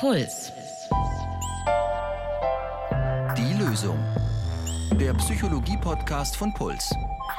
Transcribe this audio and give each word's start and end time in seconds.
Puls. 0.00 0.52
Die 3.36 3.52
Lösung. 3.60 3.98
Der 4.92 5.12
Psychologie-Podcast 5.14 6.36
von 6.36 6.54
Puls. 6.54 6.94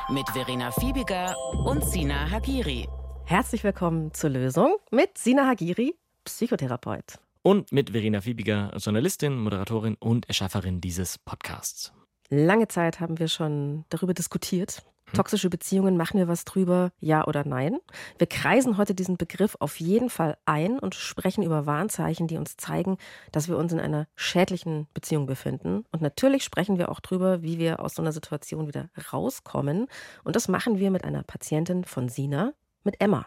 Mit 0.10 0.28
Verena 0.32 0.70
Fiebiger 0.72 1.34
und 1.64 1.86
Sina 1.86 2.30
Hagiri. 2.30 2.90
Herzlich 3.24 3.64
willkommen 3.64 4.14
zur 4.14 4.32
Lösung 4.32 4.76
mit 4.92 5.18
Sina 5.18 5.48
Hagiri, 5.48 5.96
Psychotherapeut. 6.26 7.20
Und 7.44 7.72
mit 7.72 7.92
Verena 7.92 8.20
Fiebiger, 8.20 8.74
Journalistin, 8.76 9.40
Moderatorin 9.40 9.96
und 9.98 10.28
Erschafferin 10.28 10.82
dieses 10.82 11.18
Podcasts. 11.18 11.94
Lange 12.28 12.68
Zeit 12.68 13.00
haben 13.00 13.20
wir 13.20 13.30
schon 13.30 13.86
darüber 13.88 14.14
diskutiert. 14.14 14.84
Toxische 15.14 15.50
Beziehungen, 15.50 15.98
machen 15.98 16.20
wir 16.20 16.28
was 16.28 16.46
drüber, 16.46 16.92
ja 17.00 17.26
oder 17.26 17.46
nein? 17.46 17.78
Wir 18.18 18.28
kreisen 18.28 18.78
heute 18.78 18.94
diesen 18.94 19.18
Begriff 19.18 19.58
auf 19.60 19.80
jeden 19.80 20.10
Fall 20.10 20.38
ein 20.46 20.80
und 20.80 20.96
sprechen 20.96 21.44
über 21.44 21.66
Warnzeichen, 21.66 22.28
die 22.28 22.38
uns 22.38 22.58
zeigen, 22.58 22.98
dass 23.32 23.48
wir 23.48 23.58
uns 23.58 23.74
in 23.74 23.80
einer 23.80 24.08
schädlichen 24.16 24.88
Beziehung 24.94 25.26
befinden. 25.26 25.86
Und 25.92 26.02
natürlich 26.02 26.44
sprechen 26.44 26.78
wir 26.78 26.90
auch 26.90 27.00
drüber, 27.00 27.42
wie 27.42 27.58
wir 27.58 27.80
aus 27.80 27.96
so 27.96 28.02
einer 28.02 28.12
Situation 28.12 28.68
wieder 28.68 28.90
rauskommen. 29.12 29.88
Und 30.24 30.36
das 30.36 30.48
machen 30.48 30.80
wir 30.80 30.92
mit 30.92 31.04
einer 31.04 31.24
Patientin 31.24 31.84
von 31.84 32.10
Sina, 32.10 32.54
mit 32.84 33.02
Emma. 33.02 33.26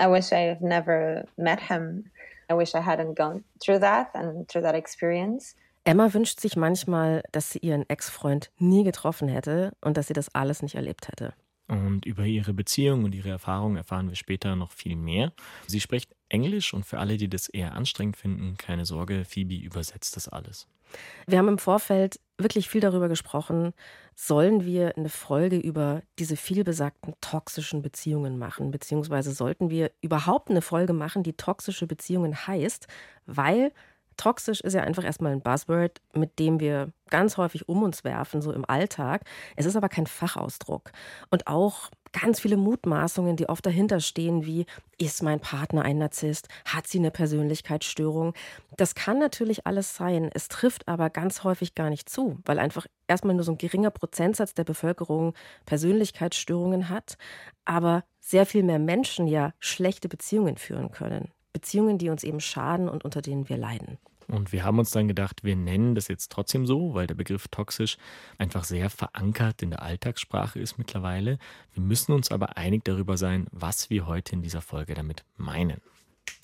I 0.00 0.06
wish 0.06 0.32
I 0.32 0.48
had 0.48 0.60
never 0.60 1.24
met 1.36 1.60
him. 1.60 2.10
I 2.50 2.54
wish 2.54 2.74
I 2.74 2.78
hadn't 2.78 3.14
gone 3.14 3.44
through 3.60 3.80
that 3.80 4.14
and 4.14 4.48
through 4.48 4.62
that 4.62 4.74
experience. 4.74 5.54
Emma 5.84 6.14
wünscht 6.14 6.40
sich 6.40 6.56
manchmal, 6.56 7.22
dass 7.32 7.50
sie 7.50 7.58
ihren 7.58 7.88
Ex-Freund 7.88 8.50
nie 8.58 8.84
getroffen 8.84 9.28
hätte 9.28 9.72
und 9.82 9.96
dass 9.96 10.06
sie 10.06 10.14
das 10.14 10.34
alles 10.34 10.62
nicht 10.62 10.74
erlebt 10.74 11.08
hätte. 11.08 11.34
Und 11.66 12.04
über 12.04 12.24
ihre 12.24 12.52
Beziehung 12.52 13.04
und 13.04 13.14
ihre 13.14 13.30
Erfahrungen 13.30 13.76
erfahren 13.76 14.08
wir 14.08 14.16
später 14.16 14.54
noch 14.56 14.72
viel 14.72 14.96
mehr. 14.96 15.32
Sie 15.66 15.80
spricht 15.80 16.14
Englisch 16.28 16.74
und 16.74 16.84
für 16.84 16.98
alle, 16.98 17.16
die 17.16 17.28
das 17.28 17.48
eher 17.48 17.74
anstrengend 17.74 18.16
finden, 18.16 18.56
keine 18.58 18.84
Sorge, 18.84 19.24
Phoebe 19.24 19.56
übersetzt 19.56 20.16
das 20.16 20.28
alles. 20.28 20.66
Wir 21.26 21.38
haben 21.38 21.48
im 21.48 21.58
Vorfeld 21.58 22.20
wirklich 22.38 22.68
viel 22.68 22.80
darüber 22.80 23.08
gesprochen, 23.08 23.72
sollen 24.14 24.64
wir 24.64 24.96
eine 24.96 25.08
Folge 25.08 25.56
über 25.56 26.02
diese 26.18 26.36
vielbesagten 26.36 27.14
toxischen 27.20 27.82
Beziehungen 27.82 28.38
machen, 28.38 28.70
beziehungsweise 28.70 29.32
sollten 29.32 29.70
wir 29.70 29.90
überhaupt 30.02 30.50
eine 30.50 30.62
Folge 30.62 30.92
machen, 30.92 31.22
die 31.22 31.32
toxische 31.32 31.86
Beziehungen 31.86 32.46
heißt, 32.46 32.86
weil 33.26 33.72
Toxisch 34.16 34.60
ist 34.60 34.74
ja 34.74 34.82
einfach 34.82 35.04
erstmal 35.04 35.32
ein 35.32 35.42
Buzzword, 35.42 36.00
mit 36.14 36.38
dem 36.38 36.60
wir 36.60 36.92
ganz 37.10 37.36
häufig 37.36 37.68
um 37.68 37.82
uns 37.82 38.04
werfen, 38.04 38.42
so 38.42 38.52
im 38.52 38.68
Alltag. 38.68 39.22
Es 39.56 39.66
ist 39.66 39.76
aber 39.76 39.88
kein 39.88 40.06
Fachausdruck. 40.06 40.90
Und 41.30 41.46
auch 41.46 41.90
ganz 42.12 42.40
viele 42.40 42.56
Mutmaßungen, 42.56 43.36
die 43.36 43.48
oft 43.48 43.66
dahinter 43.66 44.00
stehen, 44.00 44.46
wie 44.46 44.66
ist 44.98 45.22
mein 45.22 45.40
Partner 45.40 45.82
ein 45.82 45.98
Narzisst? 45.98 46.48
Hat 46.64 46.86
sie 46.86 46.98
eine 46.98 47.10
Persönlichkeitsstörung? 47.10 48.34
Das 48.76 48.94
kann 48.94 49.18
natürlich 49.18 49.66
alles 49.66 49.94
sein. 49.96 50.30
Es 50.32 50.48
trifft 50.48 50.88
aber 50.88 51.10
ganz 51.10 51.44
häufig 51.44 51.74
gar 51.74 51.90
nicht 51.90 52.08
zu, 52.08 52.38
weil 52.44 52.58
einfach 52.58 52.86
erstmal 53.08 53.34
nur 53.34 53.44
so 53.44 53.52
ein 53.52 53.58
geringer 53.58 53.90
Prozentsatz 53.90 54.54
der 54.54 54.64
Bevölkerung 54.64 55.34
Persönlichkeitsstörungen 55.66 56.88
hat, 56.88 57.18
aber 57.64 58.04
sehr 58.20 58.46
viel 58.46 58.62
mehr 58.62 58.78
Menschen 58.78 59.26
ja 59.26 59.52
schlechte 59.58 60.08
Beziehungen 60.08 60.56
führen 60.56 60.92
können. 60.92 61.33
Beziehungen, 61.54 61.96
die 61.96 62.10
uns 62.10 62.22
eben 62.22 62.40
schaden 62.40 62.90
und 62.90 63.06
unter 63.06 63.22
denen 63.22 63.48
wir 63.48 63.56
leiden. 63.56 63.96
Und 64.28 64.52
wir 64.52 64.64
haben 64.64 64.78
uns 64.78 64.90
dann 64.90 65.08
gedacht, 65.08 65.44
wir 65.44 65.56
nennen 65.56 65.94
das 65.94 66.08
jetzt 66.08 66.32
trotzdem 66.32 66.66
so, 66.66 66.94
weil 66.94 67.06
der 67.06 67.14
Begriff 67.14 67.48
toxisch 67.48 67.96
einfach 68.38 68.64
sehr 68.64 68.90
verankert 68.90 69.62
in 69.62 69.70
der 69.70 69.82
Alltagssprache 69.82 70.58
ist 70.58 70.78
mittlerweile. 70.78 71.38
Wir 71.72 71.82
müssen 71.82 72.12
uns 72.12 72.30
aber 72.30 72.56
einig 72.56 72.84
darüber 72.84 73.16
sein, 73.16 73.46
was 73.50 73.90
wir 73.90 74.06
heute 74.06 74.34
in 74.34 74.42
dieser 74.42 74.62
Folge 74.62 74.94
damit 74.94 75.24
meinen. 75.36 75.80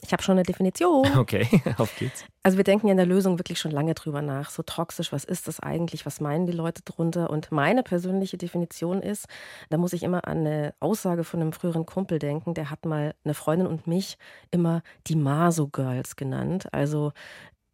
Ich 0.02 0.12
habe 0.12 0.22
schon 0.22 0.32
eine 0.32 0.42
Definition. 0.42 1.06
Okay, 1.16 1.46
auf 1.76 1.94
geht's. 1.96 2.24
Also 2.42 2.56
wir 2.56 2.64
denken 2.64 2.86
ja 2.86 2.92
in 2.92 2.96
der 2.96 3.06
Lösung 3.06 3.38
wirklich 3.38 3.58
schon 3.58 3.70
lange 3.70 3.94
drüber 3.94 4.22
nach. 4.22 4.50
So 4.50 4.62
toxisch, 4.62 5.12
was 5.12 5.24
ist 5.24 5.46
das 5.46 5.60
eigentlich? 5.60 6.06
Was 6.06 6.20
meinen 6.20 6.46
die 6.46 6.52
Leute 6.52 6.82
drunter? 6.82 7.28
Und 7.28 7.52
meine 7.52 7.82
persönliche 7.82 8.38
Definition 8.38 9.02
ist, 9.02 9.26
da 9.68 9.76
muss 9.76 9.92
ich 9.92 10.02
immer 10.02 10.26
an 10.26 10.38
eine 10.38 10.74
Aussage 10.80 11.24
von 11.24 11.40
einem 11.40 11.52
früheren 11.52 11.84
Kumpel 11.84 12.18
denken. 12.18 12.54
Der 12.54 12.70
hat 12.70 12.86
mal 12.86 13.14
eine 13.24 13.34
Freundin 13.34 13.66
und 13.66 13.86
mich 13.86 14.16
immer 14.50 14.82
die 15.06 15.16
Maso 15.16 15.68
Girls 15.68 16.16
genannt. 16.16 16.72
Also 16.72 17.12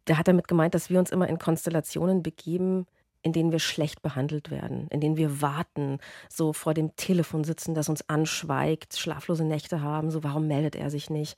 der 0.07 0.17
hat 0.17 0.27
damit 0.27 0.47
gemeint, 0.47 0.73
dass 0.73 0.89
wir 0.89 0.99
uns 0.99 1.11
immer 1.11 1.27
in 1.27 1.39
Konstellationen 1.39 2.23
begeben, 2.23 2.85
in 3.21 3.33
denen 3.33 3.51
wir 3.51 3.59
schlecht 3.59 4.01
behandelt 4.01 4.51
werden, 4.51 4.87
in 4.89 5.01
denen 5.01 5.17
wir 5.17 5.41
warten, 5.41 5.99
so 6.29 6.53
vor 6.53 6.73
dem 6.73 6.95
Telefon 6.95 7.43
sitzen, 7.43 7.73
das 7.73 7.89
uns 7.89 8.07
anschweigt, 8.09 8.97
schlaflose 8.97 9.43
Nächte 9.43 9.81
haben, 9.81 10.11
so 10.11 10.23
warum 10.23 10.47
meldet 10.47 10.75
er 10.75 10.89
sich 10.89 11.09
nicht? 11.09 11.37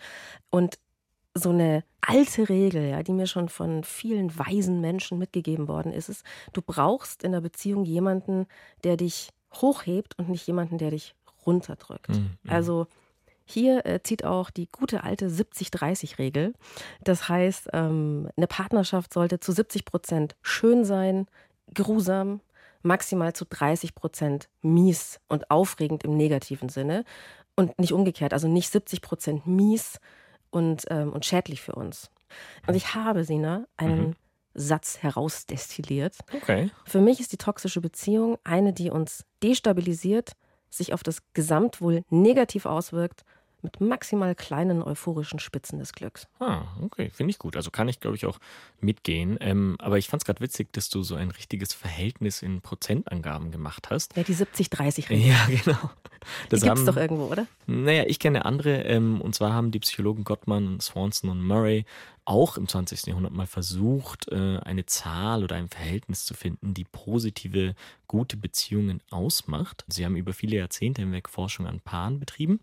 Und 0.49 0.77
so 1.33 1.49
eine 1.49 1.83
alte 2.01 2.49
Regel, 2.49 2.89
ja, 2.89 3.03
die 3.03 3.13
mir 3.13 3.27
schon 3.27 3.49
von 3.49 3.83
vielen 3.83 4.37
weisen 4.37 4.81
Menschen 4.81 5.17
mitgegeben 5.17 5.67
worden 5.67 5.93
ist, 5.93 6.09
ist, 6.09 6.23
du 6.53 6.61
brauchst 6.61 7.23
in 7.23 7.31
der 7.31 7.41
Beziehung 7.41 7.85
jemanden, 7.85 8.47
der 8.83 8.97
dich 8.97 9.29
hochhebt 9.53 10.17
und 10.17 10.29
nicht 10.29 10.45
jemanden, 10.47 10.77
der 10.77 10.91
dich 10.91 11.15
runterdrückt. 11.45 12.09
Mhm. 12.09 12.37
Also 12.47 12.87
hier 13.45 13.85
äh, 13.85 14.01
zieht 14.03 14.25
auch 14.25 14.51
die 14.51 14.67
gute 14.71 15.03
alte 15.03 15.27
70-30-Regel. 15.27 16.53
Das 17.03 17.29
heißt, 17.29 17.69
ähm, 17.73 18.29
eine 18.37 18.47
Partnerschaft 18.47 19.11
sollte 19.11 19.39
zu 19.39 19.51
70 19.51 19.85
Prozent 19.85 20.35
schön 20.43 20.85
sein, 20.85 21.25
grusam, 21.73 22.41
maximal 22.81 23.33
zu 23.33 23.45
30 23.45 23.95
Prozent 23.95 24.49
mies 24.61 25.19
und 25.27 25.51
aufregend 25.51 26.03
im 26.03 26.15
negativen 26.15 26.69
Sinne 26.69 27.03
und 27.55 27.77
nicht 27.79 27.93
umgekehrt, 27.93 28.33
also 28.33 28.47
nicht 28.47 28.71
70 28.71 29.01
Prozent 29.01 29.47
mies 29.47 29.99
und, 30.49 30.85
ähm, 30.89 31.11
und 31.11 31.25
schädlich 31.25 31.61
für 31.61 31.73
uns. 31.73 32.09
Und 32.67 32.75
ich 32.75 32.95
habe, 32.95 33.23
Sina, 33.23 33.65
einen 33.75 34.09
mhm. 34.09 34.15
Satz 34.53 34.99
herausdestilliert. 34.99 36.17
Okay. 36.33 36.71
Für 36.85 37.01
mich 37.01 37.19
ist 37.19 37.31
die 37.31 37.37
toxische 37.37 37.81
Beziehung 37.81 38.37
eine, 38.43 38.73
die 38.73 38.89
uns 38.89 39.25
destabilisiert, 39.43 40.33
sich 40.69 40.93
auf 40.93 41.03
das 41.03 41.21
Gesamtwohl 41.33 42.03
negativ 42.09 42.65
auswirkt 42.65 43.23
mit 43.63 43.81
maximal 43.81 44.35
kleinen 44.35 44.81
euphorischen 44.81 45.39
Spitzen 45.39 45.79
des 45.79 45.93
Glücks. 45.93 46.27
Ah, 46.39 46.63
okay, 46.81 47.09
finde 47.09 47.31
ich 47.31 47.39
gut. 47.39 47.55
Also 47.55 47.71
kann 47.71 47.87
ich, 47.87 47.99
glaube 47.99 48.15
ich, 48.15 48.25
auch 48.25 48.39
mitgehen. 48.79 49.37
Ähm, 49.41 49.75
aber 49.79 49.97
ich 49.97 50.07
fand 50.07 50.21
es 50.23 50.25
gerade 50.25 50.41
witzig, 50.41 50.71
dass 50.73 50.89
du 50.89 51.03
so 51.03 51.15
ein 51.15 51.31
richtiges 51.31 51.73
Verhältnis 51.73 52.41
in 52.41 52.61
Prozentangaben 52.61 53.51
gemacht 53.51 53.89
hast. 53.89 54.15
Ja, 54.15 54.23
die 54.23 54.35
70-30-Regel. 54.35 55.27
Ja, 55.27 55.45
genau. 55.63 55.91
Das 56.49 56.61
gibt 56.61 56.77
es 56.77 56.85
doch 56.85 56.97
irgendwo, 56.97 57.25
oder? 57.25 57.47
Naja, 57.65 58.03
ich 58.07 58.19
kenne 58.19 58.45
andere. 58.45 58.83
Ähm, 58.83 59.21
und 59.21 59.35
zwar 59.35 59.53
haben 59.53 59.71
die 59.71 59.79
Psychologen 59.79 60.23
Gottmann, 60.23 60.79
Swanson 60.79 61.29
und 61.29 61.41
Murray 61.41 61.85
auch 62.25 62.57
im 62.57 62.67
20. 62.67 63.07
Jahrhundert 63.07 63.33
mal 63.33 63.47
versucht, 63.47 64.27
äh, 64.31 64.59
eine 64.59 64.85
Zahl 64.85 65.43
oder 65.43 65.55
ein 65.55 65.67
Verhältnis 65.67 66.25
zu 66.25 66.35
finden, 66.35 66.75
die 66.75 66.83
positive, 66.83 67.73
gute 68.07 68.37
Beziehungen 68.37 69.01
ausmacht. 69.09 69.83
Sie 69.87 70.05
haben 70.05 70.15
über 70.15 70.33
viele 70.33 70.57
Jahrzehnte 70.57 71.01
hinweg 71.01 71.27
Forschung 71.27 71.65
an 71.65 71.79
Paaren 71.79 72.19
betrieben 72.19 72.59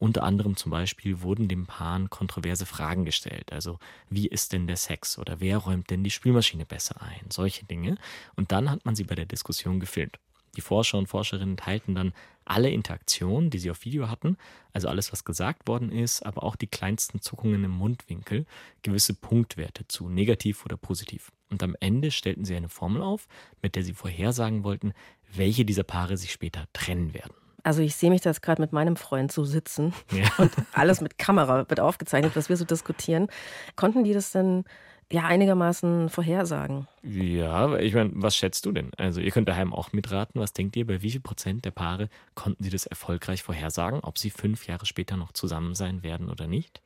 unter 0.00 0.22
anderem 0.22 0.56
zum 0.56 0.70
Beispiel 0.70 1.20
wurden 1.20 1.46
dem 1.46 1.66
Paaren 1.66 2.08
kontroverse 2.08 2.64
Fragen 2.64 3.04
gestellt. 3.04 3.52
Also, 3.52 3.78
wie 4.08 4.26
ist 4.26 4.54
denn 4.54 4.66
der 4.66 4.78
Sex 4.78 5.18
oder 5.18 5.40
wer 5.40 5.58
räumt 5.58 5.90
denn 5.90 6.02
die 6.02 6.10
Spülmaschine 6.10 6.64
besser 6.64 7.02
ein? 7.02 7.30
Solche 7.30 7.66
Dinge. 7.66 7.98
Und 8.34 8.50
dann 8.50 8.70
hat 8.70 8.86
man 8.86 8.96
sie 8.96 9.04
bei 9.04 9.14
der 9.14 9.26
Diskussion 9.26 9.78
gefilmt. 9.78 10.18
Die 10.56 10.62
Forscher 10.62 10.96
und 10.96 11.06
Forscherinnen 11.06 11.58
teilten 11.58 11.94
dann 11.94 12.14
alle 12.46 12.70
Interaktionen, 12.70 13.50
die 13.50 13.58
sie 13.58 13.70
auf 13.70 13.84
Video 13.84 14.08
hatten, 14.08 14.38
also 14.72 14.88
alles, 14.88 15.12
was 15.12 15.24
gesagt 15.24 15.68
worden 15.68 15.92
ist, 15.92 16.24
aber 16.24 16.42
auch 16.44 16.56
die 16.56 16.66
kleinsten 16.66 17.20
Zuckungen 17.20 17.62
im 17.62 17.70
Mundwinkel, 17.70 18.46
gewisse 18.82 19.12
Punktwerte 19.14 19.86
zu, 19.86 20.08
negativ 20.08 20.64
oder 20.64 20.78
positiv. 20.78 21.30
Und 21.50 21.62
am 21.62 21.76
Ende 21.78 22.10
stellten 22.10 22.46
sie 22.46 22.56
eine 22.56 22.70
Formel 22.70 23.02
auf, 23.02 23.28
mit 23.60 23.76
der 23.76 23.84
sie 23.84 23.92
vorhersagen 23.92 24.64
wollten, 24.64 24.94
welche 25.30 25.66
dieser 25.66 25.84
Paare 25.84 26.16
sich 26.16 26.32
später 26.32 26.66
trennen 26.72 27.12
werden. 27.12 27.34
Also 27.62 27.82
ich 27.82 27.94
sehe 27.94 28.10
mich 28.10 28.20
da 28.20 28.30
jetzt 28.30 28.42
gerade 28.42 28.60
mit 28.60 28.72
meinem 28.72 28.96
Freund 28.96 29.32
so 29.32 29.44
sitzen 29.44 29.92
ja. 30.12 30.30
und 30.38 30.52
alles 30.72 31.00
mit 31.00 31.18
Kamera 31.18 31.68
wird 31.68 31.80
aufgezeichnet, 31.80 32.36
was 32.36 32.48
wir 32.48 32.56
so 32.56 32.64
diskutieren. 32.64 33.28
Konnten 33.76 34.04
die 34.04 34.12
das 34.12 34.32
denn 34.32 34.64
ja 35.12 35.24
einigermaßen 35.24 36.08
vorhersagen? 36.08 36.86
Ja, 37.02 37.76
ich 37.78 37.94
meine, 37.94 38.10
was 38.14 38.36
schätzt 38.36 38.64
du 38.66 38.72
denn? 38.72 38.92
Also 38.96 39.20
ihr 39.20 39.30
könnt 39.30 39.48
daheim 39.48 39.72
auch 39.72 39.92
mitraten. 39.92 40.40
Was 40.40 40.52
denkt 40.52 40.76
ihr, 40.76 40.86
bei 40.86 41.02
wie 41.02 41.10
viel 41.10 41.20
Prozent 41.20 41.64
der 41.64 41.72
Paare 41.72 42.08
konnten 42.34 42.62
sie 42.62 42.70
das 42.70 42.86
erfolgreich 42.86 43.42
vorhersagen, 43.42 44.00
ob 44.00 44.18
sie 44.18 44.30
fünf 44.30 44.66
Jahre 44.66 44.86
später 44.86 45.16
noch 45.16 45.32
zusammen 45.32 45.74
sein 45.74 46.02
werden 46.02 46.30
oder 46.30 46.46
nicht? 46.46 46.80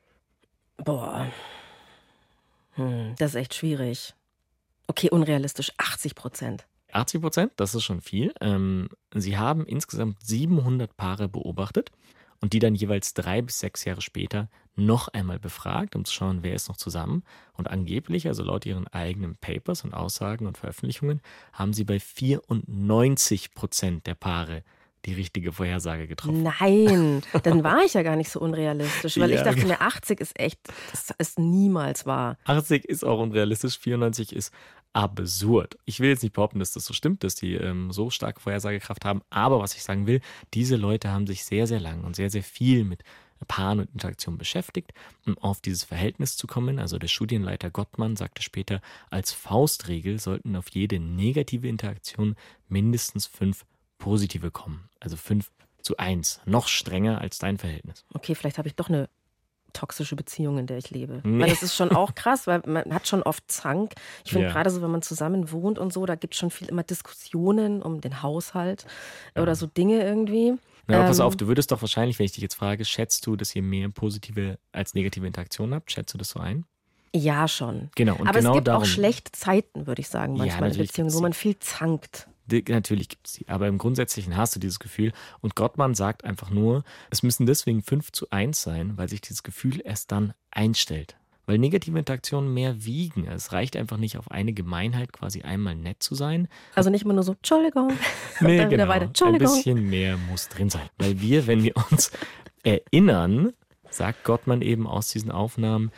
Boah, 0.77 1.27
hm, 2.75 3.15
das 3.17 3.31
ist 3.31 3.35
echt 3.35 3.53
schwierig. 3.53 4.13
Okay, 4.87 5.09
unrealistisch, 5.09 5.71
80 5.77 6.15
Prozent. 6.15 6.65
80 6.95 7.21
Prozent, 7.21 7.51
das 7.57 7.75
ist 7.75 7.83
schon 7.83 8.01
viel. 8.01 8.33
Ähm, 8.41 8.89
sie 9.13 9.37
haben 9.37 9.65
insgesamt 9.65 10.25
700 10.25 10.95
Paare 10.95 11.27
beobachtet 11.27 11.91
und 12.41 12.53
die 12.53 12.59
dann 12.59 12.75
jeweils 12.75 13.13
drei 13.13 13.41
bis 13.41 13.59
sechs 13.59 13.85
Jahre 13.85 14.01
später 14.01 14.49
noch 14.75 15.07
einmal 15.07 15.39
befragt, 15.39 15.95
um 15.95 16.05
zu 16.05 16.13
schauen, 16.13 16.39
wer 16.41 16.53
ist 16.53 16.67
noch 16.67 16.77
zusammen. 16.77 17.23
Und 17.53 17.69
angeblich, 17.69 18.27
also 18.27 18.43
laut 18.43 18.65
ihren 18.65 18.87
eigenen 18.87 19.37
Papers 19.37 19.83
und 19.83 19.93
Aussagen 19.93 20.45
und 20.47 20.57
Veröffentlichungen, 20.57 21.21
haben 21.53 21.73
sie 21.73 21.85
bei 21.85 21.99
94 21.99 23.53
Prozent 23.53 24.05
der 24.05 24.15
Paare 24.15 24.63
die 25.05 25.13
richtige 25.13 25.53
Vorhersage 25.53 26.07
getroffen. 26.07 26.43
Nein, 26.43 27.21
dann 27.43 27.63
war 27.63 27.83
ich 27.85 27.93
ja 27.93 28.03
gar 28.03 28.15
nicht 28.15 28.29
so 28.29 28.39
unrealistisch, 28.39 29.17
weil 29.17 29.29
ja, 29.29 29.37
ich 29.37 29.43
dachte 29.43 29.61
genau. 29.61 29.69
mir, 29.69 29.81
80 29.81 30.19
ist 30.19 30.39
echt, 30.39 30.59
das 30.91 31.11
ist 31.17 31.39
niemals 31.39 32.05
wahr. 32.05 32.37
80 32.45 32.85
ist 32.85 33.03
auch 33.05 33.19
unrealistisch, 33.19 33.77
94 33.77 34.35
ist 34.35 34.51
absurd. 34.95 35.77
Ich 35.83 35.99
will 35.99 36.09
jetzt 36.09 36.23
nicht 36.23 36.33
behaupten, 36.33 36.59
dass 36.59 36.71
das 36.71 36.85
so 36.85 36.93
stimmt, 36.93 37.23
dass 37.23 37.35
die 37.35 37.55
ähm, 37.55 37.91
so 37.91 38.09
starke 38.09 38.39
Vorhersagekraft 38.39 39.03
haben, 39.03 39.21
aber 39.29 39.59
was 39.59 39.75
ich 39.75 39.83
sagen 39.83 40.07
will, 40.07 40.21
diese 40.53 40.77
Leute 40.77 41.11
haben 41.11 41.27
sich 41.27 41.43
sehr, 41.43 41.67
sehr 41.67 41.81
lang 41.81 42.05
und 42.05 42.15
sehr, 42.15 42.29
sehr 42.29 42.43
viel 42.43 42.85
mit 42.85 43.03
Paaren 43.47 43.81
und 43.81 43.91
Interaktion 43.91 44.37
beschäftigt, 44.37 44.93
um 45.25 45.37
auf 45.37 45.59
dieses 45.59 45.83
Verhältnis 45.83 46.37
zu 46.37 46.47
kommen. 46.47 46.79
Also 46.79 46.97
der 46.97 47.09
Studienleiter 47.09 47.69
Gottmann 47.69 48.15
sagte 48.15 48.41
später, 48.41 48.81
als 49.11 49.33
Faustregel 49.33 50.17
sollten 50.19 50.55
auf 50.55 50.69
jede 50.69 50.99
negative 50.99 51.67
Interaktion 51.67 52.35
mindestens 52.69 53.27
fünf 53.27 53.65
positive 53.97 54.49
kommen. 54.49 54.89
Also 55.01 55.17
fünf 55.17 55.51
zu 55.81 55.97
eins. 55.97 56.39
Noch 56.45 56.69
strenger 56.69 57.19
als 57.19 57.37
dein 57.37 57.57
Verhältnis. 57.57 58.05
Okay, 58.13 58.33
vielleicht 58.33 58.57
habe 58.57 58.69
ich 58.69 58.75
doch 58.75 58.89
eine 58.89 59.09
toxische 59.75 60.15
Beziehung, 60.15 60.57
in 60.57 60.67
der 60.67 60.77
ich 60.77 60.89
lebe. 60.89 61.21
Nee. 61.23 61.43
Weil 61.43 61.49
das 61.49 61.63
ist 61.63 61.75
schon 61.75 61.91
auch 61.91 62.15
krass, 62.15 62.47
weil 62.47 62.61
man 62.65 62.93
hat 62.93 63.07
schon 63.07 63.21
oft 63.23 63.43
Zank. 63.47 63.93
Ich 64.23 64.31
finde 64.31 64.47
ja. 64.47 64.53
gerade 64.53 64.69
so, 64.69 64.81
wenn 64.81 64.91
man 64.91 65.01
zusammen 65.01 65.51
wohnt 65.51 65.77
und 65.77 65.93
so, 65.93 66.05
da 66.05 66.15
gibt 66.15 66.33
es 66.33 66.39
schon 66.39 66.51
viel 66.51 66.67
immer 66.69 66.83
Diskussionen 66.83 67.81
um 67.81 68.01
den 68.01 68.23
Haushalt 68.23 68.85
ja. 69.35 69.41
oder 69.41 69.55
so 69.55 69.67
Dinge 69.67 70.01
irgendwie. 70.03 70.53
Na, 70.87 71.01
ähm, 71.01 71.07
pass 71.07 71.19
auf, 71.19 71.35
du 71.35 71.47
würdest 71.47 71.71
doch 71.71 71.81
wahrscheinlich, 71.81 72.19
wenn 72.19 72.25
ich 72.25 72.33
dich 72.33 72.41
jetzt 72.41 72.55
frage, 72.55 72.85
schätzt 72.85 73.25
du, 73.25 73.35
dass 73.35 73.55
ihr 73.55 73.61
mehr 73.61 73.89
positive 73.89 74.57
als 74.71 74.93
negative 74.93 75.25
Interaktionen 75.25 75.73
habt? 75.73 75.91
Schätzt 75.91 76.13
du 76.13 76.17
das 76.17 76.29
so 76.29 76.39
ein? 76.39 76.65
Ja, 77.13 77.47
schon. 77.47 77.89
Genau. 77.95 78.15
Und 78.15 78.27
Aber 78.27 78.39
genau 78.39 78.51
es 78.51 78.55
gibt 78.55 78.67
darum, 78.67 78.83
auch 78.83 78.85
schlechte 78.85 79.31
Zeiten, 79.31 79.87
würde 79.87 80.01
ich 80.01 80.09
sagen, 80.09 80.37
manchmal 80.37 80.69
ja, 80.69 80.75
in 80.75 80.81
Beziehungen, 80.81 81.13
wo 81.13 81.21
man 81.21 81.33
viel 81.33 81.57
zankt. 81.59 82.27
Natürlich 82.47 83.09
gibt 83.09 83.27
es 83.27 83.33
die, 83.33 83.47
aber 83.47 83.67
im 83.67 83.77
Grundsätzlichen 83.77 84.37
hast 84.37 84.55
du 84.55 84.59
dieses 84.59 84.79
Gefühl. 84.79 85.11
Und 85.41 85.55
Gottmann 85.55 85.95
sagt 85.95 86.23
einfach 86.23 86.49
nur, 86.49 86.83
es 87.09 87.23
müssen 87.23 87.45
deswegen 87.45 87.81
5 87.81 88.11
zu 88.11 88.29
1 88.29 88.61
sein, 88.61 88.97
weil 88.97 89.09
sich 89.09 89.21
dieses 89.21 89.43
Gefühl 89.43 89.81
erst 89.83 90.11
dann 90.11 90.33
einstellt. 90.51 91.17
Weil 91.47 91.59
negative 91.59 91.97
Interaktionen 91.99 92.53
mehr 92.53 92.85
wiegen. 92.85 93.27
Es 93.27 93.51
reicht 93.51 93.75
einfach 93.75 93.97
nicht 93.97 94.17
auf 94.17 94.31
eine 94.31 94.53
Gemeinheit 94.53 95.13
quasi 95.13 95.43
einmal 95.43 95.75
nett 95.75 96.01
zu 96.01 96.15
sein. 96.15 96.47
Also 96.73 96.89
nicht 96.89 97.03
immer 97.03 97.13
nur 97.13 97.23
so, 97.23 97.33
Entschuldigung. 97.33 97.93
nee, 98.39 98.57
dann 98.57 98.69
genau. 98.69 98.87
weiter, 98.87 99.05
Entschuldigung. 99.05 99.47
Ein 99.47 99.55
bisschen 99.55 99.89
mehr 99.89 100.17
muss 100.17 100.49
drin 100.49 100.69
sein. 100.69 100.89
Weil 100.97 101.21
wir, 101.21 101.45
wenn 101.45 101.63
wir 101.63 101.73
uns 101.91 102.11
erinnern, 102.63 103.53
sagt 103.89 104.23
Gottmann 104.23 104.61
eben 104.61 104.87
aus 104.87 105.09
diesen 105.09 105.31
Aufnahmen, 105.31 105.91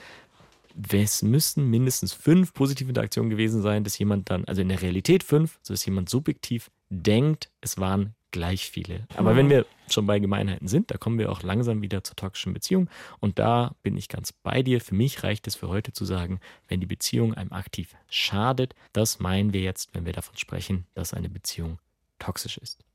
es 0.91 1.21
müssen 1.21 1.69
mindestens 1.69 2.13
fünf 2.13 2.53
positive 2.53 2.89
Interaktionen 2.89 3.29
gewesen 3.29 3.61
sein, 3.61 3.83
dass 3.83 3.97
jemand 3.97 4.29
dann, 4.29 4.45
also 4.45 4.61
in 4.61 4.69
der 4.69 4.81
Realität 4.81 5.23
fünf, 5.23 5.59
so 5.61 5.73
dass 5.73 5.85
jemand 5.85 6.09
subjektiv 6.09 6.69
denkt, 6.89 7.49
es 7.61 7.77
waren 7.77 8.13
gleich 8.31 8.69
viele. 8.69 9.07
Aber 9.15 9.35
wenn 9.35 9.49
wir 9.49 9.65
schon 9.89 10.05
bei 10.05 10.19
Gemeinheiten 10.19 10.67
sind, 10.67 10.91
da 10.91 10.97
kommen 10.97 11.17
wir 11.17 11.31
auch 11.31 11.43
langsam 11.43 11.81
wieder 11.81 12.03
zur 12.03 12.15
toxischen 12.15 12.53
Beziehung. 12.53 12.89
Und 13.19 13.39
da 13.39 13.75
bin 13.83 13.97
ich 13.97 14.09
ganz 14.09 14.31
bei 14.31 14.61
dir. 14.61 14.81
Für 14.81 14.95
mich 14.95 15.23
reicht 15.23 15.47
es 15.47 15.55
für 15.55 15.69
heute 15.69 15.93
zu 15.93 16.05
sagen, 16.05 16.39
wenn 16.67 16.79
die 16.79 16.85
Beziehung 16.85 17.33
einem 17.33 17.53
aktiv 17.53 17.95
schadet, 18.09 18.75
das 18.93 19.19
meinen 19.19 19.53
wir 19.53 19.61
jetzt, 19.61 19.95
wenn 19.95 20.05
wir 20.05 20.13
davon 20.13 20.37
sprechen, 20.37 20.85
dass 20.93 21.13
eine 21.13 21.29
Beziehung 21.29 21.79
toxisch 22.19 22.57
ist. 22.57 22.86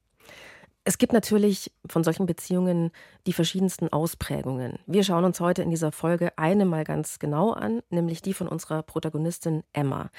Es 0.85 0.99
gibt 0.99 1.13
natürlich 1.13 1.71
von 1.87 2.03
solchen 2.03 2.27
Beziehungen 2.27 2.91
die 3.27 3.33
verschiedensten 3.33 3.89
Ausprägungen. 3.93 4.81
Wir 4.87 5.05
schauen 5.05 5.25
uns 5.25 5.39
heute 5.39 5.63
in 5.63 5.71
dieser 5.71 5.93
Folge 5.93 6.37
eine 6.37 6.65
mal 6.65 6.83
ganz 6.83 7.21
genau 7.21 7.53
an, 7.53 7.83
nämlich 7.91 8.21
die 8.21 8.35
von 8.35 8.49
unserer 8.49 8.83
Protagonistin 8.83 9.63
Emma. 9.73 10.11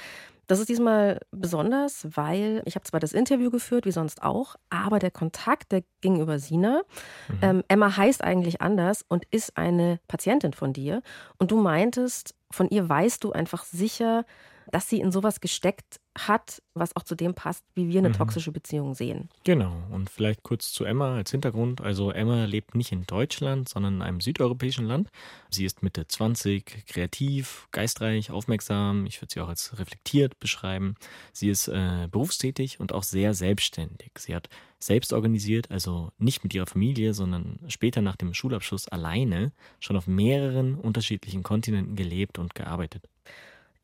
Das 0.47 0.59
ist 0.59 0.69
diesmal 0.69 1.19
besonders, 1.31 2.07
weil 2.15 2.61
ich 2.65 2.75
habe 2.75 2.83
zwar 2.83 2.99
das 2.99 3.13
Interview 3.13 3.49
geführt, 3.49 3.85
wie 3.85 3.91
sonst 3.91 4.23
auch, 4.23 4.55
aber 4.69 4.99
der 4.99 5.11
Kontakt, 5.11 5.71
der 5.71 5.83
ging 6.01 6.19
über 6.19 6.39
Sina. 6.39 6.81
Mhm. 7.27 7.37
Ähm, 7.41 7.63
Emma 7.67 7.95
heißt 7.95 8.23
eigentlich 8.23 8.61
anders 8.61 9.05
und 9.07 9.25
ist 9.31 9.57
eine 9.57 9.99
Patientin 10.07 10.53
von 10.53 10.73
dir. 10.73 11.01
Und 11.37 11.51
du 11.51 11.57
meintest, 11.61 12.35
von 12.51 12.69
ihr 12.69 12.87
weißt 12.87 13.23
du 13.23 13.31
einfach 13.31 13.63
sicher, 13.63 14.25
dass 14.71 14.89
sie 14.89 14.99
in 14.99 15.11
sowas 15.11 15.41
gesteckt 15.41 15.99
hat, 16.17 16.61
was 16.75 16.95
auch 16.95 17.03
zu 17.03 17.15
dem 17.15 17.33
passt, 17.33 17.63
wie 17.73 17.87
wir 17.87 17.99
eine 17.99 18.09
mhm. 18.09 18.13
toxische 18.13 18.51
Beziehung 18.51 18.93
sehen. 18.93 19.29
Genau. 19.43 19.75
Und 19.89 20.09
vielleicht 20.09 20.43
kurz 20.43 20.71
zu 20.71 20.85
Emma 20.85 21.15
als 21.15 21.31
Hintergrund. 21.31 21.81
Also 21.81 22.11
Emma 22.11 22.45
lebt 22.45 22.75
nicht 22.75 22.91
in 22.91 23.05
Deutschland, 23.05 23.67
sondern 23.67 23.95
in 23.95 24.01
einem 24.01 24.21
südeuropäischen 24.21 24.85
Land. 24.85 25.09
Sie 25.49 25.65
ist 25.65 25.81
Mitte 25.81 26.07
20, 26.07 26.85
kreativ, 26.85 27.67
geistreich, 27.71 28.31
aufmerksam. 28.31 29.05
Ich 29.05 29.21
würde 29.21 29.33
sie 29.33 29.41
auch 29.41 29.49
als 29.49 29.77
reflektiert 29.79 30.39
beschreiben. 30.39 30.95
Sie 31.31 31.49
ist 31.49 31.67
äh, 31.67 32.07
berufstätig 32.11 32.79
und 32.79 32.93
auch 32.93 33.03
sehr 33.03 33.33
selbstständig. 33.33 34.11
Sie 34.19 34.35
hat 34.35 34.49
selbst 34.79 35.13
organisiert, 35.13 35.71
also 35.71 36.11
nicht 36.17 36.43
mit 36.43 36.53
ihrer 36.53 36.67
Familie, 36.67 37.13
sondern 37.13 37.59
später 37.67 38.01
nach 38.01 38.17
dem 38.17 38.33
Schulabschluss 38.33 38.87
alleine, 38.87 39.51
schon 39.79 39.95
auf 39.95 40.07
mehreren 40.07 40.75
unterschiedlichen 40.75 41.41
Kontinenten 41.41 41.95
gelebt 41.95 42.37
und 42.37 42.53
gearbeitet. 42.53 43.07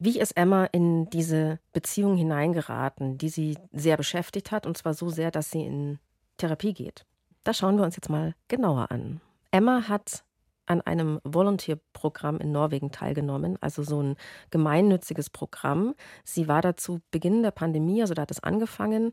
Wie 0.02 0.18
ist 0.18 0.38
Emma 0.38 0.64
in 0.66 1.10
diese 1.10 1.60
Beziehung 1.74 2.16
hineingeraten, 2.16 3.18
die 3.18 3.28
sie 3.28 3.58
sehr 3.74 3.98
beschäftigt 3.98 4.50
hat, 4.50 4.66
und 4.66 4.78
zwar 4.78 4.94
so 4.94 5.10
sehr, 5.10 5.30
dass 5.30 5.52
sie 5.52 5.66
in 5.66 6.00
Therapie 6.38 6.74
geht? 6.74 7.06
Das 7.44 7.58
schauen 7.58 7.76
wir 7.76 7.84
uns 7.84 7.98
jetzt 7.98 8.10
mal 8.10 8.34
genauer 8.48 8.92
an. 8.92 9.20
Emma 9.52 9.90
hat 9.90 10.24
an 10.68 10.80
einem 10.82 11.20
Volunteer-Programm 11.26 12.38
in 12.38 12.54
Norwegen 12.54 12.92
teilgenommen, 12.92 13.58
also 13.60 13.84
so 13.84 14.02
ein 14.02 14.16
gemeinnütziges 14.52 15.30
Programm. 15.30 15.96
Sie 16.24 16.48
war 16.48 16.62
dazu 16.62 17.02
Beginn 17.12 17.44
der 17.44 17.52
Pandemie, 17.52 18.02
also 18.02 18.14
da 18.14 18.22
hat 18.22 18.32
es 18.32 18.42
angefangen, 18.42 19.12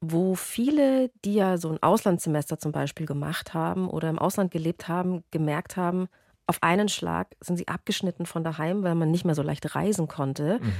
wo 0.00 0.34
viele, 0.34 1.10
die 1.26 1.34
ja 1.34 1.58
so 1.58 1.68
ein 1.68 1.82
Auslandssemester 1.82 2.58
zum 2.58 2.72
Beispiel 2.72 3.04
gemacht 3.04 3.52
haben 3.52 3.86
oder 3.88 4.08
im 4.08 4.18
Ausland 4.18 4.50
gelebt 4.50 4.88
haben, 4.88 5.24
gemerkt 5.30 5.76
haben, 5.76 6.08
auf 6.46 6.62
einen 6.62 6.88
Schlag 6.88 7.28
sind 7.40 7.56
sie 7.56 7.68
abgeschnitten 7.68 8.26
von 8.26 8.44
daheim, 8.44 8.82
weil 8.82 8.94
man 8.94 9.10
nicht 9.10 9.24
mehr 9.24 9.34
so 9.34 9.42
leicht 9.42 9.74
reisen 9.74 10.08
konnte. 10.08 10.58
Mhm. 10.60 10.72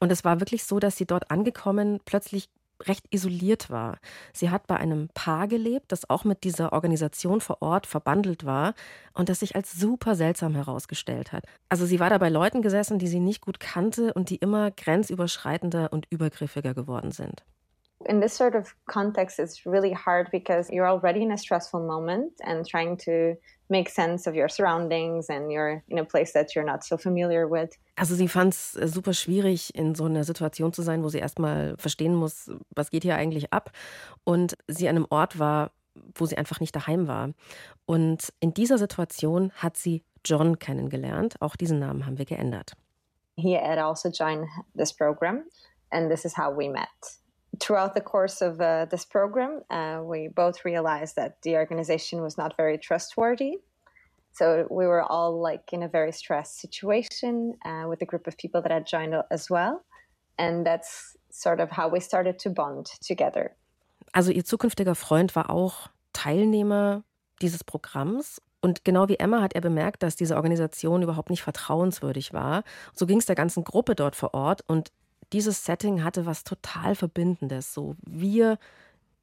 Und 0.00 0.12
es 0.12 0.24
war 0.24 0.40
wirklich 0.40 0.64
so, 0.64 0.78
dass 0.78 0.96
sie 0.96 1.06
dort 1.06 1.30
angekommen 1.30 2.00
plötzlich 2.04 2.48
recht 2.86 3.06
isoliert 3.10 3.70
war. 3.70 3.98
Sie 4.32 4.50
hat 4.50 4.66
bei 4.66 4.76
einem 4.76 5.08
Paar 5.14 5.48
gelebt, 5.48 5.90
das 5.90 6.08
auch 6.08 6.24
mit 6.24 6.44
dieser 6.44 6.72
Organisation 6.72 7.40
vor 7.40 7.60
Ort 7.60 7.86
verbandelt 7.86 8.44
war 8.44 8.74
und 9.14 9.28
das 9.28 9.40
sich 9.40 9.56
als 9.56 9.72
super 9.72 10.14
seltsam 10.14 10.54
herausgestellt 10.54 11.32
hat. 11.32 11.44
Also 11.68 11.86
sie 11.86 12.00
war 12.00 12.10
da 12.10 12.18
bei 12.18 12.28
Leuten 12.28 12.62
gesessen, 12.62 12.98
die 12.98 13.08
sie 13.08 13.20
nicht 13.20 13.40
gut 13.40 13.60
kannte 13.60 14.14
und 14.14 14.30
die 14.30 14.36
immer 14.36 14.70
grenzüberschreitender 14.70 15.92
und 15.92 16.06
übergriffiger 16.10 16.74
geworden 16.74 17.10
sind. 17.10 17.44
In 18.04 18.20
this 18.20 18.36
sort 18.36 18.54
of 18.54 18.76
context, 18.86 19.40
it's 19.40 19.66
really 19.66 19.92
hard 19.92 20.30
because 20.30 20.70
you're 20.70 20.86
already 20.86 21.22
in 21.22 21.32
a 21.32 21.36
stressful 21.36 21.80
moment 21.80 22.32
and 22.44 22.64
trying 22.64 22.96
to 22.98 23.36
make 23.68 23.90
sense 23.90 24.28
of 24.28 24.34
your 24.34 24.48
surroundings 24.48 25.28
and 25.28 25.50
you're 25.50 25.82
in 25.88 25.98
a 25.98 26.04
place 26.04 26.32
that 26.32 26.54
you're 26.54 26.64
not 26.64 26.84
so 26.84 26.96
familiar 26.96 27.48
with. 27.48 27.78
Also 27.96 28.14
sie 28.14 28.28
fand 28.28 28.52
es 28.52 28.74
äh, 28.76 28.88
super 28.88 29.12
schwierig, 29.12 29.74
in 29.74 29.94
so 29.94 30.04
einer 30.04 30.24
Situation 30.24 30.72
zu 30.72 30.82
sein, 30.82 31.02
wo 31.02 31.08
sie 31.08 31.18
erstmal 31.18 31.76
verstehen 31.76 32.14
muss, 32.14 32.50
was 32.74 32.90
geht 32.90 33.02
hier 33.02 33.16
eigentlich 33.16 33.52
ab. 33.52 33.70
Und 34.24 34.56
sie 34.68 34.88
an 34.88 34.96
einem 34.96 35.06
Ort 35.10 35.38
war, 35.38 35.70
wo 36.14 36.26
sie 36.26 36.38
einfach 36.38 36.60
nicht 36.60 36.74
daheim 36.74 37.08
war. 37.08 37.30
Und 37.86 38.32
in 38.40 38.54
dieser 38.54 38.78
Situation 38.78 39.52
hat 39.52 39.76
sie 39.76 40.04
John 40.24 40.58
kennengelernt. 40.58 41.36
Auch 41.40 41.56
diesen 41.56 41.78
Namen 41.78 42.06
haben 42.06 42.18
wir 42.18 42.24
geändert. 42.24 42.72
He 43.36 43.56
had 43.56 43.78
also 43.78 44.08
joined 44.08 44.48
this 44.76 44.92
program 44.92 45.44
and 45.90 46.10
this 46.10 46.24
is 46.24 46.36
how 46.36 46.50
we 46.50 46.68
met. 46.68 46.88
Throughout 47.60 47.94
the 47.94 48.00
course 48.00 48.40
of 48.40 48.60
uh, 48.60 48.86
this 48.86 49.04
program, 49.04 49.62
uh, 49.70 50.00
we 50.02 50.28
both 50.28 50.64
realized 50.64 51.16
that 51.16 51.42
the 51.42 51.56
organization 51.56 52.22
was 52.22 52.36
not 52.36 52.56
very 52.56 52.78
trustworthy. 52.78 53.58
So 54.32 54.66
we 54.70 54.86
were 54.86 55.02
all 55.02 55.40
like 55.40 55.72
in 55.72 55.82
a 55.82 55.88
very 55.88 56.12
stressed 56.12 56.60
situation 56.60 57.54
uh, 57.64 57.88
with 57.88 58.02
a 58.02 58.06
group 58.06 58.26
of 58.26 58.36
people 58.36 58.62
that 58.62 58.70
had 58.70 58.86
joined 58.86 59.14
as 59.30 59.50
well. 59.50 59.84
And 60.38 60.64
that's 60.64 61.16
sort 61.30 61.60
of 61.60 61.70
how 61.70 61.88
we 61.88 62.00
started 62.00 62.38
to 62.40 62.50
bond 62.50 62.86
together. 63.00 63.56
Also 64.12 64.30
ihr 64.30 64.44
zukünftiger 64.44 64.94
Freund 64.94 65.34
war 65.34 65.50
auch 65.50 65.88
Teilnehmer 66.12 67.02
dieses 67.40 67.62
Programms 67.64 68.40
Und 68.60 68.84
genau 68.84 69.08
wie 69.08 69.16
Emma 69.16 69.40
hat 69.40 69.54
er 69.54 69.60
bemerkt, 69.60 70.02
dass 70.02 70.16
diese 70.16 70.36
Organisation 70.36 71.02
überhaupt 71.02 71.30
nicht 71.30 71.42
vertrauenswürdig 71.42 72.32
war. 72.32 72.64
So 72.92 73.06
ging 73.06 73.18
es 73.18 73.26
der 73.26 73.36
ganzen 73.36 73.62
Gruppe 73.64 73.94
dort 73.94 74.16
vor 74.16 74.34
Ort. 74.34 74.62
Und 74.66 74.90
dieses 75.32 75.64
Setting 75.64 76.04
hatte 76.04 76.26
was 76.26 76.44
total 76.44 76.94
Verbindendes. 76.94 77.74
So 77.74 77.96
wir 78.06 78.58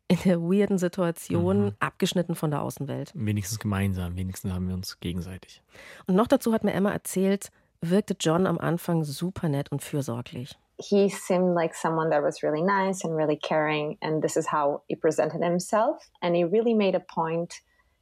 in 0.07 0.17
der 0.23 0.39
weirden 0.39 0.77
Situation, 0.77 1.65
mhm. 1.65 1.75
abgeschnitten 1.79 2.35
von 2.35 2.51
der 2.51 2.61
Außenwelt. 2.61 3.11
Wenigstens 3.15 3.59
gemeinsam, 3.59 4.15
wenigstens 4.15 4.53
haben 4.53 4.67
wir 4.67 4.75
uns 4.75 4.99
gegenseitig. 4.99 5.63
Und 6.05 6.15
noch 6.15 6.27
dazu 6.27 6.53
hat 6.53 6.63
mir 6.63 6.73
Emma 6.73 6.91
erzählt, 6.91 7.51
wirkte 7.81 8.15
John 8.19 8.45
am 8.45 8.59
Anfang 8.59 9.03
super 9.03 9.49
nett 9.49 9.71
und 9.71 9.81
fürsorglich. 9.81 10.55
He 10.77 11.09
seemed 11.09 11.55
like 11.55 11.73
someone 11.73 12.09
that 12.09 12.21
was 12.21 12.43
really 12.43 12.61
nice 12.61 13.03
and 13.05 13.15
really 13.15 13.37
caring, 13.37 13.97
and 14.01 14.21
this 14.21 14.35
is 14.35 14.51
how 14.51 14.81
he 14.87 14.95
presented 14.95 15.41
himself. 15.41 15.97
And 16.21 16.35
he 16.35 16.43
really 16.43 16.73
made 16.73 16.95
a 16.95 16.99
point 16.99 17.53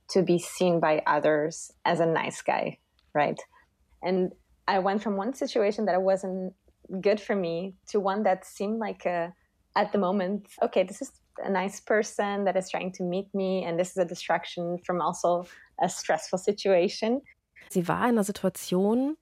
to 0.10 0.24
be 0.24 0.40
seen 0.40 0.80
by 0.80 1.02
others 1.06 1.72
as 1.86 2.00
a 2.00 2.06
nice 2.06 2.42
guy, 2.42 2.80
right? 3.14 3.40
And 4.02 4.34
I 4.68 4.80
went 4.80 5.04
from 5.04 5.18
one 5.18 5.34
situation 5.34 5.86
that 5.86 5.96
I 5.96 6.00
wasn't 6.00 6.54
good 7.02 7.20
for 7.20 7.36
me 7.36 7.76
to 7.92 8.00
one 8.00 8.24
that 8.24 8.46
seemed 8.46 8.80
like 8.80 9.06
a 9.06 9.34
at 9.76 9.92
the 9.92 9.98
moment, 9.98 10.48
okay, 10.62 10.84
this 10.84 11.02
is 11.02 11.12
a 11.44 11.50
nice 11.50 11.80
person 11.80 12.46
that 12.46 12.56
is 12.56 12.70
trying 12.70 12.92
to 12.94 13.04
meet 13.04 13.34
me, 13.34 13.64
and 13.66 13.80
this 13.80 13.92
is 13.92 13.98
a 13.98 14.06
distraction 14.06 14.78
from 14.86 15.02
also 15.02 15.46
a 15.82 15.90
stressful 15.90 16.38
situation. 16.38 17.22
Sie 17.70 17.88
war 17.88 18.04
in 18.04 18.18
einer 18.18 18.24
Situation, 18.24 19.18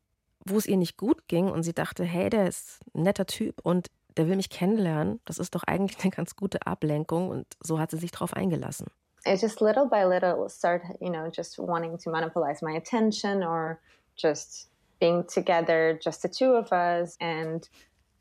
wo 0.45 0.57
es 0.57 0.65
ihr 0.65 0.77
nicht 0.77 0.97
gut 0.97 1.27
ging 1.27 1.49
und 1.49 1.63
sie 1.63 1.73
dachte, 1.73 2.03
hey, 2.03 2.29
der 2.29 2.47
ist 2.47 2.79
ein 2.93 3.03
netter 3.03 3.25
Typ 3.25 3.61
und 3.63 3.87
der 4.17 4.27
will 4.27 4.35
mich 4.35 4.49
kennenlernen. 4.49 5.21
Das 5.25 5.37
ist 5.37 5.55
doch 5.55 5.63
eigentlich 5.63 6.03
eine 6.03 6.11
ganz 6.11 6.35
gute 6.35 6.65
Ablenkung 6.65 7.29
und 7.29 7.45
so 7.61 7.79
hat 7.79 7.91
sie 7.91 7.97
sich 7.97 8.11
darauf 8.11 8.33
eingelassen. 8.33 8.87
I 9.25 9.35
just 9.35 9.61
little 9.61 9.85
by 9.85 10.03
little 10.03 10.49
start, 10.49 10.81
you 10.99 11.11
know, 11.11 11.29
just 11.31 11.59
wanting 11.59 11.97
to 11.99 12.09
monopolize 12.09 12.65
my 12.65 12.75
attention 12.75 13.43
or 13.43 13.79
just 14.17 14.70
being 15.01 15.25
together, 15.27 15.99
just 16.01 16.21
the 16.21 16.29
two 16.29 16.51
of 16.51 16.71
us. 16.71 17.17
And 17.19 17.67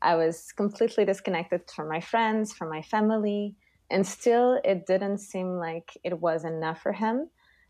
I 0.01 0.15
was 0.15 0.51
completely 0.51 1.05
disconnected 1.05 1.61
from 1.73 1.87
my 1.87 2.01
friends, 2.01 2.51
from 2.51 2.69
my 2.69 2.81
family. 2.81 3.55
And 3.89 4.05
still, 4.05 4.59
it 4.65 4.85
didn't 4.85 5.19
seem 5.19 5.57
like 5.57 5.97
it 6.03 6.19
was 6.19 6.43
enough 6.43 6.81
for 6.81 6.91
him. 6.91 7.29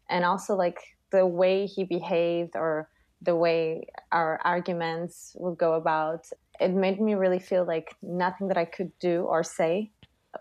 And 0.09 0.25
also, 0.25 0.55
like 0.55 0.79
the 1.11 1.27
way 1.27 1.67
he 1.67 1.83
behaved 1.83 2.55
or 2.55 2.89
the 3.21 3.35
way 3.35 3.85
our 4.11 4.39
arguments 4.43 5.35
would 5.35 5.57
go 5.57 5.73
about, 5.73 6.25
it 6.59 6.71
made 6.71 6.99
me 6.99 7.13
really 7.13 7.39
feel 7.39 7.65
like 7.65 7.95
nothing 8.01 8.47
that 8.47 8.57
I 8.57 8.65
could 8.65 8.91
do 8.99 9.23
or 9.23 9.43
say 9.43 9.91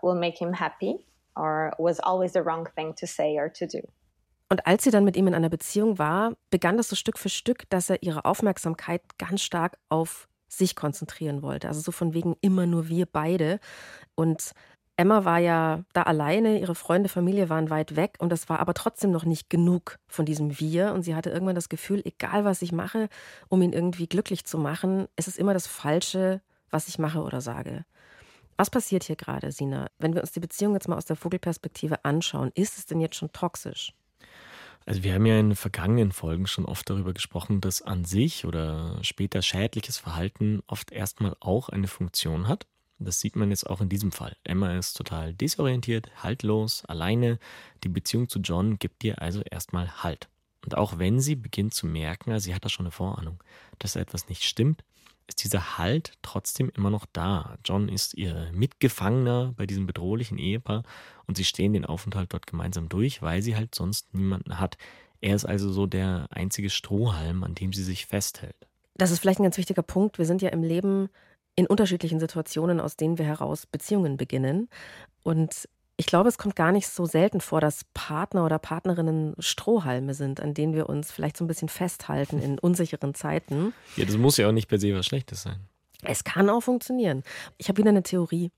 will 0.01 0.15
make 0.15 0.41
him 0.41 0.53
happy 0.53 1.05
or 1.35 1.73
was 1.77 1.99
always 1.99 2.33
the 2.33 2.41
wrong 2.41 2.67
thing 2.75 2.93
to 2.97 3.07
say 3.07 3.37
or 3.37 3.49
to 3.49 3.67
do. 3.67 3.81
Und 4.51 4.67
als 4.67 4.83
sie 4.83 4.91
dann 4.91 5.05
mit 5.05 5.15
ihm 5.15 5.27
in 5.27 5.33
einer 5.33 5.47
Beziehung 5.47 5.97
war, 5.97 6.33
begann 6.49 6.75
das 6.75 6.89
so 6.89 6.97
Stück 6.97 7.17
für 7.17 7.29
Stück, 7.29 7.69
dass 7.69 7.89
er 7.89 8.03
ihre 8.03 8.25
Aufmerksamkeit 8.25 9.01
ganz 9.17 9.43
stark 9.43 9.77
auf 9.87 10.27
sich 10.49 10.75
konzentrieren 10.75 11.41
wollte. 11.41 11.69
Also 11.69 11.79
so 11.79 11.93
von 11.93 12.13
wegen 12.13 12.35
immer 12.41 12.65
nur 12.65 12.89
wir 12.89 13.05
beide. 13.05 13.61
Und 14.13 14.51
Emma 14.97 15.23
war 15.23 15.39
ja 15.39 15.85
da 15.93 16.03
alleine, 16.03 16.59
ihre 16.59 16.75
Freunde, 16.75 17.07
Familie 17.07 17.47
waren 17.47 17.69
weit 17.69 17.95
weg 17.95 18.17
und 18.19 18.29
das 18.29 18.49
war 18.49 18.59
aber 18.59 18.73
trotzdem 18.73 19.11
noch 19.11 19.23
nicht 19.23 19.49
genug 19.49 19.99
von 20.09 20.25
diesem 20.25 20.59
Wir. 20.59 20.91
Und 20.91 21.03
sie 21.03 21.15
hatte 21.15 21.29
irgendwann 21.29 21.55
das 21.55 21.69
Gefühl, 21.69 22.01
egal 22.03 22.43
was 22.43 22.61
ich 22.61 22.73
mache, 22.73 23.07
um 23.47 23.61
ihn 23.61 23.71
irgendwie 23.71 24.07
glücklich 24.07 24.43
zu 24.43 24.57
machen, 24.57 25.07
es 25.15 25.29
ist 25.29 25.39
immer 25.39 25.53
das 25.53 25.67
Falsche, 25.67 26.41
was 26.69 26.89
ich 26.89 26.99
mache 26.99 27.21
oder 27.21 27.39
sage. 27.39 27.85
Was 28.57 28.69
passiert 28.69 29.05
hier 29.05 29.15
gerade, 29.15 29.53
Sina? 29.53 29.87
Wenn 29.97 30.13
wir 30.13 30.19
uns 30.19 30.33
die 30.33 30.41
Beziehung 30.41 30.73
jetzt 30.73 30.89
mal 30.89 30.97
aus 30.97 31.05
der 31.05 31.15
Vogelperspektive 31.15 32.03
anschauen, 32.03 32.51
ist 32.53 32.77
es 32.77 32.85
denn 32.85 32.99
jetzt 32.99 33.15
schon 33.15 33.31
toxisch? 33.31 33.93
Also 34.85 35.03
wir 35.03 35.13
haben 35.13 35.25
ja 35.25 35.39
in 35.39 35.55
vergangenen 35.55 36.11
Folgen 36.11 36.47
schon 36.47 36.65
oft 36.65 36.89
darüber 36.89 37.13
gesprochen, 37.13 37.61
dass 37.61 37.81
an 37.81 38.05
sich 38.05 38.45
oder 38.45 38.97
später 39.03 39.41
schädliches 39.41 39.97
Verhalten 39.97 40.61
oft 40.67 40.91
erstmal 40.91 41.35
auch 41.39 41.69
eine 41.69 41.87
Funktion 41.87 42.47
hat. 42.47 42.67
Das 42.97 43.19
sieht 43.19 43.35
man 43.35 43.49
jetzt 43.49 43.67
auch 43.67 43.81
in 43.81 43.89
diesem 43.89 44.11
Fall. 44.11 44.35
Emma 44.43 44.77
ist 44.77 44.93
total 44.95 45.33
desorientiert, 45.33 46.11
haltlos, 46.21 46.85
alleine. 46.85 47.39
Die 47.83 47.89
Beziehung 47.89 48.29
zu 48.29 48.39
John 48.39 48.77
gibt 48.77 49.03
ihr 49.03 49.21
also 49.21 49.41
erstmal 49.41 50.03
Halt. 50.03 50.29
Und 50.63 50.77
auch 50.77 50.99
wenn 50.99 51.19
sie 51.19 51.35
beginnt 51.35 51.73
zu 51.73 51.87
merken, 51.87 52.31
also 52.31 52.45
sie 52.45 52.55
hat 52.55 52.63
da 52.63 52.69
schon 52.69 52.85
eine 52.85 52.91
Vorahnung, 52.91 53.43
dass 53.79 53.93
da 53.93 53.99
etwas 53.99 54.29
nicht 54.29 54.43
stimmt, 54.43 54.83
ist 55.31 55.43
dieser 55.45 55.77
Halt 55.77 56.13
trotzdem 56.21 56.71
immer 56.75 56.89
noch 56.89 57.05
da. 57.13 57.57
John 57.63 57.87
ist 57.87 58.13
ihr 58.15 58.51
Mitgefangener 58.53 59.53
bei 59.55 59.65
diesem 59.65 59.87
bedrohlichen 59.87 60.37
Ehepaar 60.37 60.83
und 61.25 61.37
sie 61.37 61.45
stehen 61.45 61.71
den 61.71 61.85
Aufenthalt 61.85 62.33
dort 62.33 62.47
gemeinsam 62.47 62.89
durch, 62.89 63.21
weil 63.21 63.41
sie 63.41 63.55
halt 63.55 63.73
sonst 63.73 64.13
niemanden 64.13 64.59
hat. 64.59 64.77
Er 65.21 65.35
ist 65.35 65.45
also 65.45 65.71
so 65.71 65.87
der 65.87 66.27
einzige 66.31 66.69
Strohhalm, 66.69 67.43
an 67.43 67.55
dem 67.55 67.71
sie 67.71 67.83
sich 67.83 68.07
festhält. 68.07 68.55
Das 68.95 69.11
ist 69.11 69.19
vielleicht 69.19 69.39
ein 69.39 69.43
ganz 69.43 69.57
wichtiger 69.57 69.83
Punkt. 69.83 70.17
Wir 70.17 70.25
sind 70.25 70.41
ja 70.41 70.49
im 70.49 70.63
Leben 70.63 71.09
in 71.55 71.65
unterschiedlichen 71.65 72.19
Situationen, 72.19 72.81
aus 72.81 72.97
denen 72.97 73.17
wir 73.17 73.25
heraus 73.25 73.65
Beziehungen 73.65 74.17
beginnen. 74.17 74.67
Und 75.23 75.69
ich 76.01 76.07
glaube, 76.07 76.29
es 76.29 76.39
kommt 76.39 76.55
gar 76.55 76.71
nicht 76.71 76.87
so 76.87 77.05
selten 77.05 77.41
vor, 77.41 77.61
dass 77.61 77.85
Partner 77.93 78.43
oder 78.43 78.57
Partnerinnen 78.57 79.35
Strohhalme 79.37 80.15
sind, 80.15 80.39
an 80.39 80.55
denen 80.55 80.73
wir 80.73 80.89
uns 80.89 81.11
vielleicht 81.11 81.37
so 81.37 81.45
ein 81.45 81.47
bisschen 81.47 81.69
festhalten 81.69 82.41
in 82.41 82.57
unsicheren 82.57 83.13
Zeiten. 83.13 83.71
Ja, 83.97 84.05
das 84.05 84.17
muss 84.17 84.37
ja 84.37 84.47
auch 84.47 84.51
nicht 84.51 84.67
per 84.67 84.79
se 84.79 84.95
was 84.95 85.05
Schlechtes 85.05 85.43
sein. 85.43 85.59
Es 86.01 86.23
kann 86.23 86.49
auch 86.49 86.61
funktionieren. 86.61 87.21
Ich 87.59 87.69
habe 87.69 87.77
wieder 87.77 87.89
eine 87.89 88.01
Theorie. 88.01 88.49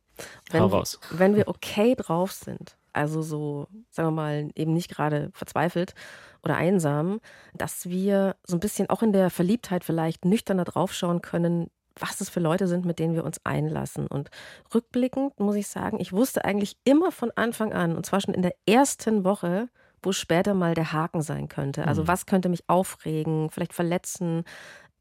Wenn, 0.51 0.62
Hau 0.62 0.67
raus. 0.67 1.01
wenn 1.12 1.35
wir 1.35 1.50
okay 1.50 1.95
drauf 1.95 2.31
sind, 2.31 2.77
also 2.93 3.21
so, 3.21 3.67
sagen 3.91 4.07
wir 4.07 4.12
mal, 4.12 4.50
eben 4.55 4.71
nicht 4.71 4.89
gerade 4.89 5.29
verzweifelt 5.33 5.95
oder 6.43 6.55
einsam, 6.55 7.19
dass 7.53 7.89
wir 7.89 8.38
so 8.45 8.55
ein 8.55 8.62
bisschen 8.62 8.89
auch 8.89 9.03
in 9.03 9.12
der 9.12 9.29
Verliebtheit 9.29 9.83
vielleicht 9.83 10.23
nüchterner 10.23 10.63
draufschauen 10.63 11.21
können, 11.21 11.69
was 12.00 12.17
das 12.17 12.29
für 12.29 12.39
Leute 12.39 12.67
sind, 12.67 12.85
mit 12.85 13.00
denen 13.00 13.15
wir 13.15 13.23
uns 13.23 13.39
einlassen. 13.45 14.07
Und 14.07 14.29
rückblickend 14.73 15.39
muss 15.39 15.55
ich 15.55 15.67
sagen, 15.67 16.00
ich 16.00 16.13
wusste 16.13 16.45
eigentlich 16.45 16.77
immer 16.83 17.12
von 17.12 17.31
Anfang 17.35 17.73
an, 17.73 17.95
und 17.95 18.05
zwar 18.05 18.21
schon 18.21 18.33
in 18.33 18.41
der 18.41 18.55
ersten 18.65 19.23
Woche, 19.23 19.69
wo 20.01 20.12
später 20.12 20.53
mal 20.53 20.73
der 20.73 20.91
Haken 20.91 21.21
sein 21.21 21.47
könnte. 21.47 21.88
Also 21.88 22.03
mhm. 22.03 22.07
was 22.07 22.25
könnte 22.25 22.50
mich 22.50 22.63
aufregen, 22.67 23.50
vielleicht 23.50 23.73
verletzen. 23.73 24.43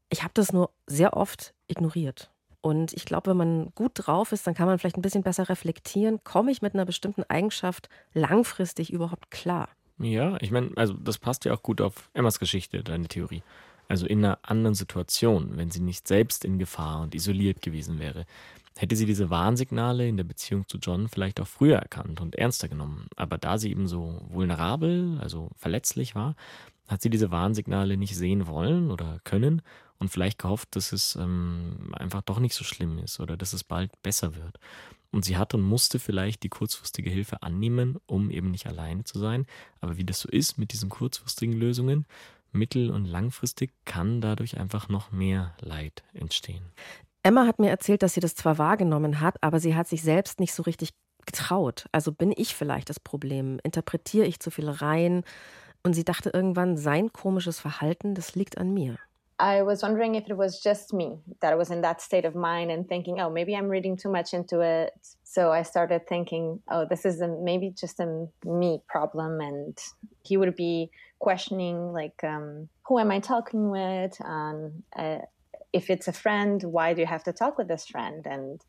Ich 0.09 0.23
habe 0.23 0.33
das 0.33 0.53
nur 0.53 0.69
sehr 0.87 1.17
oft 1.17 1.53
ignoriert. 1.67 2.29
Und 2.61 2.93
ich 2.93 3.03
glaube, 3.03 3.31
wenn 3.31 3.37
man 3.37 3.71
gut 3.75 3.91
drauf 3.95 4.31
ist, 4.31 4.47
dann 4.47 4.53
kann 4.53 4.67
man 4.67 4.79
vielleicht 4.79 4.95
ein 4.95 5.01
bisschen 5.01 5.23
besser 5.23 5.49
reflektieren, 5.49 6.23
komme 6.23 6.49
ich 6.49 6.61
mit 6.61 6.73
einer 6.73 6.85
bestimmten 6.85 7.23
Eigenschaft 7.27 7.89
langfristig 8.13 8.93
überhaupt 8.93 9.31
klar? 9.31 9.67
Ja, 9.99 10.37
ich 10.39 10.49
meine, 10.49 10.71
also 10.77 10.93
das 10.93 11.17
passt 11.17 11.43
ja 11.43 11.53
auch 11.53 11.61
gut 11.61 11.81
auf 11.81 12.09
Emmas 12.13 12.39
Geschichte, 12.39 12.81
deine 12.81 13.09
Theorie 13.09 13.43
also 13.93 14.07
in 14.07 14.25
einer 14.25 14.39
anderen 14.41 14.73
Situation, 14.73 15.55
wenn 15.55 15.69
sie 15.69 15.79
nicht 15.79 16.07
selbst 16.07 16.45
in 16.45 16.57
Gefahr 16.57 17.01
und 17.01 17.13
isoliert 17.13 17.61
gewesen 17.61 17.99
wäre, 17.99 18.25
hätte 18.75 18.95
sie 18.95 19.05
diese 19.05 19.29
Warnsignale 19.29 20.07
in 20.07 20.17
der 20.17 20.23
Beziehung 20.23 20.67
zu 20.67 20.79
John 20.79 21.07
vielleicht 21.09 21.39
auch 21.39 21.45
früher 21.45 21.77
erkannt 21.77 22.19
und 22.19 22.33
ernster 22.33 22.67
genommen. 22.67 23.05
Aber 23.17 23.37
da 23.37 23.59
sie 23.59 23.69
eben 23.69 23.87
so 23.87 24.19
vulnerabel, 24.29 25.19
also 25.21 25.51
verletzlich 25.57 26.15
war, 26.15 26.35
hat 26.87 27.03
sie 27.03 27.11
diese 27.11 27.29
Warnsignale 27.29 27.95
nicht 27.95 28.15
sehen 28.15 28.47
wollen 28.47 28.89
oder 28.89 29.19
können 29.25 29.61
und 29.99 30.09
vielleicht 30.09 30.39
gehofft, 30.39 30.75
dass 30.75 30.91
es 30.91 31.15
ähm, 31.15 31.93
einfach 31.93 32.23
doch 32.23 32.39
nicht 32.39 32.55
so 32.55 32.63
schlimm 32.63 32.97
ist 32.97 33.19
oder 33.19 33.37
dass 33.37 33.53
es 33.53 33.63
bald 33.63 33.91
besser 34.01 34.33
wird. 34.33 34.57
Und 35.11 35.23
sie 35.23 35.37
hat 35.37 35.53
und 35.53 35.61
musste 35.61 35.99
vielleicht 35.99 36.41
die 36.41 36.49
kurzfristige 36.49 37.11
Hilfe 37.11 37.43
annehmen, 37.43 37.97
um 38.07 38.31
eben 38.31 38.49
nicht 38.49 38.65
alleine 38.65 39.03
zu 39.03 39.19
sein. 39.19 39.45
Aber 39.81 39.97
wie 39.97 40.03
das 40.03 40.19
so 40.19 40.29
ist 40.29 40.57
mit 40.57 40.73
diesen 40.73 40.89
kurzfristigen 40.89 41.53
Lösungen, 41.53 42.07
mittel- 42.53 42.91
und 42.91 43.05
langfristig 43.05 43.71
kann 43.85 44.21
dadurch 44.21 44.57
einfach 44.57 44.89
noch 44.89 45.11
mehr 45.11 45.53
Leid 45.59 46.03
entstehen. 46.13 46.63
Emma 47.23 47.45
hat 47.45 47.59
mir 47.59 47.69
erzählt, 47.69 48.03
dass 48.03 48.13
sie 48.13 48.19
das 48.19 48.35
zwar 48.35 48.57
wahrgenommen 48.57 49.21
hat, 49.21 49.41
aber 49.41 49.59
sie 49.59 49.75
hat 49.75 49.87
sich 49.87 50.03
selbst 50.03 50.39
nicht 50.39 50.53
so 50.53 50.63
richtig 50.63 50.89
getraut. 51.25 51.85
Also 51.91 52.11
bin 52.11 52.33
ich 52.35 52.53
vielleicht 52.55 52.89
das 52.89 52.99
Problem? 52.99 53.59
Interpretiere 53.63 54.25
ich 54.25 54.39
zu 54.39 54.51
viel 54.51 54.69
rein? 54.69 55.23
Und 55.83 55.93
sie 55.93 56.03
dachte 56.03 56.29
irgendwann, 56.29 56.77
sein 56.77 57.11
komisches 57.11 57.59
Verhalten, 57.59 58.15
das 58.15 58.35
liegt 58.35 58.57
an 58.57 58.73
mir. 58.73 58.97
I 59.39 59.61
was 59.65 59.81
wondering 59.81 60.15
if 60.15 60.29
it 60.29 60.37
was 60.37 60.63
just 60.63 60.93
me 60.93 61.19
that 61.41 61.57
was 61.57 61.69
in 61.69 61.81
that 61.81 61.99
state 62.01 62.25
of 62.25 62.35
mind 62.35 62.71
and 62.71 62.87
thinking, 62.87 63.19
oh, 63.19 63.29
maybe 63.29 63.55
I'm 63.55 63.67
reading 63.67 63.97
too 63.97 64.09
much 64.09 64.31
into 64.31 64.61
it. 64.61 64.93
So 65.23 65.51
I 65.51 65.63
started 65.63 66.07
thinking, 66.07 66.61
oh, 66.69 66.85
this 66.85 67.03
is 67.03 67.19
a, 67.19 67.27
maybe 67.27 67.71
just 67.71 67.99
a 67.99 68.27
me 68.45 68.81
problem. 68.87 69.41
And 69.41 69.77
he 70.23 70.37
would 70.37 70.55
be 70.55 70.91
questioning, 71.23 71.93
like, 71.93 72.21
um, 72.23 72.67
who 72.85 72.99
am 72.99 73.09
I 73.09 73.19
talking 73.19 73.69
with? 73.69 74.13
And 74.19 74.83
uh, 74.93 75.19
if 75.71 75.89
it's 75.89 76.09
a 76.09 76.19
friend, 76.23 76.61
why 76.61 76.93
do 76.93 76.99
you 76.99 77.07
have 77.07 77.23
to 77.23 77.31
talk 77.31 77.57
with 77.57 77.69
this 77.69 77.85
friend? 77.85 78.25
And 78.25 78.59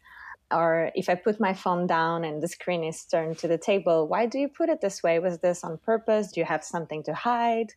or 0.52 0.92
if 0.94 1.08
I 1.08 1.16
put 1.16 1.40
my 1.40 1.52
phone 1.52 1.88
down 1.88 2.22
and 2.22 2.40
the 2.40 2.46
screen 2.46 2.84
is 2.84 3.04
turned 3.06 3.38
to 3.38 3.48
the 3.48 3.58
table, 3.58 4.06
why 4.06 4.26
do 4.26 4.38
you 4.38 4.48
put 4.48 4.68
it 4.68 4.80
this 4.80 5.02
way? 5.02 5.18
Was 5.18 5.38
this 5.38 5.64
on 5.64 5.78
purpose? 5.78 6.30
Do 6.30 6.38
you 6.38 6.46
have 6.46 6.62
something 6.62 7.02
to 7.04 7.14
hide? 7.14 7.70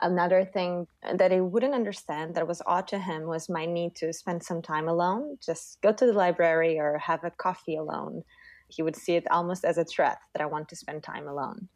Another 0.00 0.44
thing 0.44 0.86
that 1.20 1.32
he 1.32 1.40
wouldn't 1.40 1.74
understand 1.74 2.36
that 2.36 2.46
was 2.46 2.62
odd 2.64 2.86
to 2.88 3.00
him 3.00 3.26
was 3.26 3.48
my 3.48 3.66
need 3.66 3.96
to 3.96 4.12
spend 4.12 4.44
some 4.44 4.62
time 4.62 4.88
alone, 4.88 5.38
just 5.44 5.80
go 5.80 5.92
to 5.92 6.06
the 6.06 6.12
library 6.12 6.78
or 6.78 6.98
have 6.98 7.24
a 7.24 7.30
coffee 7.30 7.76
alone. 7.76 8.22
He 8.68 8.82
would 8.82 8.96
see 8.96 9.16
it 9.16 9.30
almost 9.30 9.64
as 9.64 9.78
a 9.78 9.84
threat 9.84 10.18
that 10.32 10.42
I 10.42 10.46
want 10.46 10.68
to 10.68 10.76
spend 10.76 11.02
time 11.02 11.26
alone. 11.26 11.68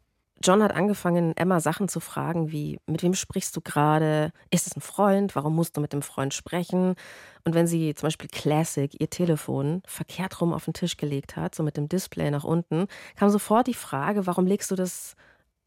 John 0.43 0.61
hat 0.61 0.73
angefangen, 0.73 1.35
Emma 1.35 1.59
Sachen 1.59 1.87
zu 1.87 1.99
fragen 1.99 2.51
wie, 2.51 2.79
mit 2.85 3.01
wem 3.03 3.13
sprichst 3.13 3.55
du 3.55 3.61
gerade? 3.61 4.31
Ist 4.51 4.67
es 4.67 4.75
ein 4.75 4.81
Freund? 4.81 5.35
Warum 5.35 5.55
musst 5.55 5.75
du 5.75 5.81
mit 5.81 5.93
dem 5.93 6.01
Freund 6.01 6.33
sprechen? 6.33 6.95
Und 7.43 7.55
wenn 7.55 7.67
sie 7.67 7.95
zum 7.95 8.07
Beispiel 8.07 8.29
Classic 8.29 8.99
ihr 8.99 9.09
Telefon 9.09 9.81
verkehrt 9.85 10.39
rum 10.39 10.53
auf 10.53 10.65
den 10.65 10.73
Tisch 10.73 10.97
gelegt 10.97 11.35
hat, 11.35 11.55
so 11.55 11.63
mit 11.63 11.77
dem 11.77 11.89
Display 11.89 12.29
nach 12.29 12.43
unten, 12.43 12.87
kam 13.15 13.29
sofort 13.29 13.67
die 13.67 13.73
Frage, 13.73 14.27
warum 14.27 14.45
legst 14.45 14.69
du 14.69 14.75
das 14.75 15.15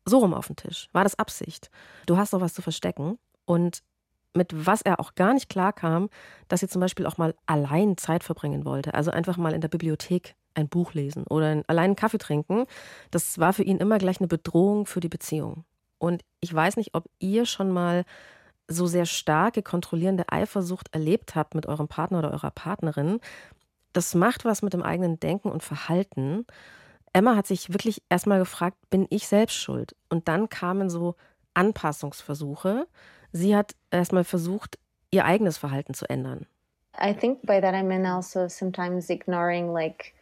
so 0.04 0.18
rum 0.18 0.34
auf 0.34 0.46
den 0.46 0.56
Tisch. 0.56 0.88
War 0.92 1.04
das 1.04 1.18
Absicht? 1.18 1.70
Du 2.06 2.16
hast 2.16 2.32
doch 2.32 2.40
was 2.40 2.54
zu 2.54 2.62
verstecken. 2.62 3.18
Und 3.44 3.82
mit 4.34 4.66
was 4.66 4.82
er 4.82 5.00
auch 5.00 5.14
gar 5.14 5.34
nicht 5.34 5.48
klar 5.48 5.72
kam, 5.72 6.08
dass 6.48 6.60
sie 6.60 6.68
zum 6.68 6.80
Beispiel 6.80 7.06
auch 7.06 7.18
mal 7.18 7.34
allein 7.46 7.96
Zeit 7.96 8.22
verbringen 8.22 8.64
wollte. 8.64 8.94
Also 8.94 9.10
einfach 9.10 9.36
mal 9.36 9.52
in 9.52 9.60
der 9.60 9.68
Bibliothek 9.68 10.36
ein 10.54 10.68
Buch 10.68 10.94
lesen 10.94 11.24
oder 11.28 11.62
allein 11.66 11.96
Kaffee 11.96 12.18
trinken. 12.18 12.66
Das 13.10 13.38
war 13.38 13.52
für 13.52 13.62
ihn 13.62 13.78
immer 13.78 13.98
gleich 13.98 14.20
eine 14.20 14.28
Bedrohung 14.28 14.86
für 14.86 15.00
die 15.00 15.08
Beziehung. 15.08 15.64
Und 15.98 16.22
ich 16.40 16.52
weiß 16.52 16.76
nicht, 16.76 16.94
ob 16.94 17.04
ihr 17.18 17.46
schon 17.46 17.70
mal 17.70 18.04
so 18.68 18.86
sehr 18.86 19.06
starke 19.06 19.62
kontrollierende 19.62 20.24
Eifersucht 20.30 20.94
erlebt 20.94 21.34
habt 21.34 21.54
mit 21.54 21.66
eurem 21.66 21.88
Partner 21.88 22.20
oder 22.20 22.30
eurer 22.30 22.50
Partnerin. 22.50 23.20
das 23.92 24.14
macht 24.14 24.44
was 24.44 24.62
mit 24.62 24.72
dem 24.72 24.84
eigenen 24.84 25.18
Denken 25.18 25.50
und 25.50 25.64
Verhalten. 25.64 26.46
Emma 27.12 27.34
hat 27.34 27.48
sich 27.48 27.72
wirklich 27.72 28.02
erstmal 28.08 28.38
gefragt, 28.38 28.76
bin 28.88 29.06
ich 29.10 29.26
selbst 29.26 29.56
schuld? 29.56 29.96
Und 30.08 30.28
dann 30.28 30.48
kamen 30.48 30.88
so 30.88 31.16
Anpassungsversuche. 31.54 32.86
Sie 33.32 33.56
hat 33.56 33.74
erstmal 33.90 34.22
versucht, 34.22 34.78
ihr 35.10 35.24
eigenes 35.24 35.58
Verhalten 35.58 35.94
zu 35.94 36.08
ändern. 36.08 36.46
I 37.00 37.14
think 37.14 37.42
by 37.42 37.60
that 37.60 37.74
I 37.74 37.82
mean 37.82 38.06
also 38.06 38.48
sometimes 38.48 39.10
ignoring 39.10 39.72
like 39.72 40.14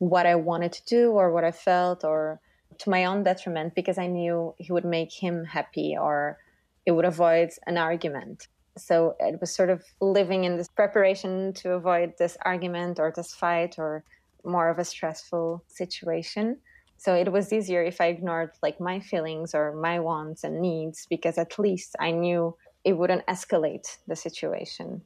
what 0.00 0.26
I 0.26 0.34
wanted 0.34 0.72
to 0.72 0.84
do 0.86 1.12
or 1.12 1.30
what 1.30 1.44
I 1.44 1.52
felt 1.52 2.04
or 2.04 2.40
to 2.78 2.90
my 2.90 3.04
own 3.04 3.22
detriment 3.22 3.74
because 3.74 3.98
I 3.98 4.06
knew 4.06 4.54
he 4.58 4.72
would 4.72 4.84
make 4.84 5.12
him 5.12 5.44
happy 5.44 5.94
or 5.96 6.38
it 6.86 6.92
would 6.92 7.04
avoid 7.04 7.50
an 7.66 7.76
argument. 7.76 8.48
So 8.78 9.14
it 9.20 9.40
was 9.40 9.54
sort 9.54 9.68
of 9.68 9.84
living 10.00 10.44
in 10.44 10.56
this 10.56 10.68
preparation 10.68 11.52
to 11.54 11.72
avoid 11.72 12.14
this 12.18 12.38
argument 12.46 12.98
or 12.98 13.12
this 13.14 13.34
fight 13.34 13.78
or 13.78 14.02
more 14.42 14.70
of 14.70 14.78
a 14.78 14.84
stressful 14.84 15.62
situation. 15.66 16.56
So 16.96 17.14
it 17.14 17.30
was 17.30 17.52
easier 17.52 17.82
if 17.82 18.00
I 18.00 18.06
ignored 18.06 18.52
like 18.62 18.80
my 18.80 19.00
feelings 19.00 19.54
or 19.54 19.74
my 19.74 20.00
wants 20.00 20.44
and 20.44 20.62
needs 20.62 21.06
because 21.10 21.36
at 21.36 21.58
least 21.58 21.94
I 22.00 22.10
knew 22.10 22.56
it 22.84 22.96
wouldn't 22.96 23.26
escalate 23.26 23.98
the 24.06 24.16
situation. 24.16 25.02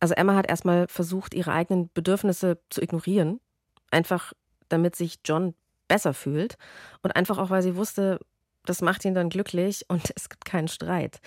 Also 0.00 0.14
Emma 0.14 0.36
hat 0.36 0.48
erstmal 0.48 0.86
versucht, 0.88 1.34
ihre 1.34 1.52
eigenen 1.52 1.90
Bedürfnisse 1.92 2.58
zu 2.70 2.80
ignorieren, 2.80 3.40
einfach 3.90 4.32
damit 4.68 4.96
sich 4.96 5.20
John 5.24 5.54
besser 5.88 6.14
fühlt 6.14 6.56
und 7.02 7.16
einfach 7.16 7.38
auch, 7.38 7.50
weil 7.50 7.62
sie 7.62 7.76
wusste, 7.76 8.20
das 8.64 8.82
macht 8.82 9.04
ihn 9.04 9.14
dann 9.14 9.30
glücklich 9.30 9.84
und 9.88 10.12
es 10.16 10.28
gibt 10.28 10.44
keinen 10.44 10.68
Streit. 10.68 11.20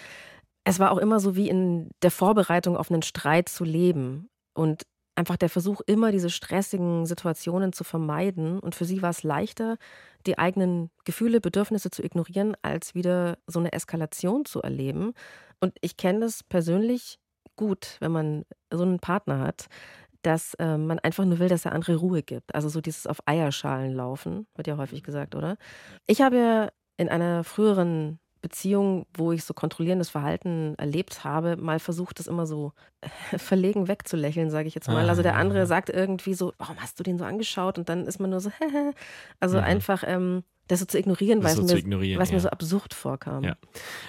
Es 0.63 0.79
war 0.79 0.91
auch 0.91 0.99
immer 0.99 1.19
so 1.19 1.35
wie 1.35 1.49
in 1.49 1.89
der 2.03 2.11
Vorbereitung 2.11 2.77
auf 2.77 2.91
einen 2.91 3.01
Streit 3.01 3.49
zu 3.49 3.63
leben 3.63 4.29
und 4.53 4.83
einfach 5.15 5.37
der 5.37 5.49
Versuch, 5.49 5.81
immer 5.85 6.11
diese 6.11 6.29
stressigen 6.29 7.05
Situationen 7.05 7.73
zu 7.73 7.83
vermeiden. 7.83 8.59
Und 8.59 8.75
für 8.75 8.85
sie 8.85 9.01
war 9.01 9.09
es 9.09 9.23
leichter, 9.23 9.77
die 10.25 10.37
eigenen 10.37 10.89
Gefühle, 11.03 11.41
Bedürfnisse 11.41 11.89
zu 11.89 12.03
ignorieren, 12.03 12.55
als 12.61 12.95
wieder 12.95 13.37
so 13.47 13.59
eine 13.59 13.73
Eskalation 13.73 14.45
zu 14.45 14.61
erleben. 14.61 15.13
Und 15.59 15.73
ich 15.81 15.97
kenne 15.97 16.21
das 16.21 16.43
persönlich 16.43 17.19
gut, 17.55 17.97
wenn 17.99 18.11
man 18.11 18.45
so 18.71 18.83
einen 18.83 18.99
Partner 18.99 19.39
hat, 19.39 19.67
dass 20.21 20.53
äh, 20.55 20.77
man 20.77 20.99
einfach 20.99 21.25
nur 21.25 21.39
will, 21.39 21.49
dass 21.49 21.63
der 21.63 21.73
andere 21.73 21.95
Ruhe 21.95 22.23
gibt. 22.23 22.53
Also 22.55 22.69
so 22.69 22.81
dieses 22.81 23.07
auf 23.07 23.19
Eierschalen 23.25 23.93
laufen, 23.93 24.47
wird 24.55 24.67
ja 24.67 24.77
häufig 24.77 25.03
gesagt, 25.03 25.35
oder? 25.35 25.57
Ich 26.07 26.21
habe 26.21 26.37
ja 26.37 26.69
in 26.97 27.09
einer 27.09 27.43
früheren 27.43 28.19
Beziehung, 28.41 29.05
wo 29.13 29.31
ich 29.31 29.43
so 29.43 29.53
kontrollierendes 29.53 30.09
Verhalten 30.09 30.75
erlebt 30.77 31.23
habe, 31.23 31.57
mal 31.57 31.79
versucht, 31.79 32.19
das 32.19 32.27
immer 32.27 32.45
so 32.45 32.73
verlegen 33.37 33.87
wegzulächeln, 33.87 34.49
sage 34.49 34.67
ich 34.67 34.75
jetzt 34.75 34.87
mal. 34.87 35.07
Also 35.09 35.21
der 35.21 35.35
andere 35.35 35.67
sagt 35.67 35.89
irgendwie 35.89 36.33
so, 36.33 36.51
warum 36.57 36.77
hast 36.79 36.99
du 36.99 37.03
den 37.03 37.17
so 37.17 37.25
angeschaut? 37.25 37.77
Und 37.77 37.87
dann 37.89 38.07
ist 38.07 38.19
man 38.19 38.31
nur 38.31 38.39
so, 38.39 38.51
also 39.39 39.57
mhm. 39.57 39.63
einfach 39.63 40.03
ähm, 40.05 40.43
das 40.67 40.79
so 40.79 40.85
zu 40.85 40.97
ignorieren, 40.97 41.43
weil 41.43 41.55
so 41.55 41.63
es, 41.63 41.83
mir, 41.83 42.03
ja. 42.03 42.17
mir 42.17 42.39
so 42.39 42.49
absurd 42.49 42.93
vorkam. 42.93 43.43
Ja. 43.43 43.57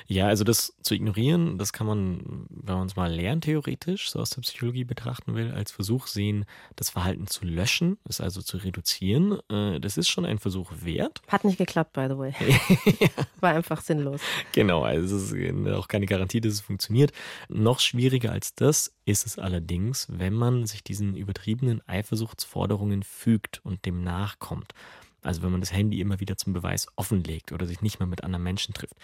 ja, 0.06 0.26
also 0.28 0.44
das 0.44 0.74
zu 0.82 0.94
ignorieren, 0.94 1.58
das 1.58 1.72
kann 1.72 1.86
man, 1.86 2.46
wenn 2.50 2.76
man 2.76 2.86
es 2.86 2.94
mal 2.94 3.12
lerntheoretisch 3.12 4.10
so 4.10 4.20
aus 4.20 4.30
der 4.30 4.42
Psychologie 4.42 4.84
betrachten 4.84 5.34
will, 5.34 5.52
als 5.52 5.72
Versuch 5.72 6.06
sehen, 6.06 6.44
das 6.76 6.90
Verhalten 6.90 7.26
zu 7.26 7.44
löschen, 7.44 7.98
es 8.08 8.20
also 8.20 8.42
zu 8.42 8.58
reduzieren. 8.58 9.38
Äh, 9.50 9.80
das 9.80 9.96
ist 9.96 10.08
schon 10.08 10.24
ein 10.24 10.38
Versuch 10.38 10.70
wert. 10.82 11.20
Hat 11.28 11.44
nicht 11.44 11.58
geklappt, 11.58 11.92
by 11.94 12.06
the 12.08 12.16
way. 12.16 12.32
War 13.40 13.54
einfach 13.54 13.80
sinnlos. 13.80 14.20
Genau, 14.52 14.82
also 14.82 15.16
es 15.16 15.32
ist 15.32 15.68
auch 15.68 15.88
keine 15.88 16.06
Garantie, 16.06 16.40
dass 16.40 16.52
es 16.52 16.60
funktioniert. 16.60 17.12
Noch 17.48 17.80
schwieriger 17.80 18.32
als 18.32 18.54
das 18.54 18.94
ist 19.04 19.26
es 19.26 19.38
allerdings, 19.38 20.06
wenn 20.10 20.34
man 20.34 20.66
sich 20.66 20.84
diesen 20.84 21.16
übertriebenen 21.16 21.86
Eifersuchtsforderungen 21.88 23.02
fügt 23.02 23.60
und 23.64 23.84
dem 23.84 24.02
nachkommt. 24.02 24.74
Also 25.22 25.42
wenn 25.42 25.52
man 25.52 25.60
das 25.60 25.72
Handy 25.72 26.00
immer 26.00 26.20
wieder 26.20 26.36
zum 26.36 26.52
Beweis 26.52 26.88
offenlegt 26.96 27.52
oder 27.52 27.66
sich 27.66 27.80
nicht 27.80 28.00
mehr 28.00 28.06
mit 28.06 28.24
anderen 28.24 28.42
Menschen 28.42 28.74
trifft. 28.74 28.96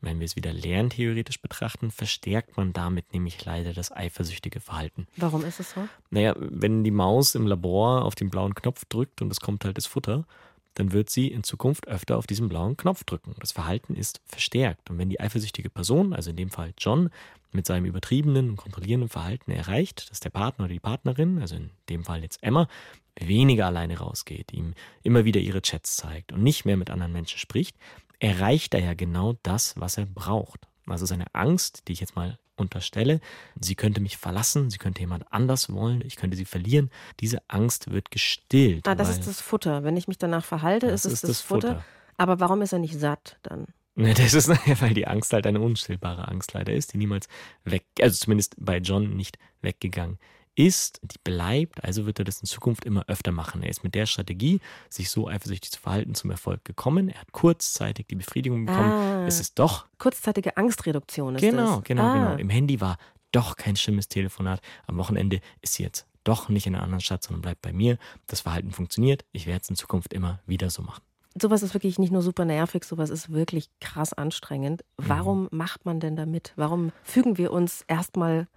Wenn 0.00 0.20
wir 0.20 0.26
es 0.26 0.36
wieder 0.36 0.52
lerntheoretisch 0.52 1.40
betrachten, 1.42 1.90
verstärkt 1.90 2.56
man 2.56 2.72
damit 2.72 3.12
nämlich 3.12 3.44
leider 3.44 3.72
das 3.72 3.90
eifersüchtige 3.90 4.60
Verhalten. 4.60 5.08
Warum 5.16 5.44
ist 5.44 5.58
es 5.58 5.72
so? 5.72 5.88
Naja, 6.10 6.34
wenn 6.38 6.84
die 6.84 6.92
Maus 6.92 7.34
im 7.34 7.46
Labor 7.48 8.04
auf 8.04 8.14
den 8.14 8.30
blauen 8.30 8.54
Knopf 8.54 8.84
drückt 8.84 9.22
und 9.22 9.32
es 9.32 9.40
kommt 9.40 9.64
halt 9.64 9.76
das 9.76 9.86
Futter, 9.86 10.24
dann 10.78 10.92
wird 10.92 11.10
sie 11.10 11.26
in 11.26 11.42
Zukunft 11.42 11.88
öfter 11.88 12.16
auf 12.16 12.28
diesen 12.28 12.48
blauen 12.48 12.76
Knopf 12.76 13.02
drücken. 13.02 13.34
Das 13.40 13.50
Verhalten 13.50 13.96
ist 13.96 14.20
verstärkt. 14.26 14.90
Und 14.90 14.98
wenn 14.98 15.10
die 15.10 15.18
eifersüchtige 15.18 15.70
Person, 15.70 16.12
also 16.12 16.30
in 16.30 16.36
dem 16.36 16.50
Fall 16.50 16.72
John, 16.78 17.10
mit 17.50 17.66
seinem 17.66 17.84
übertriebenen 17.84 18.50
und 18.50 18.56
kontrollierenden 18.56 19.08
Verhalten 19.08 19.50
erreicht, 19.50 20.08
dass 20.08 20.20
der 20.20 20.30
Partner 20.30 20.66
oder 20.66 20.74
die 20.74 20.80
Partnerin, 20.80 21.40
also 21.40 21.56
in 21.56 21.70
dem 21.88 22.04
Fall 22.04 22.22
jetzt 22.22 22.40
Emma, 22.44 22.68
weniger 23.18 23.66
alleine 23.66 23.98
rausgeht, 23.98 24.52
ihm 24.52 24.74
immer 25.02 25.24
wieder 25.24 25.40
ihre 25.40 25.62
Chats 25.62 25.96
zeigt 25.96 26.32
und 26.32 26.44
nicht 26.44 26.64
mehr 26.64 26.76
mit 26.76 26.90
anderen 26.90 27.12
Menschen 27.12 27.40
spricht, 27.40 27.76
erreicht 28.20 28.72
er 28.72 28.80
ja 28.80 28.94
genau 28.94 29.34
das, 29.42 29.74
was 29.80 29.98
er 29.98 30.06
braucht. 30.06 30.68
Also 30.86 31.06
seine 31.06 31.34
Angst, 31.34 31.88
die 31.88 31.92
ich 31.92 32.00
jetzt 32.00 32.14
mal 32.14 32.38
unterstelle, 32.58 33.20
sie 33.60 33.74
könnte 33.74 34.00
mich 34.00 34.16
verlassen, 34.16 34.70
sie 34.70 34.78
könnte 34.78 35.00
jemand 35.00 35.32
anders 35.32 35.72
wollen, 35.72 36.02
ich 36.04 36.16
könnte 36.16 36.36
sie 36.36 36.44
verlieren, 36.44 36.90
diese 37.20 37.38
Angst 37.48 37.90
wird 37.90 38.10
gestillt. 38.10 38.86
Ah, 38.86 38.94
das 38.94 39.10
ist 39.10 39.26
das 39.26 39.40
Futter. 39.40 39.84
Wenn 39.84 39.96
ich 39.96 40.08
mich 40.08 40.18
danach 40.18 40.44
verhalte, 40.44 40.86
ist 40.86 41.04
es 41.04 41.20
das, 41.20 41.28
das 41.28 41.40
Futter. 41.40 41.68
Futter. 41.68 41.84
Aber 42.16 42.40
warum 42.40 42.62
ist 42.62 42.72
er 42.72 42.78
nicht 42.78 42.98
satt 42.98 43.38
dann? 43.42 43.66
Ne, 43.94 44.14
das 44.14 44.34
ist, 44.34 44.48
weil 44.80 44.94
die 44.94 45.06
Angst 45.06 45.32
halt 45.32 45.46
eine 45.46 45.60
unstillbare 45.60 46.28
Angst 46.28 46.52
leider 46.52 46.72
ist, 46.72 46.92
die 46.92 46.98
niemals 46.98 47.28
weg, 47.64 47.84
also 48.00 48.16
zumindest 48.16 48.54
bei 48.58 48.78
John 48.78 49.16
nicht 49.16 49.38
weggegangen 49.60 50.16
ist, 50.16 50.37
die 50.58 50.72
bleibt, 51.22 51.84
also 51.84 52.04
wird 52.04 52.18
er 52.18 52.24
das 52.24 52.40
in 52.40 52.46
Zukunft 52.46 52.84
immer 52.84 53.04
öfter 53.06 53.30
machen. 53.30 53.62
Er 53.62 53.70
ist 53.70 53.84
mit 53.84 53.94
der 53.94 54.06
Strategie, 54.06 54.60
sich 54.88 55.08
so 55.08 55.28
eifersüchtig 55.28 55.70
zu 55.70 55.80
verhalten, 55.80 56.14
zum 56.14 56.30
Erfolg 56.30 56.64
gekommen. 56.64 57.08
Er 57.10 57.20
hat 57.20 57.32
kurzzeitig 57.32 58.06
die 58.08 58.16
Befriedigung 58.16 58.66
bekommen. 58.66 58.90
Ah, 58.90 59.26
es 59.26 59.38
ist 59.38 59.58
doch. 59.58 59.86
Kurzzeitige 59.98 60.56
Angstreduktion 60.56 61.36
ist 61.36 61.40
Genau, 61.40 61.76
das. 61.76 61.84
genau, 61.84 62.02
ah. 62.02 62.12
genau. 62.12 62.40
Im 62.40 62.50
Handy 62.50 62.80
war 62.80 62.98
doch 63.30 63.56
kein 63.56 63.76
schlimmes 63.76 64.08
Telefonat. 64.08 64.60
Am 64.86 64.96
Wochenende 64.96 65.40
ist 65.60 65.74
sie 65.74 65.84
jetzt 65.84 66.06
doch 66.24 66.48
nicht 66.48 66.66
in 66.66 66.74
einer 66.74 66.82
anderen 66.82 67.00
Stadt, 67.00 67.22
sondern 67.22 67.42
bleibt 67.42 67.62
bei 67.62 67.72
mir. 67.72 67.96
Das 68.26 68.40
Verhalten 68.40 68.72
funktioniert. 68.72 69.24
Ich 69.32 69.46
werde 69.46 69.60
es 69.62 69.70
in 69.70 69.76
Zukunft 69.76 70.12
immer 70.12 70.40
wieder 70.46 70.70
so 70.70 70.82
machen. 70.82 71.02
Sowas 71.40 71.62
ist 71.62 71.72
wirklich 71.72 72.00
nicht 72.00 72.10
nur 72.10 72.22
super 72.22 72.44
nervig, 72.44 72.82
sowas 72.84 73.10
ist 73.10 73.30
wirklich 73.30 73.70
krass 73.80 74.12
anstrengend. 74.12 74.84
Warum 74.96 75.42
mhm. 75.42 75.48
macht 75.52 75.84
man 75.84 76.00
denn 76.00 76.16
damit? 76.16 76.52
Warum 76.56 76.90
fügen 77.04 77.38
wir 77.38 77.52
uns 77.52 77.84
erstmal 77.86 78.48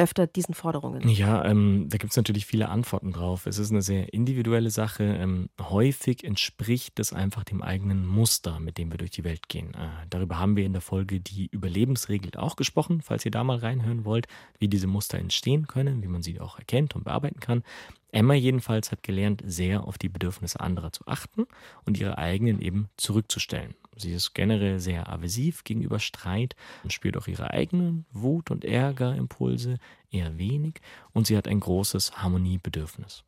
öfter 0.00 0.26
diesen 0.26 0.54
Forderungen? 0.54 1.06
Ja, 1.08 1.44
ähm, 1.44 1.86
da 1.88 1.98
gibt 1.98 2.12
es 2.12 2.16
natürlich 2.16 2.46
viele 2.46 2.70
Antworten 2.70 3.12
drauf. 3.12 3.46
Es 3.46 3.58
ist 3.58 3.70
eine 3.70 3.82
sehr 3.82 4.12
individuelle 4.14 4.70
Sache. 4.70 5.04
Ähm, 5.04 5.50
häufig 5.60 6.24
entspricht 6.24 6.98
das 6.98 7.12
einfach 7.12 7.44
dem 7.44 7.62
eigenen 7.62 8.06
Muster, 8.06 8.60
mit 8.60 8.78
dem 8.78 8.90
wir 8.90 8.98
durch 8.98 9.10
die 9.10 9.24
Welt 9.24 9.48
gehen. 9.48 9.74
Äh, 9.74 9.88
darüber 10.08 10.38
haben 10.38 10.56
wir 10.56 10.64
in 10.64 10.72
der 10.72 10.80
Folge 10.80 11.20
die 11.20 11.48
Überlebensregel 11.48 12.32
auch 12.36 12.56
gesprochen, 12.56 13.02
falls 13.02 13.24
ihr 13.24 13.30
da 13.30 13.44
mal 13.44 13.58
reinhören 13.58 14.04
wollt, 14.06 14.26
wie 14.58 14.68
diese 14.68 14.86
Muster 14.86 15.18
entstehen 15.18 15.66
können, 15.66 16.02
wie 16.02 16.08
man 16.08 16.22
sie 16.22 16.40
auch 16.40 16.58
erkennt 16.58 16.96
und 16.96 17.04
bearbeiten 17.04 17.40
kann. 17.40 17.62
Emma 18.12 18.34
jedenfalls 18.34 18.90
hat 18.90 19.02
gelernt, 19.02 19.42
sehr 19.46 19.84
auf 19.84 19.98
die 19.98 20.08
Bedürfnisse 20.08 20.60
anderer 20.60 20.92
zu 20.92 21.06
achten 21.06 21.46
und 21.84 21.98
ihre 21.98 22.18
eigenen 22.18 22.60
eben 22.60 22.88
zurückzustellen. 22.96 23.74
Sie 23.96 24.12
ist 24.12 24.34
generell 24.34 24.80
sehr 24.80 25.08
aversiv 25.08 25.64
gegenüber 25.64 25.98
Streit 25.98 26.56
und 26.82 26.92
spürt 26.92 27.16
auch 27.16 27.26
ihre 27.28 27.50
eigenen 27.50 28.06
Wut- 28.12 28.50
und 28.50 28.64
Ärgerimpulse 28.64 29.78
eher 30.10 30.38
wenig 30.38 30.80
und 31.12 31.26
sie 31.26 31.36
hat 31.36 31.46
ein 31.46 31.60
großes 31.60 32.22
Harmoniebedürfnis. 32.22 33.24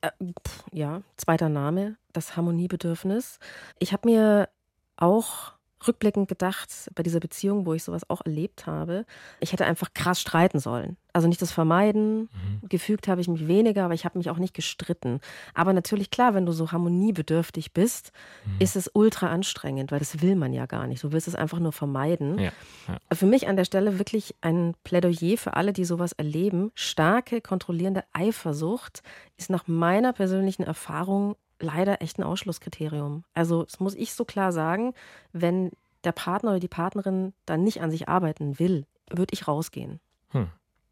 Äh, 0.00 0.10
ja, 0.72 1.02
zweiter 1.16 1.48
Name, 1.48 1.96
das 2.12 2.36
Harmoniebedürfnis. 2.36 3.38
Ich 3.78 3.92
habe 3.92 4.08
mir 4.08 4.48
auch 4.96 5.52
rückblickend 5.86 6.28
gedacht, 6.28 6.70
bei 6.94 7.02
dieser 7.02 7.20
Beziehung, 7.20 7.66
wo 7.66 7.74
ich 7.74 7.84
sowas 7.84 8.08
auch 8.08 8.22
erlebt 8.24 8.66
habe, 8.66 9.04
ich 9.40 9.52
hätte 9.52 9.66
einfach 9.66 9.92
krass 9.94 10.20
streiten 10.20 10.58
sollen. 10.58 10.96
Also 11.12 11.28
nicht 11.28 11.40
das 11.40 11.52
Vermeiden, 11.52 12.22
mhm. 12.22 12.68
gefügt 12.68 13.06
habe 13.06 13.20
ich 13.20 13.28
mich 13.28 13.46
weniger, 13.46 13.84
aber 13.84 13.94
ich 13.94 14.04
habe 14.04 14.18
mich 14.18 14.30
auch 14.30 14.38
nicht 14.38 14.52
gestritten. 14.52 15.20
Aber 15.54 15.72
natürlich, 15.72 16.10
klar, 16.10 16.34
wenn 16.34 16.44
du 16.44 16.50
so 16.50 16.72
harmoniebedürftig 16.72 17.72
bist, 17.72 18.10
mhm. 18.44 18.56
ist 18.58 18.74
es 18.74 18.90
ultra 18.92 19.28
anstrengend, 19.28 19.92
weil 19.92 20.00
das 20.00 20.22
will 20.22 20.34
man 20.34 20.52
ja 20.52 20.66
gar 20.66 20.88
nicht. 20.88 21.04
Du 21.04 21.12
willst 21.12 21.28
es 21.28 21.36
einfach 21.36 21.60
nur 21.60 21.70
vermeiden. 21.70 22.38
Ja, 22.40 22.52
ja. 22.88 22.98
Für 23.12 23.26
mich 23.26 23.46
an 23.46 23.54
der 23.54 23.64
Stelle 23.64 24.00
wirklich 24.00 24.34
ein 24.40 24.74
Plädoyer 24.82 25.36
für 25.36 25.54
alle, 25.54 25.72
die 25.72 25.84
sowas 25.84 26.12
erleben. 26.12 26.72
Starke, 26.74 27.40
kontrollierende 27.40 28.02
Eifersucht 28.12 29.04
ist 29.36 29.50
nach 29.50 29.68
meiner 29.68 30.12
persönlichen 30.12 30.64
Erfahrung 30.64 31.36
leider 31.64 32.02
echt 32.02 32.18
ein 32.18 32.22
Ausschlusskriterium. 32.22 33.24
Also, 33.34 33.64
das 33.64 33.80
muss 33.80 33.94
ich 33.94 34.12
so 34.12 34.24
klar 34.24 34.52
sagen, 34.52 34.94
wenn 35.32 35.70
der 36.04 36.12
Partner 36.12 36.50
oder 36.50 36.60
die 36.60 36.68
Partnerin 36.68 37.32
dann 37.46 37.64
nicht 37.64 37.80
an 37.80 37.90
sich 37.90 38.08
arbeiten 38.08 38.58
will, 38.58 38.86
würde 39.10 39.32
ich 39.32 39.48
rausgehen. 39.48 40.00
Hm. 40.30 40.48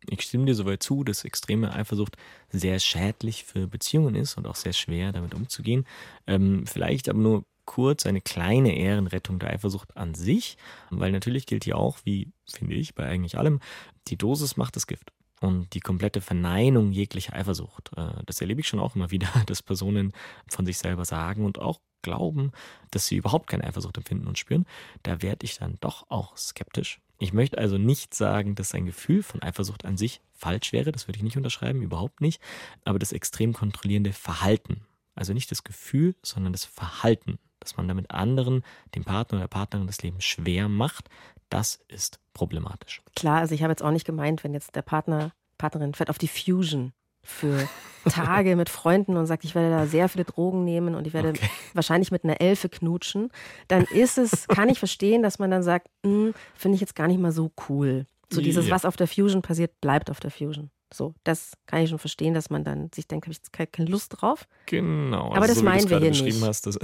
Ich 0.09 0.23
stimme 0.23 0.47
dir 0.47 0.55
soweit 0.55 0.83
zu, 0.83 1.05
dass 1.05 1.25
extreme 1.25 1.73
Eifersucht 1.73 2.17
sehr 2.51 2.81
schädlich 2.81 3.45
für 3.45 3.69
Beziehungen 3.69 4.17
ist 4.17 4.37
und 4.37 4.47
auch 4.47 4.57
sehr 4.57 4.73
schwer 4.73 5.13
damit 5.13 5.35
umzugehen. 5.35 5.87
Ähm, 6.27 6.67
vielleicht 6.67 7.09
aber 7.09 7.21
nur 7.21 7.45
kurz 7.65 8.07
eine 8.07 8.21
kleine 8.21 8.77
Ehrenrettung 8.77 9.39
der 9.39 9.51
Eifersucht 9.51 9.97
an 9.97 10.15
sich, 10.15 10.57
weil 10.91 11.13
natürlich 11.13 11.47
gilt 11.47 11.65
hier 11.65 11.79
auch, 11.79 11.99
wie 12.05 12.33
finde 12.51 12.75
ich, 12.75 12.95
bei 12.95 13.07
eigentlich 13.07 13.39
allem, 13.39 13.61
die 14.09 14.17
Dosis 14.17 14.57
macht 14.57 14.75
das 14.75 14.89
Gift. 14.89 15.13
Und 15.43 15.73
die 15.75 15.81
komplette 15.81 16.21
Verneinung 16.21 16.93
jeglicher 16.93 17.35
Eifersucht. 17.35 17.91
Äh, 17.97 18.23
das 18.27 18.41
erlebe 18.41 18.61
ich 18.61 18.69
schon 18.69 18.81
auch 18.81 18.95
immer 18.95 19.11
wieder, 19.11 19.29
dass 19.47 19.63
Personen 19.63 20.13
von 20.49 20.67
sich 20.67 20.79
selber 20.79 21.05
sagen 21.05 21.45
und 21.45 21.59
auch 21.59 21.81
glauben, 22.03 22.53
dass 22.91 23.07
sie 23.07 23.17
überhaupt 23.17 23.49
keine 23.49 23.65
Eifersucht 23.65 23.97
empfinden 23.97 24.27
und 24.27 24.39
spüren. 24.39 24.67
Da 25.03 25.23
werde 25.23 25.45
ich 25.45 25.59
dann 25.59 25.79
doch 25.81 26.07
auch 26.11 26.37
skeptisch. 26.37 27.01
Ich 27.19 27.33
möchte 27.33 27.59
also 27.59 27.79
nicht 27.79 28.15
sagen, 28.15 28.57
dass 28.57 28.75
ein 28.75 28.85
Gefühl 28.85 29.23
von 29.23 29.41
Eifersucht 29.43 29.85
an 29.85 29.97
sich 29.97 30.21
falsch 30.33 30.73
wäre, 30.73 30.91
das 30.91 31.07
würde 31.07 31.19
ich 31.19 31.23
nicht 31.23 31.37
unterschreiben, 31.37 31.81
überhaupt 31.81 32.21
nicht, 32.21 32.43
aber 32.85 32.99
das 32.99 33.13
extrem 33.13 33.53
kontrollierende 33.53 34.13
Verhalten, 34.13 34.85
also 35.15 35.33
nicht 35.33 35.51
das 35.53 35.63
Gefühl, 35.63 36.17
sondern 36.23 36.53
das 36.53 36.65
Verhalten, 36.65 37.39
dass 37.61 37.77
man 37.77 37.87
damit 37.87 38.11
anderen, 38.11 38.65
dem 38.97 39.05
Partner 39.05 39.37
oder 39.37 39.45
der 39.45 39.57
Partnerin 39.57 39.87
das 39.87 40.03
Leben 40.03 40.21
schwer 40.21 40.69
macht, 40.69 41.09
das 41.53 41.81
ist 41.89 42.19
problematisch. 42.33 43.03
Klar, 43.15 43.41
also 43.41 43.55
ich 43.55 43.63
habe 43.63 43.73
jetzt 43.73 43.83
auch 43.83 43.91
nicht 43.91 44.07
gemeint, 44.07 44.43
wenn 44.43 44.55
jetzt 44.55 44.75
der 44.75 44.83
Partner, 44.83 45.33
Partnerin 45.59 45.95
fährt 45.95 46.09
auf 46.09 46.19
die 46.19 46.29
Fusion 46.29 46.93
für 47.23 47.69
Tage 48.09 48.57
mit 48.57 48.71
Freunden 48.71 49.17
und 49.17 49.27
sagt, 49.27 49.45
ich 49.45 49.55
werde 49.55 49.71
da 49.71 49.87
sehr 49.87 50.09
viele 50.09 50.25
Drogen 50.25 50.65
nehmen 50.65 50.95
und 50.95 51.07
ich 51.07 51.13
werde 51.13 51.31
okay. 51.31 51.51
wahrscheinlich 51.75 52.11
mit 52.11 52.25
einer 52.25 52.41
Elfe 52.41 52.69
knutschen, 52.69 53.31
dann 53.69 53.85
ist 53.85 54.17
es, 54.17 54.49
kann 54.49 54.71
ich 54.71 54.79
verstehen, 54.79 55.23
dass 55.23 55.39
man 55.39 55.51
dann 55.51 55.63
sagt, 55.63 55.89
hm, 56.05 56.35
finde 56.55 56.77
ich 56.77 56.81
jetzt 56.81 56.95
gar 56.95 57.07
nicht 57.07 57.21
mal 57.21 57.33
so 57.33 57.53
cool. 57.69 58.07
So 58.33 58.41
dieses, 58.41 58.69
ja. 58.69 58.75
was 58.75 58.87
auf 58.87 58.97
der 58.97 59.07
Fusion 59.07 59.43
passiert, 59.43 59.79
bleibt 59.83 60.11
auf 60.11 60.21
der 60.21 60.31
Fusion. 60.31 60.71
So, 60.93 61.15
das 61.25 61.53
kann 61.67 61.83
ich 61.83 61.91
schon 61.91 61.99
verstehen, 61.99 62.35
dass 62.35 62.51
man 62.51 62.65
dann 62.65 62.91
sich 62.95 63.07
denkt, 63.07 63.27
habe 63.27 63.33
ich 63.33 63.39
jetzt 63.39 63.53
keine 63.53 63.89
Lust 63.89 64.21
drauf. 64.21 64.47
Genau. 64.67 65.27
Aber 65.27 65.43
also 65.43 65.49
das 65.49 65.59
so, 65.59 65.65
meinen 65.65 65.89
wir 65.89 65.99
hier 65.99 66.11
nicht. 66.11 66.43
Hast, 66.43 66.67
das 66.67 66.79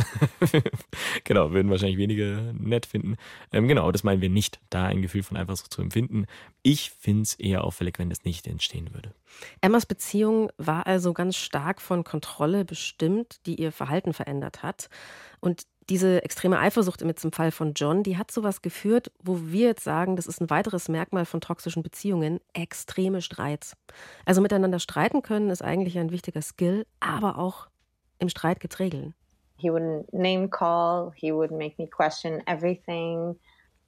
genau, 1.25 1.53
würden 1.53 1.71
wahrscheinlich 1.71 1.99
wenige 1.99 2.55
nett 2.59 2.87
finden. 2.87 3.17
Ähm, 3.53 3.69
genau, 3.69 3.91
das 3.93 4.05
meinen 4.05 4.21
wir 4.21 4.31
nicht, 4.31 4.61
da 4.71 4.87
ein 4.87 5.03
Gefühl 5.03 5.23
von 5.23 5.37
Eifersucht 5.37 5.73
zu 5.73 5.83
empfinden. 5.83 6.27
Ich 6.63 6.91
finde 6.91 7.23
es 7.23 7.35
eher 7.35 7.65
auffällig, 7.65 7.99
wenn 7.99 8.11
das 8.11 8.25
nicht 8.25 8.47
entstehen 8.47 8.95
würde. 8.95 9.15
Emmas 9.61 9.87
Beziehung 9.87 10.51
war 10.57 10.87
also 10.87 11.13
ganz 11.13 11.37
stark 11.37 11.81
von 11.81 12.05
Kontrolle 12.05 12.65
bestimmt, 12.65 13.41
die 13.47 13.57
ihr 13.57 13.73
Verhalten 13.73 14.13
verändert 14.13 14.63
hat. 14.63 14.89
Und 15.41 15.65
diese 15.91 16.23
extreme 16.23 16.59
Eifersucht 16.59 17.03
mit 17.05 17.19
zum 17.19 17.33
Fall 17.33 17.51
von 17.51 17.73
John, 17.75 18.03
die 18.03 18.17
hat 18.19 18.31
zu 18.31 18.43
was 18.43 18.63
geführt, 18.63 19.11
wo 19.23 19.41
wir 19.43 19.69
jetzt 19.69 19.85
sagen, 19.85 20.17
das 20.17 20.27
ist 20.27 20.41
ein 20.41 20.51
weiteres 20.51 20.89
Merkmal 20.89 21.25
von 21.25 21.41
toxischen 21.41 21.83
Beziehungen, 21.83 22.41
extreme 22.53 23.23
Streits. 23.23 23.75
Also 24.25 24.41
miteinander 24.41 24.79
streiten 24.79 25.23
können 25.23 25.51
ist 25.51 25.63
eigentlich 25.63 25.99
ein 25.99 26.11
wichtiger 26.11 26.43
Skill, 26.43 26.87
aber 27.01 27.39
auch 27.39 27.69
im 28.19 28.29
Streit 28.29 28.61
getregeln. 28.61 29.15
He 29.57 29.71
would 29.71 30.13
name 30.13 30.49
call, 30.49 31.11
he 31.17 31.33
would 31.33 31.51
make 31.51 31.75
me 31.79 31.89
question 31.89 32.43
everything. 32.47 33.37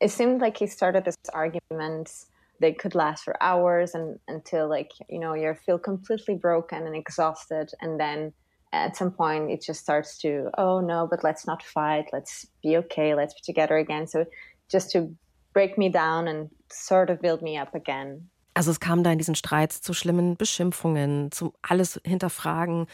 It 0.00 0.10
seemed 0.10 0.40
like 0.40 0.56
he 0.58 0.66
started 0.66 1.04
this 1.04 1.14
arguments 1.32 2.30
they 2.60 2.72
could 2.72 2.94
last 2.94 3.24
for 3.24 3.34
hours 3.42 3.94
and 3.94 4.18
until 4.28 4.68
like, 4.68 4.92
you 5.08 5.18
know, 5.18 5.34
you 5.34 5.54
feel 5.66 5.78
completely 5.78 6.34
broken 6.34 6.86
and 6.86 6.94
exhausted 6.94 7.72
and 7.80 7.98
then 7.98 8.32
at 8.72 8.96
some 8.96 9.10
point 9.10 9.50
it 9.50 9.62
just 9.62 9.80
starts 9.80 10.18
to 10.18 10.50
oh 10.58 10.80
no 10.80 11.06
but 11.10 11.22
let's 11.22 11.46
not 11.46 11.62
fight. 11.62 12.06
Let's 12.12 12.46
be 12.62 12.76
okay. 12.78 13.14
Let's 13.14 13.34
be 13.34 13.40
together 13.44 13.76
again. 13.76 14.06
So 14.06 14.26
just 14.68 14.90
to 14.92 15.14
break 15.52 15.76
me 15.76 15.90
down 15.90 16.28
and 16.28 16.50
sort 16.70 17.10
of 17.10 17.20
build 17.20 17.42
me 17.42 17.58
up 17.58 17.74
again. 17.74 18.30
Also 18.54 18.70
es 18.70 18.80
kam 18.80 19.02
da 19.02 19.12
in 19.12 19.18
diesen 19.18 19.34
Streits 19.34 19.80
zu 19.80 19.94
schlimmen 19.94 20.36
Beschimpfungen 20.36 21.30
zu 21.32 21.52
alles 21.62 22.00
hinterfragen. 22.04 22.86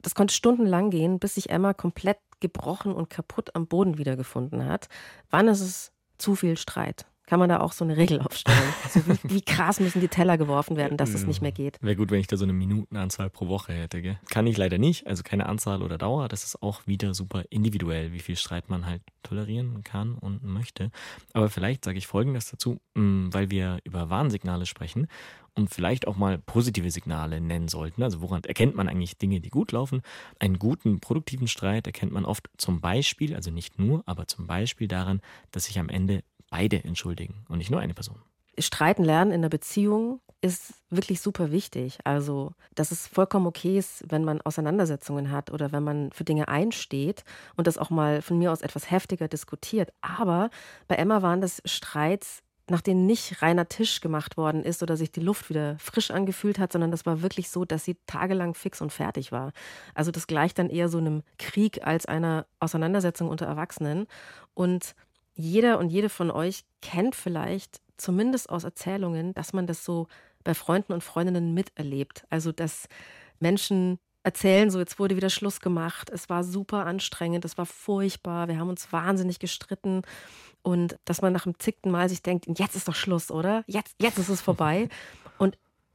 Das 0.00 0.14
konnte 0.14 0.34
stundenlang 0.34 0.90
gehen 0.90 1.18
bis 1.18 1.34
sich 1.34 1.50
Emma 1.50 1.74
komplett 1.74 2.18
gebrochen 2.40 2.92
und 2.92 3.08
kaputt 3.08 3.54
am 3.54 3.66
Boden 3.66 3.98
wiedergefunden 3.98 4.66
hat. 4.66 4.88
Wann 5.30 5.48
ist 5.48 5.60
es 5.60 5.92
zu 6.18 6.34
viel 6.34 6.56
Streit 6.56 7.06
kann 7.32 7.40
man 7.40 7.48
da 7.48 7.60
auch 7.60 7.72
so 7.72 7.82
eine 7.82 7.96
Regel 7.96 8.20
aufstellen. 8.20 8.58
Also 8.84 9.00
wie, 9.06 9.36
wie, 9.36 9.40
krass 9.40 9.80
müssen 9.80 10.02
die 10.02 10.08
Teller 10.08 10.36
geworfen 10.36 10.76
werden, 10.76 10.98
dass 10.98 11.14
es 11.14 11.26
nicht 11.26 11.40
mehr 11.40 11.50
geht. 11.50 11.78
Wäre 11.80 11.96
gut, 11.96 12.10
wenn 12.10 12.20
ich 12.20 12.26
da 12.26 12.36
so 12.36 12.44
eine 12.44 12.52
Minutenanzahl 12.52 13.30
pro 13.30 13.48
Woche 13.48 13.72
hätte. 13.72 14.02
Gell? 14.02 14.18
Kann 14.28 14.46
ich 14.46 14.58
leider 14.58 14.76
nicht, 14.76 15.06
also 15.06 15.22
keine 15.22 15.46
Anzahl 15.46 15.80
oder 15.80 15.96
Dauer. 15.96 16.28
Das 16.28 16.44
ist 16.44 16.62
auch 16.62 16.86
wieder 16.86 17.14
super 17.14 17.44
individuell, 17.48 18.12
wie 18.12 18.18
viel 18.18 18.36
Streit 18.36 18.68
man 18.68 18.84
halt 18.84 19.00
tolerieren 19.22 19.82
kann 19.82 20.14
und 20.16 20.44
möchte. 20.44 20.90
Aber 21.32 21.48
vielleicht 21.48 21.86
sage 21.86 21.96
ich 21.96 22.06
Folgendes 22.06 22.50
dazu, 22.50 22.82
mm, 22.92 23.28
weil 23.30 23.50
wir 23.50 23.78
über 23.84 24.10
Warnsignale 24.10 24.66
sprechen 24.66 25.08
und 25.54 25.68
vielleicht 25.68 26.06
auch 26.06 26.16
mal 26.16 26.38
positive 26.38 26.90
Signale 26.90 27.40
nennen 27.40 27.68
sollten. 27.68 28.02
Also 28.02 28.20
woran 28.20 28.42
erkennt 28.44 28.74
man 28.74 28.88
eigentlich 28.88 29.18
Dinge, 29.18 29.40
die 29.40 29.50
gut 29.50 29.72
laufen? 29.72 30.02
Einen 30.38 30.58
guten, 30.58 31.00
produktiven 31.00 31.48
Streit 31.48 31.86
erkennt 31.86 32.12
man 32.12 32.24
oft 32.24 32.48
zum 32.56 32.80
Beispiel, 32.80 33.34
also 33.34 33.50
nicht 33.50 33.78
nur, 33.78 34.02
aber 34.06 34.26
zum 34.26 34.46
Beispiel 34.46 34.88
daran, 34.88 35.20
dass 35.50 35.64
sich 35.64 35.78
am 35.78 35.88
Ende 35.88 36.24
beide 36.52 36.84
entschuldigen 36.84 37.46
und 37.48 37.58
nicht 37.58 37.70
nur 37.70 37.80
eine 37.80 37.94
Person. 37.94 38.20
Streiten 38.58 39.02
lernen 39.02 39.32
in 39.32 39.40
der 39.40 39.48
Beziehung 39.48 40.20
ist 40.42 40.74
wirklich 40.90 41.20
super 41.20 41.50
wichtig. 41.50 41.98
Also, 42.04 42.52
dass 42.74 42.90
es 42.90 43.06
vollkommen 43.06 43.46
okay 43.46 43.78
ist, 43.78 44.04
wenn 44.08 44.24
man 44.24 44.40
Auseinandersetzungen 44.42 45.30
hat 45.30 45.50
oder 45.50 45.72
wenn 45.72 45.82
man 45.82 46.12
für 46.12 46.24
Dinge 46.24 46.48
einsteht 46.48 47.24
und 47.56 47.66
das 47.66 47.78
auch 47.78 47.90
mal 47.90 48.20
von 48.20 48.38
mir 48.38 48.52
aus 48.52 48.60
etwas 48.60 48.90
heftiger 48.90 49.28
diskutiert. 49.28 49.92
Aber 50.02 50.50
bei 50.88 50.96
Emma 50.96 51.22
waren 51.22 51.40
das 51.40 51.62
Streits, 51.64 52.42
nach 52.68 52.80
denen 52.80 53.06
nicht 53.06 53.40
reiner 53.40 53.68
Tisch 53.68 54.00
gemacht 54.00 54.36
worden 54.36 54.62
ist 54.64 54.82
oder 54.82 54.96
sich 54.96 55.12
die 55.12 55.20
Luft 55.20 55.48
wieder 55.48 55.76
frisch 55.78 56.10
angefühlt 56.10 56.58
hat, 56.58 56.72
sondern 56.72 56.90
das 56.90 57.06
war 57.06 57.22
wirklich 57.22 57.48
so, 57.48 57.64
dass 57.64 57.84
sie 57.84 57.96
tagelang 58.06 58.54
fix 58.54 58.80
und 58.80 58.92
fertig 58.92 59.32
war. 59.32 59.52
Also 59.94 60.10
das 60.10 60.26
gleicht 60.26 60.58
dann 60.58 60.70
eher 60.70 60.88
so 60.88 60.98
einem 60.98 61.22
Krieg 61.38 61.86
als 61.86 62.06
einer 62.06 62.46
Auseinandersetzung 62.60 63.28
unter 63.28 63.46
Erwachsenen. 63.46 64.06
Und 64.54 64.94
jeder 65.34 65.78
und 65.78 65.90
jede 65.90 66.08
von 66.08 66.30
euch 66.30 66.64
kennt 66.80 67.14
vielleicht 67.14 67.80
zumindest 67.96 68.50
aus 68.50 68.64
Erzählungen, 68.64 69.32
dass 69.34 69.52
man 69.52 69.66
das 69.66 69.84
so 69.84 70.08
bei 70.44 70.54
Freunden 70.54 70.92
und 70.92 71.04
Freundinnen 71.04 71.54
miterlebt. 71.54 72.24
Also, 72.30 72.52
dass 72.52 72.88
Menschen 73.38 73.98
erzählen, 74.24 74.70
so 74.70 74.78
jetzt 74.78 74.98
wurde 74.98 75.16
wieder 75.16 75.30
Schluss 75.30 75.60
gemacht, 75.60 76.10
es 76.10 76.28
war 76.28 76.44
super 76.44 76.86
anstrengend, 76.86 77.44
es 77.44 77.58
war 77.58 77.66
furchtbar, 77.66 78.48
wir 78.48 78.58
haben 78.58 78.68
uns 78.68 78.92
wahnsinnig 78.92 79.38
gestritten 79.40 80.02
und 80.62 80.96
dass 81.04 81.22
man 81.22 81.32
nach 81.32 81.42
dem 81.42 81.58
zickten 81.58 81.90
Mal 81.90 82.08
sich 82.08 82.22
denkt, 82.22 82.46
jetzt 82.58 82.76
ist 82.76 82.86
doch 82.86 82.94
Schluss, 82.94 83.30
oder? 83.30 83.64
Jetzt, 83.66 83.96
jetzt 84.00 84.18
ist 84.18 84.28
es 84.28 84.40
vorbei. 84.40 84.88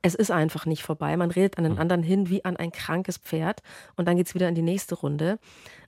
Es 0.02 0.16
ist 0.16 0.32
einfach 0.32 0.66
nicht 0.66 0.84
vorbei. 0.84 1.18
Man 1.18 1.32
redet 1.32 1.58
an 1.58 1.64
den 1.64 1.80
anderen 1.80 2.04
hin 2.04 2.30
wie 2.30 2.46
an 2.46 2.56
ein 2.56 2.72
krankes 2.72 3.18
Pferd 3.18 3.62
und 3.96 4.08
dann 4.08 4.16
geht 4.16 4.28
es 4.28 4.36
wieder 4.36 4.48
in 4.48 4.56
die 4.56 4.62
nächste 4.62 4.96
Runde. 4.96 5.40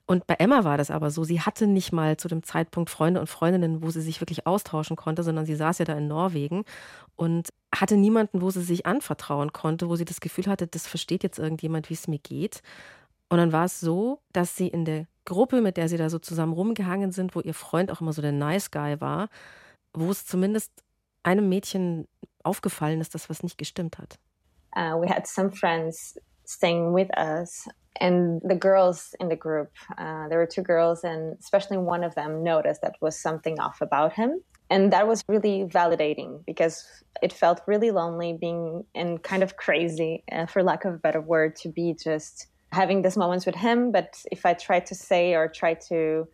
Und 0.06 0.26
bei 0.26 0.34
Emma 0.34 0.64
war 0.64 0.76
das 0.76 0.90
aber 0.90 1.10
so, 1.10 1.22
sie 1.22 1.40
hatte 1.40 1.68
nicht 1.68 1.92
mal 1.92 2.16
zu 2.16 2.26
dem 2.26 2.42
Zeitpunkt 2.42 2.90
Freunde 2.90 3.20
und 3.20 3.28
Freundinnen, 3.28 3.82
wo 3.82 3.90
sie 3.90 4.00
sich 4.00 4.20
wirklich 4.20 4.46
austauschen 4.46 4.96
konnte, 4.96 5.22
sondern 5.22 5.46
sie 5.46 5.54
saß 5.54 5.78
ja 5.78 5.84
da 5.84 5.94
in 5.94 6.08
Norwegen 6.08 6.64
und 7.14 7.50
hatte 7.72 7.96
niemanden, 7.96 8.42
wo 8.42 8.50
sie 8.50 8.62
sich 8.62 8.86
anvertrauen 8.86 9.52
konnte, 9.52 9.88
wo 9.88 9.94
sie 9.94 10.04
das 10.04 10.20
Gefühl 10.20 10.46
hatte, 10.46 10.66
das 10.66 10.88
versteht 10.88 11.22
jetzt 11.22 11.38
irgendjemand, 11.38 11.90
wie 11.90 11.94
es 11.94 12.08
mir 12.08 12.18
geht. 12.18 12.62
Und 13.28 13.38
dann 13.38 13.52
war 13.52 13.66
es 13.66 13.78
so, 13.78 14.18
dass 14.32 14.56
sie 14.56 14.66
in 14.66 14.84
der 14.84 15.06
Gruppe, 15.24 15.60
mit 15.60 15.76
der 15.76 15.88
sie 15.88 15.96
da 15.96 16.10
so 16.10 16.18
zusammen 16.18 16.52
rumgehangen 16.52 17.12
sind, 17.12 17.36
wo 17.36 17.40
ihr 17.40 17.54
Freund 17.54 17.92
auch 17.92 18.00
immer 18.00 18.12
so 18.12 18.20
der 18.20 18.32
Nice 18.32 18.72
Guy 18.72 19.00
war, 19.00 19.28
wo 19.94 20.10
es 20.10 20.26
zumindest 20.26 20.72
einem 21.22 21.48
Mädchen 21.48 22.08
aufgefallen 22.44 23.00
ist, 23.00 23.14
dass 23.14 23.28
was 23.28 23.42
nicht 23.42 23.58
gestimmt 23.58 23.98
hat. 23.98 24.18
Uh, 24.76 24.96
we 24.96 25.08
had 25.08 25.26
some 25.26 25.50
friends 25.50 26.18
staying 26.44 26.92
with 26.92 27.10
us 27.16 27.68
and 28.00 28.40
the 28.44 28.54
girls 28.54 29.14
in 29.20 29.28
the 29.28 29.36
group 29.36 29.70
uh, 29.98 30.28
there 30.28 30.38
were 30.38 30.46
two 30.46 30.62
girls 30.62 31.04
and 31.04 31.36
especially 31.40 31.76
one 31.76 32.04
of 32.04 32.14
them 32.14 32.42
noticed 32.42 32.82
that 32.82 32.94
was 33.00 33.18
something 33.18 33.58
off 33.58 33.80
about 33.80 34.12
him 34.12 34.40
and 34.68 34.92
that 34.92 35.06
was 35.06 35.24
really 35.28 35.64
validating 35.64 36.44
because 36.46 36.84
it 37.22 37.32
felt 37.32 37.60
really 37.66 37.90
lonely 37.90 38.32
being 38.32 38.84
and 38.94 39.22
kind 39.22 39.42
of 39.42 39.56
crazy 39.56 40.22
uh, 40.30 40.46
for 40.46 40.62
lack 40.62 40.84
of 40.84 40.94
a 40.94 40.98
better 40.98 41.20
word 41.20 41.56
to 41.56 41.68
be 41.68 41.94
just 41.94 42.46
having 42.72 43.02
these 43.02 43.16
moments 43.16 43.46
with 43.46 43.56
him 43.56 43.90
but 43.90 44.22
if 44.30 44.46
i 44.46 44.54
tried 44.54 44.86
to 44.86 44.94
say 44.94 45.34
or 45.34 45.48
try 45.48 45.74
to 45.74 46.26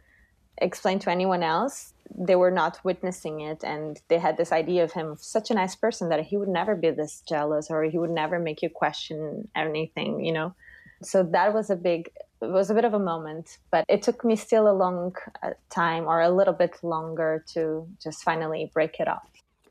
explain 0.59 0.99
to 0.99 1.11
anyone 1.11 1.43
else 1.43 1.93
they 2.15 2.37
were 2.37 2.51
not 2.51 2.79
witnessing 2.85 3.41
it 3.41 3.65
and 3.65 4.01
they 4.09 4.19
had 4.19 4.37
this 4.37 4.53
idea 4.53 4.85
of 4.85 4.93
him 4.93 5.17
such 5.19 5.51
a 5.51 5.55
nice 5.55 5.75
person 5.75 6.09
that 6.09 6.21
he 6.21 6.37
would 6.37 6.49
never 6.49 6.75
be 6.75 6.91
this 6.91 7.23
jealous 7.29 7.71
or 7.71 7.83
he 7.85 7.99
would 7.99 8.11
never 8.11 8.39
make 8.39 8.63
you 8.63 8.71
question 8.71 9.49
anything 9.55 10.25
you 10.25 10.33
know 10.33 10.55
so 11.03 11.23
that 11.23 11.53
was 11.53 11.71
a 11.71 11.77
big 11.77 12.11
it 12.41 12.51
was 12.51 12.71
a 12.71 12.75
bit 12.75 12.85
of 12.85 12.95
a 12.95 12.99
moment 12.99 13.59
but 13.71 13.85
it 13.89 14.03
took 14.03 14.25
me 14.25 14.37
still 14.37 14.71
a 14.71 14.73
long 14.73 15.15
uh, 15.43 15.51
time 15.69 16.05
or 16.05 16.21
a 16.21 16.31
little 16.31 16.55
bit 16.55 16.77
longer 16.83 17.45
to 17.47 17.87
just 18.03 18.23
finally 18.23 18.71
break 18.73 19.01
it 19.01 19.09
off 19.09 19.29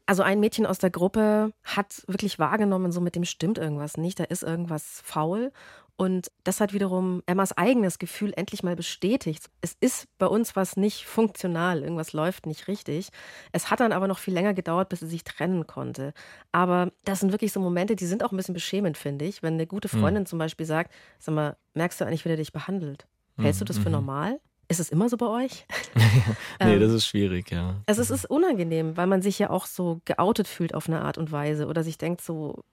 Also 0.07 0.21
ein 0.21 0.39
Mädchen 0.39 0.67
aus 0.67 0.77
der 0.77 0.91
Gruppe 0.91 1.51
hat 1.63 2.03
wirklich 2.05 2.37
wahrgenommen, 2.37 2.91
so 2.91 3.01
mit 3.01 3.15
dem 3.15 3.23
stimmt 3.25 3.57
irgendwas 3.57 3.97
nicht, 3.97 4.19
da 4.19 4.25
ist 4.25 4.43
irgendwas 4.43 5.01
faul. 5.03 5.51
Und 5.97 6.29
das 6.43 6.59
hat 6.59 6.73
wiederum 6.73 7.23
Emmas 7.25 7.57
eigenes 7.57 7.99
Gefühl 7.99 8.33
endlich 8.35 8.63
mal 8.63 8.75
bestätigt. 8.75 9.49
Es 9.61 9.77
ist 9.79 10.07
bei 10.17 10.27
uns 10.27 10.55
was 10.55 10.75
nicht 10.75 11.05
funktional, 11.05 11.83
irgendwas 11.83 12.11
läuft 12.11 12.45
nicht 12.47 12.67
richtig. 12.67 13.09
Es 13.53 13.71
hat 13.71 13.79
dann 13.79 13.93
aber 13.93 14.07
noch 14.07 14.19
viel 14.19 14.33
länger 14.33 14.53
gedauert, 14.53 14.89
bis 14.89 14.99
sie 14.99 15.07
sich 15.07 15.23
trennen 15.23 15.67
konnte. 15.67 16.13
Aber 16.51 16.91
das 17.05 17.21
sind 17.21 17.31
wirklich 17.31 17.53
so 17.53 17.61
Momente, 17.61 17.95
die 17.95 18.05
sind 18.05 18.23
auch 18.23 18.31
ein 18.31 18.37
bisschen 18.37 18.53
beschämend, 18.53 18.97
finde 18.97 19.23
ich. 19.23 19.41
Wenn 19.41 19.53
eine 19.53 19.67
gute 19.67 19.89
hm. 19.89 19.99
Freundin 20.01 20.23
mhm. 20.23 20.27
zum 20.27 20.39
Beispiel 20.39 20.65
sagt, 20.65 20.91
sag 21.17 21.33
mal, 21.33 21.55
merkst 21.75 22.01
du 22.01 22.05
eigentlich, 22.05 22.25
wie 22.25 22.29
der 22.29 22.37
dich 22.37 22.51
behandelt? 22.51 23.07
Hältst 23.37 23.61
du 23.61 23.65
das 23.65 23.77
für 23.77 23.89
mhm. 23.89 23.95
normal? 23.95 24.39
Ist 24.67 24.79
es 24.79 24.89
immer 24.89 25.09
so 25.09 25.17
bei 25.17 25.27
euch? 25.27 25.65
nee, 25.95 26.73
ähm, 26.73 26.79
das 26.79 26.91
ist 26.91 27.05
schwierig, 27.05 27.51
ja. 27.51 27.75
Also 27.85 28.01
es 28.01 28.09
ist 28.09 28.25
unangenehm, 28.25 28.97
weil 28.97 29.07
man 29.07 29.21
sich 29.21 29.37
ja 29.37 29.49
auch 29.49 29.65
so 29.65 30.01
geoutet 30.05 30.47
fühlt 30.47 30.73
auf 30.73 30.87
eine 30.87 31.01
Art 31.01 31.17
und 31.17 31.31
Weise 31.31 31.67
oder 31.67 31.83
sich 31.83 31.97
denkt 31.97 32.21
so, 32.21 32.63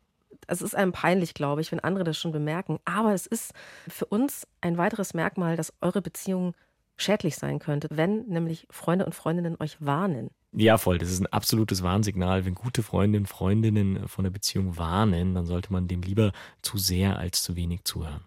es 0.47 0.63
ist 0.63 0.75
einem 0.75 0.93
peinlich, 0.93 1.35
glaube 1.35 1.61
ich, 1.61 1.73
wenn 1.73 1.81
andere 1.81 2.05
das 2.05 2.19
schon 2.19 2.33
bemerken. 2.33 2.79
Aber 2.85 3.13
es 3.13 3.27
ist 3.27 3.53
für 3.89 4.07
uns 4.07 4.47
ein 4.61 4.79
weiteres 4.79 5.15
Merkmal, 5.15 5.57
dass 5.57 5.73
eure 5.81 6.03
Beziehung 6.03 6.55
schädlich 6.97 7.37
sein 7.37 7.59
könnte, 7.59 7.89
wenn 7.91 8.27
nämlich 8.27 8.67
Freunde 8.71 9.07
und 9.07 9.15
Freundinnen 9.15 9.57
euch 9.61 9.77
warnen. 9.81 10.31
Ja, 10.53 10.77
voll. 10.77 10.99
Das 10.99 11.11
ist 11.11 11.21
ein 11.21 11.27
absolutes 11.27 11.83
Warnsignal. 11.83 12.45
Wenn 12.45 12.55
gute 12.55 12.83
Freundinnen, 12.83 13.27
Freundinnen 13.27 14.07
von 14.07 14.25
der 14.25 14.31
Beziehung 14.31 14.77
warnen, 14.77 15.35
dann 15.35 15.47
sollte 15.47 15.73
man 15.73 15.89
dem 15.89 16.03
lieber 16.03 16.33
zu 16.61 16.77
sehr 16.77 17.19
als 17.19 17.43
zu 17.43 17.57
wenig 17.57 17.85
zuhören. 17.85 18.23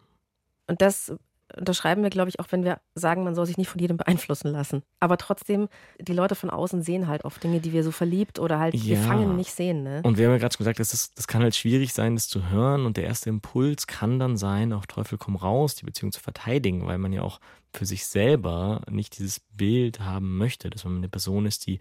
Und 0.67 0.81
das 0.81 1.13
unterschreiben 1.57 2.03
wir, 2.03 2.09
glaube 2.09 2.29
ich, 2.29 2.39
auch 2.39 2.47
wenn 2.51 2.63
wir 2.63 2.79
sagen, 2.95 3.23
man 3.23 3.35
soll 3.35 3.45
sich 3.45 3.57
nicht 3.57 3.69
von 3.69 3.79
jedem 3.79 3.97
beeinflussen 3.97 4.49
lassen. 4.51 4.83
Aber 4.99 5.17
trotzdem, 5.17 5.67
die 5.99 6.13
Leute 6.13 6.35
von 6.35 6.49
außen 6.49 6.81
sehen 6.81 7.07
halt 7.07 7.25
oft 7.25 7.43
Dinge, 7.43 7.59
die 7.59 7.73
wir 7.73 7.83
so 7.83 7.91
verliebt 7.91 8.39
oder 8.39 8.59
halt 8.59 8.75
Ja. 8.75 8.95
gefangen 8.95 9.35
nicht 9.35 9.51
sehen. 9.51 9.83
Ne? 9.83 10.01
Und 10.03 10.17
wir 10.17 10.25
haben 10.25 10.33
ja 10.33 10.37
gerade 10.39 10.53
schon 10.53 10.59
gesagt, 10.63 10.79
das, 10.79 10.93
ist, 10.93 11.17
das 11.17 11.27
kann 11.27 11.41
halt 11.43 11.55
schwierig 11.55 11.93
sein, 11.93 12.15
das 12.15 12.27
zu 12.27 12.49
hören. 12.49 12.85
Und 12.85 12.97
der 12.97 13.05
erste 13.05 13.29
Impuls 13.29 13.87
kann 13.87 14.19
dann 14.19 14.37
sein, 14.37 14.73
auf 14.73 14.87
Teufel 14.87 15.17
komm 15.17 15.35
raus, 15.35 15.75
die 15.75 15.85
Beziehung 15.85 16.11
zu 16.11 16.19
verteidigen, 16.21 16.85
weil 16.85 16.97
man 16.97 17.13
ja 17.13 17.21
auch 17.21 17.39
für 17.73 17.85
sich 17.85 18.05
selber 18.05 18.81
nicht 18.89 19.17
dieses 19.17 19.39
Bild 19.39 19.99
haben 19.99 20.37
möchte, 20.37 20.69
dass 20.69 20.83
man 20.85 20.97
eine 20.97 21.09
Person 21.09 21.45
ist, 21.45 21.67
die 21.67 21.79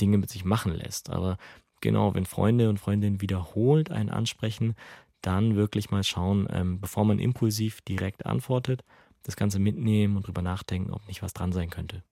Dinge 0.00 0.18
mit 0.18 0.30
sich 0.30 0.44
machen 0.44 0.72
lässt. 0.72 1.10
Aber 1.10 1.36
genau, 1.80 2.14
wenn 2.14 2.26
Freunde 2.26 2.68
und 2.68 2.78
Freundinnen 2.78 3.20
wiederholt 3.20 3.90
einen 3.90 4.10
ansprechen, 4.10 4.74
dann 5.22 5.56
wirklich 5.56 5.90
mal 5.90 6.04
schauen, 6.04 6.46
ähm, 6.50 6.80
bevor 6.80 7.04
man 7.04 7.18
impulsiv 7.18 7.80
direkt 7.80 8.26
antwortet, 8.26 8.84
das 9.26 9.36
Ganze 9.36 9.58
mitnehmen 9.58 10.16
und 10.16 10.26
drüber 10.26 10.42
nachdenken, 10.42 10.92
ob 10.92 11.06
nicht 11.08 11.22
was 11.22 11.34
dran 11.34 11.52
sein 11.52 11.70
könnte. 11.70 12.02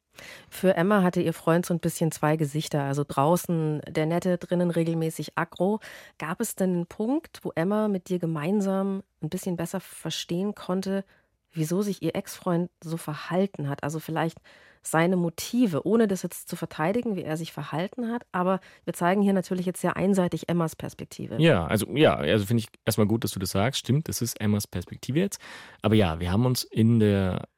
Für 0.49 0.77
Emma 0.77 1.03
hatte 1.03 1.21
ihr 1.21 1.33
Freund 1.33 1.67
so 1.67 1.75
ein 1.75 1.81
bisschen 1.81 2.13
zwei 2.13 2.37
Gesichter. 2.37 2.85
Also 2.85 3.05
draußen 3.07 3.83
der 3.89 4.07
Nette, 4.07 4.39
drinnen 4.39 4.71
regelmäßig 4.71 5.37
aggro. 5.37 5.81
Gab 6.19 6.41
es 6.41 6.55
denn 6.55 6.71
einen 6.71 6.87
Punkt, 6.87 7.41
wo 7.43 7.53
Emma 7.55 7.89
mit 7.89 8.09
dir 8.09 8.19
gemeinsam 8.19 9.03
ein 9.23 9.29
bisschen 9.29 9.57
besser 9.57 9.81
verstehen 9.81 10.55
konnte, 10.55 11.05
wieso 11.53 11.83
sich 11.83 12.03
ihr 12.03 12.15
Ex-Freund 12.15 12.71
so 12.83 12.97
verhalten 12.97 13.69
hat? 13.69 13.83
Also 13.83 13.99
vielleicht 13.99 14.39
seine 14.87 15.17
Motive, 15.17 15.87
ohne 15.87 16.07
das 16.09 16.23
jetzt 16.23 16.49
zu 16.49 16.57
verteidigen, 16.57 17.17
wie 17.17 17.23
er 17.23 17.37
sich 17.37 17.53
verhalten 17.53 18.11
hat. 18.11 18.25
Aber 18.33 18.61
wir 18.85 18.93
zeigen 18.93 19.23
hier 19.23 19.33
natürlich 19.33 19.67
jetzt 19.67 19.81
sehr 19.81 19.97
einseitig 19.97 20.49
Emmas 20.49 20.77
Perspektive. 20.77 21.41
Ja, 21.41 21.67
also 21.67 21.87
ja, 21.95 22.15
also 22.17 22.47
finde 22.47 22.63
ich 22.63 22.69
erstmal 22.85 23.07
gut, 23.07 23.25
dass 23.25 23.33
du 23.33 23.39
das 23.39 23.51
sagst. 23.51 23.81
Stimmt, 23.81 24.09
das 24.09 24.23
ist 24.23 24.41
Emmas 24.41 24.67
Perspektive 24.67 25.19
jetzt. 25.19 25.41
Aber 25.83 25.95
ja, 25.95 26.21
wir 26.21 26.31
haben 26.31 26.47
uns 26.47 26.65
in 26.65 27.01
der 27.01 27.49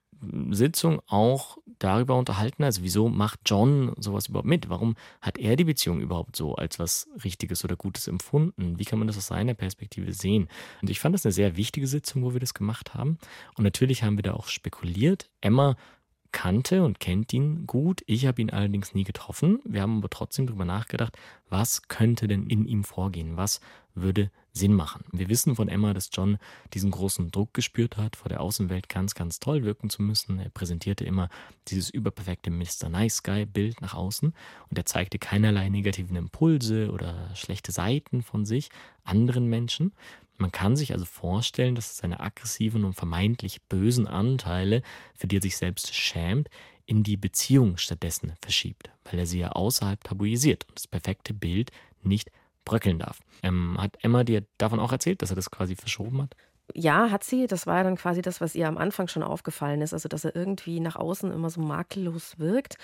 Sitzung 0.51 1.01
auch 1.07 1.59
darüber 1.79 2.17
unterhalten, 2.17 2.65
also 2.65 2.83
wieso 2.83 3.09
macht 3.09 3.41
John 3.45 3.93
sowas 3.99 4.29
überhaupt 4.29 4.49
mit? 4.49 4.69
Warum 4.69 4.97
hat 5.21 5.39
er 5.39 5.57
die 5.57 5.65
Beziehung 5.65 6.01
überhaupt 6.01 6.37
so 6.37 6.55
als 6.55 6.79
was 6.79 7.09
Richtiges 7.23 7.65
oder 7.65 7.77
Gutes 7.77 8.09
empfunden? 8.09 8.79
Wie 8.79 8.85
kann 8.85 8.99
man 8.99 9.09
das 9.09 9.19
aus 9.19 9.27
seiner 9.27 9.55
Perspektive 9.55 10.13
sehen? 10.13 10.49
Und 10.81 10.91
ich 10.91 11.01
fand 11.01 11.15
das 11.15 11.27
eine 11.27 11.33
sehr 11.33 11.57
wichtige 11.57 11.87
Sitzung, 11.87 12.23
wo 12.23 12.33
wir 12.33 12.41
das 12.41 12.55
gemacht 12.55 12.95
haben. 12.95 13.19
Und 13.57 13.65
natürlich 13.65 14.03
haben 14.03 14.17
wir 14.17 14.23
da 14.23 14.33
auch 14.35 14.49
spekuliert. 14.49 15.29
Emma 15.41 15.77
kannte 16.37 16.85
und 16.85 17.01
kennt 17.01 17.33
ihn 17.33 17.67
gut. 17.67 18.03
Ich 18.07 18.27
habe 18.27 18.43
ihn 18.43 18.51
allerdings 18.51 18.93
nie 18.93 19.05
getroffen. 19.05 19.61
Wir 19.65 19.81
haben 19.81 19.97
aber 19.97 20.11
trotzdem 20.11 20.47
darüber 20.47 20.67
nachgedacht, 20.67 21.17
was 21.49 21.89
könnte 21.89 22.29
denn 22.29 22.47
in 22.49 22.67
ihm 22.67 22.85
vorgehen? 22.85 23.39
Was 23.39 23.61
würde 23.95 24.31
Sinn 24.53 24.75
machen? 24.75 25.03
Wir 25.13 25.31
wissen 25.31 25.57
von 25.57 25.71
Emma, 25.71 25.95
dass 25.95 26.11
John 26.13 26.37
diesen 26.75 26.91
großen 26.91 27.31
Druck 27.31 27.55
gespürt 27.55 27.97
hat, 27.97 28.17
vor 28.17 28.29
der 28.29 28.43
Außenwelt 28.43 28.91
ganz, 28.91 29.15
ganz 29.15 29.41
toll 29.41 29.65
wirken 29.65 29.89
zu 29.89 30.03
müssen. 30.03 30.39
Er 30.39 30.51
präsentierte 30.51 31.05
immer 31.05 31.31
dieses 31.69 31.89
überperfekte 31.89 32.51
Mr. 32.51 32.91
Nice 32.91 33.23
Guy 33.23 33.47
Bild 33.47 33.81
nach 33.81 33.95
außen 33.95 34.35
und 34.69 34.79
er 34.79 34.85
zeigte 34.85 35.19
keinerlei 35.19 35.71
negativen 35.71 36.17
Impulse 36.17 36.91
oder 36.91 37.35
schlechte 37.35 37.73
Seiten 37.73 38.23
von 38.23 38.45
sich 38.45 38.69
anderen 39.05 39.47
Menschen. 39.47 39.95
Man 40.39 40.53
kann 40.53 40.77
sich 40.77 40.93
also 40.93 41.05
vorstellen, 41.05 41.75
dass 41.75 41.97
seine 41.97 42.21
aggressiven 42.21 42.85
und 42.85 42.95
vermeintlich 42.95 43.63
bösen 43.63 44.07
Anteile, 44.07 44.83
für 45.15 45.27
die 45.27 45.39
er 45.39 45.43
sich 45.43 45.57
selbst 45.57 45.95
schämt, 45.95 46.49
in 46.87 47.03
die 47.03 47.17
Beziehung 47.17 47.79
stattdessen 47.79 48.35
verschiebt, 48.41 48.91
weil 49.05 49.19
er 49.19 49.27
sie 49.27 49.41
ja 49.41 49.51
außerhalb 49.51 50.03
tabuisiert 50.05 50.67
und 50.69 50.79
das 50.79 50.87
perfekte 50.87 51.35
Bild 51.35 51.73
nicht 52.03 52.31
bröckeln 52.65 52.99
darf. 52.99 53.21
Ähm, 53.43 53.77
hat 53.81 53.97
Emma 54.03 54.25
dir 54.25 54.45
davon 54.59 54.81
auch 54.81 54.93
erzählt, 54.93 55.23
dass 55.23 55.31
er 55.31 55.37
das 55.37 55.51
quasi 55.51 55.75
verschoben 55.75 56.23
hat? 56.23 56.37
Ja, 56.75 57.11
hat 57.11 57.25
sie. 57.25 57.47
Das 57.47 57.67
war 57.67 57.79
ja 57.79 57.85
dann 57.85 57.97
quasi 57.97 58.23
das, 58.23 58.41
was 58.41 58.55
ihr 58.55 58.69
am 58.69 58.79
Anfang 58.79 59.09
schon 59.09 59.23
aufgefallen 59.23 59.83
ist. 59.83 59.93
Also, 59.93 60.09
dass 60.09 60.25
er 60.25 60.35
irgendwie 60.35 60.81
nach 60.81 60.97
außen 60.97 61.31
immer 61.31 61.49
so 61.49 61.61
makellos 61.61 62.39
wirkt. 62.39 62.77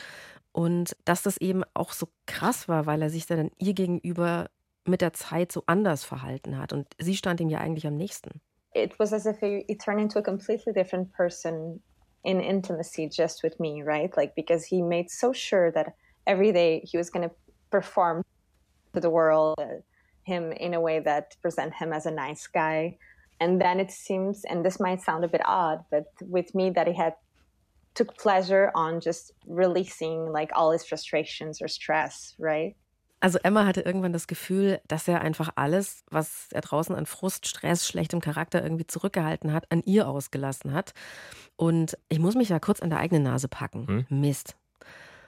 Und 0.53 0.97
dass 1.05 1.23
das 1.23 1.37
eben 1.38 1.62
auch 1.75 1.93
so 1.93 2.09
krass 2.27 2.69
war, 2.69 2.87
weil 2.87 3.03
er 3.03 3.11
sich 3.11 3.27
dann 3.27 3.51
ihr 3.59 3.75
gegenüber 3.75 4.51
mit 4.87 5.01
der 5.01 5.12
Zeit 5.12 5.53
so 5.53 5.62
anders 5.66 6.05
verhalten 6.05 6.59
hat. 6.59 6.73
Und 6.73 6.87
sie 6.99 7.16
stand 7.16 7.40
ihm 7.40 7.49
ja 7.49 7.59
eigentlich 7.59 7.87
am 7.87 7.97
nächsten. 7.97 8.40
It 8.75 8.99
was 8.99 9.12
as 9.12 9.27
if 9.27 9.38
he, 9.40 9.64
turned 9.77 10.01
into 10.01 10.18
a 10.18 10.23
completely 10.23 10.73
different 10.73 11.12
person 11.12 11.83
in 12.25 12.40
intimacy 12.40 13.09
just 13.09 13.42
with 13.42 13.59
me, 13.61 13.83
right? 13.83 14.16
Like, 14.16 14.35
because 14.35 14.64
he 14.64 14.83
made 14.83 15.11
so 15.11 15.33
sure 15.33 15.71
that 15.73 15.95
every 16.27 16.53
day 16.53 16.83
he 16.85 16.97
was 16.97 17.11
going 17.11 17.29
to 17.29 17.35
perform 17.71 18.23
to 18.95 19.01
the 19.01 19.11
world 19.11 19.57
uh, 19.59 19.83
him 20.25 20.53
in 20.53 20.75
a 20.75 20.81
way 20.81 21.01
that 21.01 21.37
present 21.42 21.75
him 21.75 21.92
as 21.92 22.07
a 22.07 22.11
nice 22.11 22.47
guy. 22.47 22.97
And 23.40 23.61
then 23.61 23.81
it 23.81 23.90
seems, 23.90 24.45
and 24.45 24.64
this 24.64 24.79
might 24.79 25.03
sound 25.03 25.25
a 25.25 25.29
bit 25.29 25.42
odd, 25.45 25.85
but 25.90 26.05
with 26.21 26.55
me 26.55 26.71
that 26.71 26.87
he 26.87 26.95
had 26.95 27.14
took 27.95 28.16
pleasure 28.16 28.71
on 28.75 29.01
just 29.01 29.33
releasing 29.47 30.33
like 30.33 30.51
all 30.55 30.71
his 30.71 30.85
frustrations 30.85 31.61
or 31.61 31.68
stress, 31.68 32.35
right? 32.38 32.77
Also 33.22 33.38
Emma 33.40 33.64
hatte 33.66 33.82
irgendwann 33.82 34.12
das 34.12 34.26
Gefühl, 34.26 34.80
dass 34.88 35.06
er 35.06 35.20
einfach 35.20 35.50
alles, 35.54 36.02
was 36.11 36.48
er 36.50 36.61
draußen 36.61 36.92
an 36.96 37.06
Frust, 37.06 37.46
Stress, 37.46 37.87
schlechtem 37.87 38.20
Charakter 38.20 38.61
irgendwie 38.61 38.87
zurückgehalten 38.87 39.52
hat, 39.52 39.70
an 39.70 39.80
ihr 39.85 40.08
ausgelassen 40.08 40.72
hat. 40.72 40.92
Und 41.54 41.96
ich 42.08 42.18
muss 42.18 42.35
mich 42.35 42.48
da 42.48 42.58
kurz 42.58 42.80
an 42.80 42.90
der 42.90 42.98
eigenen 42.98 43.22
Nase 43.22 43.46
packen. 43.46 43.87
Hm? 43.87 44.20
Mist. 44.20 44.56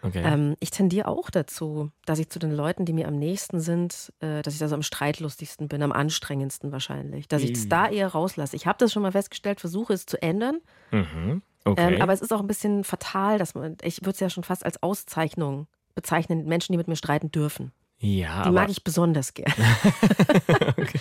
Okay. 0.03 0.25
Ähm, 0.25 0.57
ich 0.59 0.73
tendiere 0.73 1.07
auch 1.07 1.31
dazu, 1.31 1.93
dass 2.05 2.19
ich 2.19 2.31
zu 2.31 2.41
den 2.41 2.51
Leuten, 2.51 2.85
die 2.85 2.93
mir 2.93 3.07
am 3.07 3.17
nächsten 3.17 3.61
sind, 3.61 4.13
äh, 4.19 4.43
dass 4.43 4.55
ich 4.55 4.59
da 4.59 4.67
so 4.67 4.75
am 4.75 4.83
streitlustigsten 4.83 5.69
bin, 5.69 5.81
am 5.81 5.93
anstrengendsten 5.93 6.73
wahrscheinlich. 6.73 7.29
Dass 7.29 7.43
ich 7.43 7.53
es 7.53 7.69
da 7.69 7.89
eher 7.89 8.09
rauslasse. 8.09 8.57
Ich 8.57 8.67
habe 8.67 8.77
das 8.79 8.93
schon 8.93 9.03
mal 9.03 9.13
festgestellt, 9.13 9.61
versuche 9.61 9.93
es 9.93 10.05
zu 10.05 10.21
ändern. 10.21 10.59
mhm. 10.91 11.43
okay. 11.65 11.95
Ähm, 11.95 12.03
aber 12.03 12.13
es 12.13 12.23
ist 12.23 12.33
auch 12.33 12.41
ein 12.41 12.49
bisschen 12.49 12.83
fatal, 12.83 13.39
dass 13.39 13.55
man, 13.55 13.77
ich 13.83 14.01
würde 14.01 14.11
es 14.11 14.21
ja 14.21 14.31
schon 14.31 14.43
fast 14.43 14.67
als 14.67 14.83
Auszeichnung 14.83 15.69
bezeichnen, 15.95 16.45
Menschen, 16.45 16.73
die 16.73 16.79
mit 16.79 16.89
mir 16.89 16.97
streiten 16.97 17.31
dürfen. 17.31 17.71
Ja, 18.05 18.43
Die 18.43 18.51
mag 18.51 18.69
ich 18.69 18.85
besonders 18.85 19.33
gern. 19.33 19.53
okay. 20.77 21.01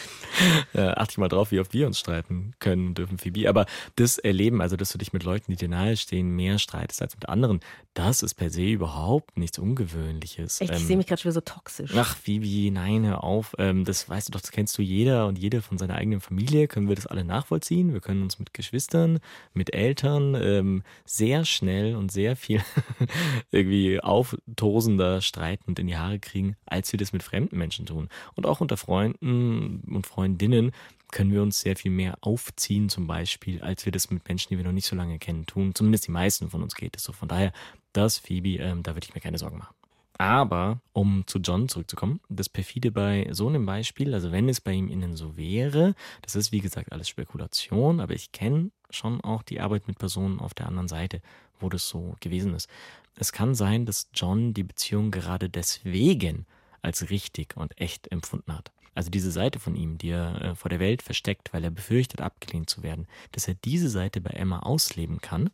Äh, 0.89 0.93
achte 1.00 1.12
ich 1.12 1.17
mal 1.17 1.28
drauf, 1.30 1.52
wie 1.52 1.60
oft 1.60 1.74
wir 1.74 1.88
uns 1.88 2.00
streiten 2.00 2.54
können 2.60 2.88
und 2.88 2.98
dürfen, 2.98 3.17
Phoebe. 3.17 3.48
Aber 3.50 3.65
das 3.96 4.17
Erleben, 4.17 4.62
also 4.62 4.76
dass 4.76 4.91
du 4.91 4.98
dich 4.98 5.13
mit 5.13 5.24
Leuten, 5.24 5.52
die 5.52 5.56
dir 5.58 5.69
nahestehen, 5.69 6.36
mehr 6.36 6.60
streitest 6.60 7.02
als 7.02 7.15
mit 7.15 7.30
anderen, 7.30 7.60
das 7.93 8.24
ist 8.24 8.34
per 8.36 8.50
se 8.50 8.63
überhaupt 8.63 9.38
nichts 9.38 9.60
Ungewöhnliches. 9.60 10.62
Echt, 10.62 10.72
ich 10.72 10.80
Ähm, 10.82 10.88
sehe 10.88 10.98
mich 10.98 11.08
gerade 11.08 11.22
schon 11.22 11.30
wieder 11.30 11.41
so 11.41 11.41
toxisch. 11.41 11.91
Ach, 11.96 12.17
Phoebe, 12.17 12.72
nein, 12.72 13.06
hör 13.06 13.24
auf. 13.24 13.54
Ähm, 13.58 13.86
das 13.86 14.10
weißt 14.10 14.28
du 14.28 14.32
doch, 14.32 14.41
das 14.41 14.52
kennst 14.52 14.78
du 14.78 14.82
jeder 14.82 15.28
und 15.28 15.38
jede 15.38 15.62
von 15.62 15.78
seiner 15.78 15.96
eigenen 15.96 16.19
Familie. 16.22 16.67
Können 16.67 16.89
wir 16.89 16.96
das 16.96 17.08
alle 17.08 17.24
nachvollziehen? 17.24 17.93
Wir 17.93 18.02
können 18.02 18.24
uns 18.24 18.39
mit 18.39 18.54
Geschwistern, 18.54 19.19
mit 19.54 19.74
Eltern 19.74 20.36
ähm, 20.36 20.84
sehr 21.06 21.46
schnell 21.46 21.96
und 21.96 22.12
sehr 22.12 22.36
viel 22.36 22.62
irgendwie 23.52 24.00
auftosender 24.02 25.22
streiten 25.22 25.65
und 25.67 25.80
in 25.80 25.88
die 25.88 25.98
Haare 25.98 26.19
kriegen, 26.19 26.56
als 26.65 26.91
wir 26.91 26.98
das 26.98 27.13
mit 27.13 27.24
fremden 27.24 27.58
Menschen 27.58 27.86
tun. 27.86 28.10
Und 28.36 28.46
auch 28.46 28.62
unter 28.62 28.78
Freunden 28.78 29.82
und 29.89 30.08
Freundinnen 30.08 30.72
können 31.12 31.32
wir 31.32 31.44
uns 31.44 31.60
sehr 31.60 31.76
viel 31.76 31.92
mehr 31.92 32.18
aufziehen, 32.22 32.90
zum 32.90 33.06
Beispiel, 33.06 33.62
als 33.62 33.86
wir 33.86 33.92
das 33.92 34.10
mit 34.10 34.28
Menschen, 34.28 34.50
die 34.50 34.58
wir 34.58 34.66
noch 34.66 34.72
nicht 34.72 34.88
so 34.88 34.96
lange 34.96 35.20
kennen, 35.20 35.46
tun. 35.46 35.76
Zumindest 35.76 36.08
die 36.08 36.12
meisten 36.12 36.50
von 36.50 36.64
uns 36.64 36.76
geht 36.76 36.98
es 36.98 37.04
so. 37.04 37.14
Von 37.14 37.28
daher, 37.28 37.54
das, 37.94 38.18
Phoebe, 38.18 38.58
ähm, 38.58 38.82
da 38.82 38.96
würde 38.96 39.06
ich 39.08 39.14
mir 39.14 39.22
keine 39.22 39.38
Sorgen 39.38 39.60
machen. 39.60 39.76
Aber, 40.18 40.80
um 40.94 41.24
zu 41.26 41.40
John 41.40 41.70
zurückzukommen, 41.70 42.20
das 42.30 42.50
perfide 42.50 42.92
bei 42.92 43.28
so 43.32 43.48
einem 43.48 43.66
Beispiel, 43.66 44.14
also 44.14 44.32
wenn 44.32 44.48
es 44.48 44.62
bei 44.62 44.72
ihm 44.72 44.90
innen 44.90 45.16
so 45.16 45.38
wäre, 45.38 45.96
das 46.22 46.36
ist 46.36 46.52
wie 46.52 46.62
gesagt 46.62 46.92
alles 46.92 47.10
Spekulation, 47.10 48.00
aber 48.00 48.14
ich 48.14 48.32
kenne 48.32 48.72
schon 48.90 49.22
auch 49.22 49.42
die 49.42 49.60
Arbeit 49.60 49.88
mit 49.88 49.98
Personen 49.98 50.40
auf 50.40 50.54
der 50.54 50.68
anderen 50.68 50.88
Seite, 50.88 51.22
wo 51.60 51.70
das 51.70 51.88
so 51.90 52.16
gewesen 52.20 52.54
ist. 52.54 52.70
Es 53.16 53.32
kann 53.32 53.56
sein, 53.56 53.86
dass 53.86 54.10
John 54.14 54.54
die 54.54 54.64
Beziehung 54.64 55.12
gerade 55.12 55.50
deswegen 55.50 56.46
als 56.82 57.10
richtig 57.10 57.56
und 57.58 57.80
echt 57.80 58.12
empfunden 58.12 58.56
hat. 58.56 58.72
Also 58.95 59.10
diese 59.10 59.32
Seite 59.32 59.60
von 59.60 59.75
ihm, 59.75 59.97
die 59.97 60.10
er 60.10 60.41
äh, 60.41 60.56
vor 60.56 60.69
der 60.69 60.79
Welt 60.79 61.01
versteckt, 61.01 61.53
weil 61.53 61.63
er 61.63 61.71
befürchtet, 61.71 62.21
abgelehnt 62.21 62.69
zu 62.69 62.84
werden, 62.84 63.08
dass 63.32 63.47
er 63.47 63.56
diese 63.56 63.89
Seite 63.89 64.21
bei 64.21 64.32
Emma 64.32 64.60
ausleben 64.60 65.19
kann 65.19 65.49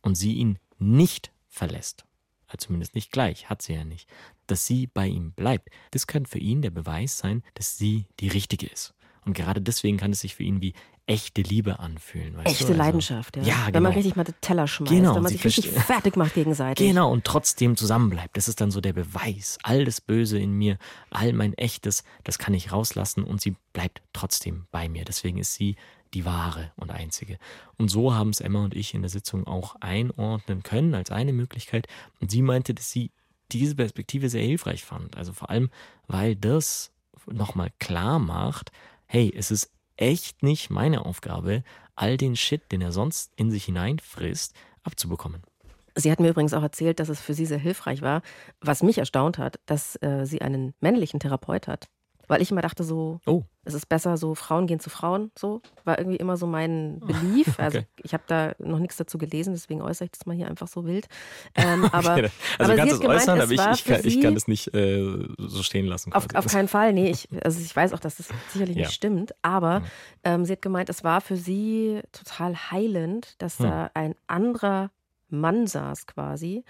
und 0.00 0.14
sie 0.14 0.34
ihn 0.34 0.58
nicht 0.78 1.32
verlässt. 1.48 2.04
Also 2.46 2.66
zumindest 2.66 2.94
nicht 2.94 3.10
gleich, 3.10 3.48
hat 3.48 3.62
sie 3.62 3.74
ja 3.74 3.84
nicht. 3.84 4.08
Dass 4.46 4.66
sie 4.66 4.86
bei 4.86 5.06
ihm 5.06 5.32
bleibt, 5.32 5.70
das 5.90 6.06
kann 6.06 6.26
für 6.26 6.38
ihn 6.38 6.62
der 6.62 6.70
Beweis 6.70 7.18
sein, 7.18 7.42
dass 7.54 7.78
sie 7.78 8.06
die 8.20 8.28
Richtige 8.28 8.66
ist. 8.66 8.94
Und 9.24 9.32
gerade 9.32 9.60
deswegen 9.60 9.96
kann 9.96 10.12
es 10.12 10.20
sich 10.20 10.34
für 10.34 10.42
ihn 10.42 10.60
wie 10.60 10.74
echte 11.06 11.42
Liebe 11.42 11.78
anfühlen. 11.80 12.38
Echte 12.44 12.64
du? 12.64 12.70
Also, 12.70 12.82
Leidenschaft, 12.82 13.36
ja. 13.36 13.42
Ja, 13.42 13.56
Wenn 13.66 13.74
genau. 13.74 13.80
man 13.80 13.92
richtig 13.92 14.16
mal 14.16 14.24
den 14.24 14.34
Teller 14.40 14.66
schmeißt, 14.66 14.92
Genau, 14.92 15.14
wenn 15.14 15.22
man 15.22 15.32
sich 15.32 15.44
richtig 15.44 15.68
fertig 15.68 16.16
macht 16.16 16.34
gegenseitig. 16.34 16.86
Genau, 16.86 17.10
und 17.10 17.24
trotzdem 17.24 17.76
zusammenbleibt. 17.76 18.36
Das 18.36 18.48
ist 18.48 18.60
dann 18.60 18.70
so 18.70 18.80
der 18.80 18.94
Beweis. 18.94 19.58
All 19.62 19.84
das 19.84 20.00
Böse 20.00 20.38
in 20.38 20.52
mir, 20.52 20.78
all 21.10 21.32
mein 21.32 21.54
Echtes, 21.54 22.04
das 22.24 22.38
kann 22.38 22.54
ich 22.54 22.72
rauslassen 22.72 23.24
und 23.24 23.40
sie 23.40 23.56
bleibt 23.72 24.02
trotzdem 24.12 24.66
bei 24.70 24.88
mir. 24.88 25.04
Deswegen 25.04 25.38
ist 25.38 25.54
sie 25.54 25.76
die 26.14 26.24
wahre 26.24 26.72
und 26.76 26.90
einzige. 26.90 27.38
Und 27.76 27.88
so 27.90 28.14
haben 28.14 28.30
es 28.30 28.40
Emma 28.40 28.64
und 28.64 28.74
ich 28.74 28.94
in 28.94 29.02
der 29.02 29.10
Sitzung 29.10 29.46
auch 29.46 29.76
einordnen 29.80 30.62
können 30.62 30.94
als 30.94 31.10
eine 31.10 31.32
Möglichkeit. 31.32 31.86
Und 32.20 32.30
sie 32.30 32.40
meinte, 32.40 32.72
dass 32.72 32.90
sie 32.90 33.10
diese 33.52 33.74
Perspektive 33.74 34.28
sehr 34.28 34.44
hilfreich 34.44 34.84
fand. 34.84 35.16
Also 35.16 35.32
vor 35.32 35.50
allem, 35.50 35.70
weil 36.06 36.36
das 36.36 36.92
nochmal 37.26 37.70
klar 37.78 38.18
macht, 38.18 38.70
hey, 39.06 39.32
es 39.36 39.50
ist 39.50 39.70
echt 39.96 40.42
nicht 40.42 40.70
meine 40.70 41.04
Aufgabe, 41.04 41.62
all 41.94 42.16
den 42.16 42.36
Shit, 42.36 42.72
den 42.72 42.80
er 42.80 42.92
sonst 42.92 43.32
in 43.36 43.50
sich 43.50 43.64
hineinfrisst, 43.64 44.54
abzubekommen. 44.82 45.42
Sie 45.96 46.10
hat 46.10 46.18
mir 46.18 46.30
übrigens 46.30 46.54
auch 46.54 46.62
erzählt, 46.62 46.98
dass 46.98 47.08
es 47.08 47.20
für 47.20 47.34
sie 47.34 47.46
sehr 47.46 47.58
hilfreich 47.58 48.02
war, 48.02 48.22
was 48.60 48.82
mich 48.82 48.98
erstaunt 48.98 49.38
hat, 49.38 49.60
dass 49.66 49.96
äh, 50.02 50.24
sie 50.24 50.42
einen 50.42 50.74
männlichen 50.80 51.20
Therapeut 51.20 51.68
hat. 51.68 51.88
Weil 52.28 52.40
ich 52.42 52.50
immer 52.50 52.60
dachte 52.62 52.84
so, 52.84 53.20
Oh. 53.26 53.42
es 53.64 53.74
ist 53.74 53.86
besser 53.88 54.16
so, 54.16 54.34
Frauen 54.34 54.66
gehen 54.66 54.80
zu 54.80 54.90
Frauen, 54.90 55.30
so. 55.38 55.60
War 55.84 55.98
irgendwie 55.98 56.16
immer 56.16 56.36
so 56.36 56.46
mein 56.46 57.00
Belief. 57.00 57.58
Also 57.58 57.78
Okay. 57.78 57.86
ich 58.02 58.12
habe 58.14 58.24
da 58.26 58.54
noch 58.58 58.78
nichts 58.78 58.96
dazu 58.96 59.18
gelesen, 59.18 59.52
deswegen 59.54 59.82
äußere 59.82 60.04
ich 60.06 60.10
das 60.12 60.26
mal 60.26 60.34
hier 60.36 60.48
einfach 60.48 60.68
so 60.68 60.84
wild. 60.84 61.06
Ähm, 61.54 61.84
aber, 61.92 62.14
Okay, 62.14 62.30
aber 62.58 62.70
also 62.70 62.74
kannst 62.76 62.80
hat 62.80 62.88
du 62.88 62.94
es 62.94 63.00
gemeint, 63.00 63.20
äußern, 63.22 63.38
es 63.38 63.44
aber 63.44 63.52
ich, 63.52 63.58
war 63.58 63.72
ich, 63.74 63.82
für 63.82 63.92
kann, 63.94 64.00
ich 64.06 64.20
kann 64.20 64.36
es 64.36 64.48
nicht 64.48 64.74
äh, 64.74 65.26
so 65.38 65.62
stehen 65.62 65.86
lassen. 65.86 66.12
Auf, 66.12 66.26
auf 66.34 66.46
keinen 66.46 66.68
Fall, 66.68 66.92
nee. 66.92 67.10
Ich, 67.10 67.28
also 67.44 67.60
ich 67.60 67.74
weiß 67.74 67.92
auch, 67.92 68.00
dass 68.00 68.16
das 68.16 68.28
sicherlich 68.48 68.76
Ja. 68.76 68.82
nicht 68.82 68.94
stimmt, 68.94 69.34
aber 69.42 69.82
ähm, 70.24 70.44
sie 70.44 70.52
hat 70.52 70.62
gemeint, 70.62 70.88
es 70.88 71.04
war 71.04 71.20
für 71.20 71.36
sie 71.36 72.00
total 72.12 72.54
heilend, 72.70 73.34
dass 73.42 73.58
Hm. 73.58 73.66
da 73.66 73.90
ein 73.94 74.14
anderer 74.26 74.90
Mann 75.28 75.66
saß 75.66 76.06
quasi, 76.06 76.64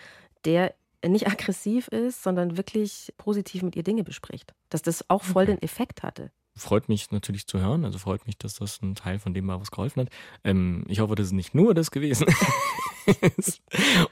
der 0.45 0.75
nicht 1.09 1.27
aggressiv 1.27 1.88
ist, 1.88 2.23
sondern 2.23 2.57
wirklich 2.57 3.12
positiv 3.17 3.62
mit 3.62 3.77
ihr 3.77 3.83
Dinge 3.83 4.05
bespricht. 4.05 4.55
Dass 4.71 4.83
das 4.83 5.09
auch 5.11 5.23
voll 5.23 5.45
Okay. 5.45 5.53
den 5.57 5.62
Effekt 5.62 6.03
hatte. 6.03 6.31
Freut 6.57 6.88
mich 6.88 7.11
natürlich 7.11 7.49
zu 7.49 7.59
hören, 7.61 7.85
also 7.85 7.99
freut 7.99 8.27
mich, 8.27 8.38
dass 8.38 8.55
das 8.55 8.81
ein 8.81 8.95
Teil 8.95 9.19
von 9.19 9.35
dem 9.35 9.49
war, 9.49 9.61
was 9.61 9.73
geholfen 9.73 10.03
hat. 10.03 10.09
Ähm, 10.45 10.85
ich 10.87 11.01
hoffe, 11.01 11.17
das 11.17 11.27
ist 11.27 11.33
nicht 11.33 11.53
nur 11.55 11.75
das 11.75 11.90
gewesen. 11.90 12.27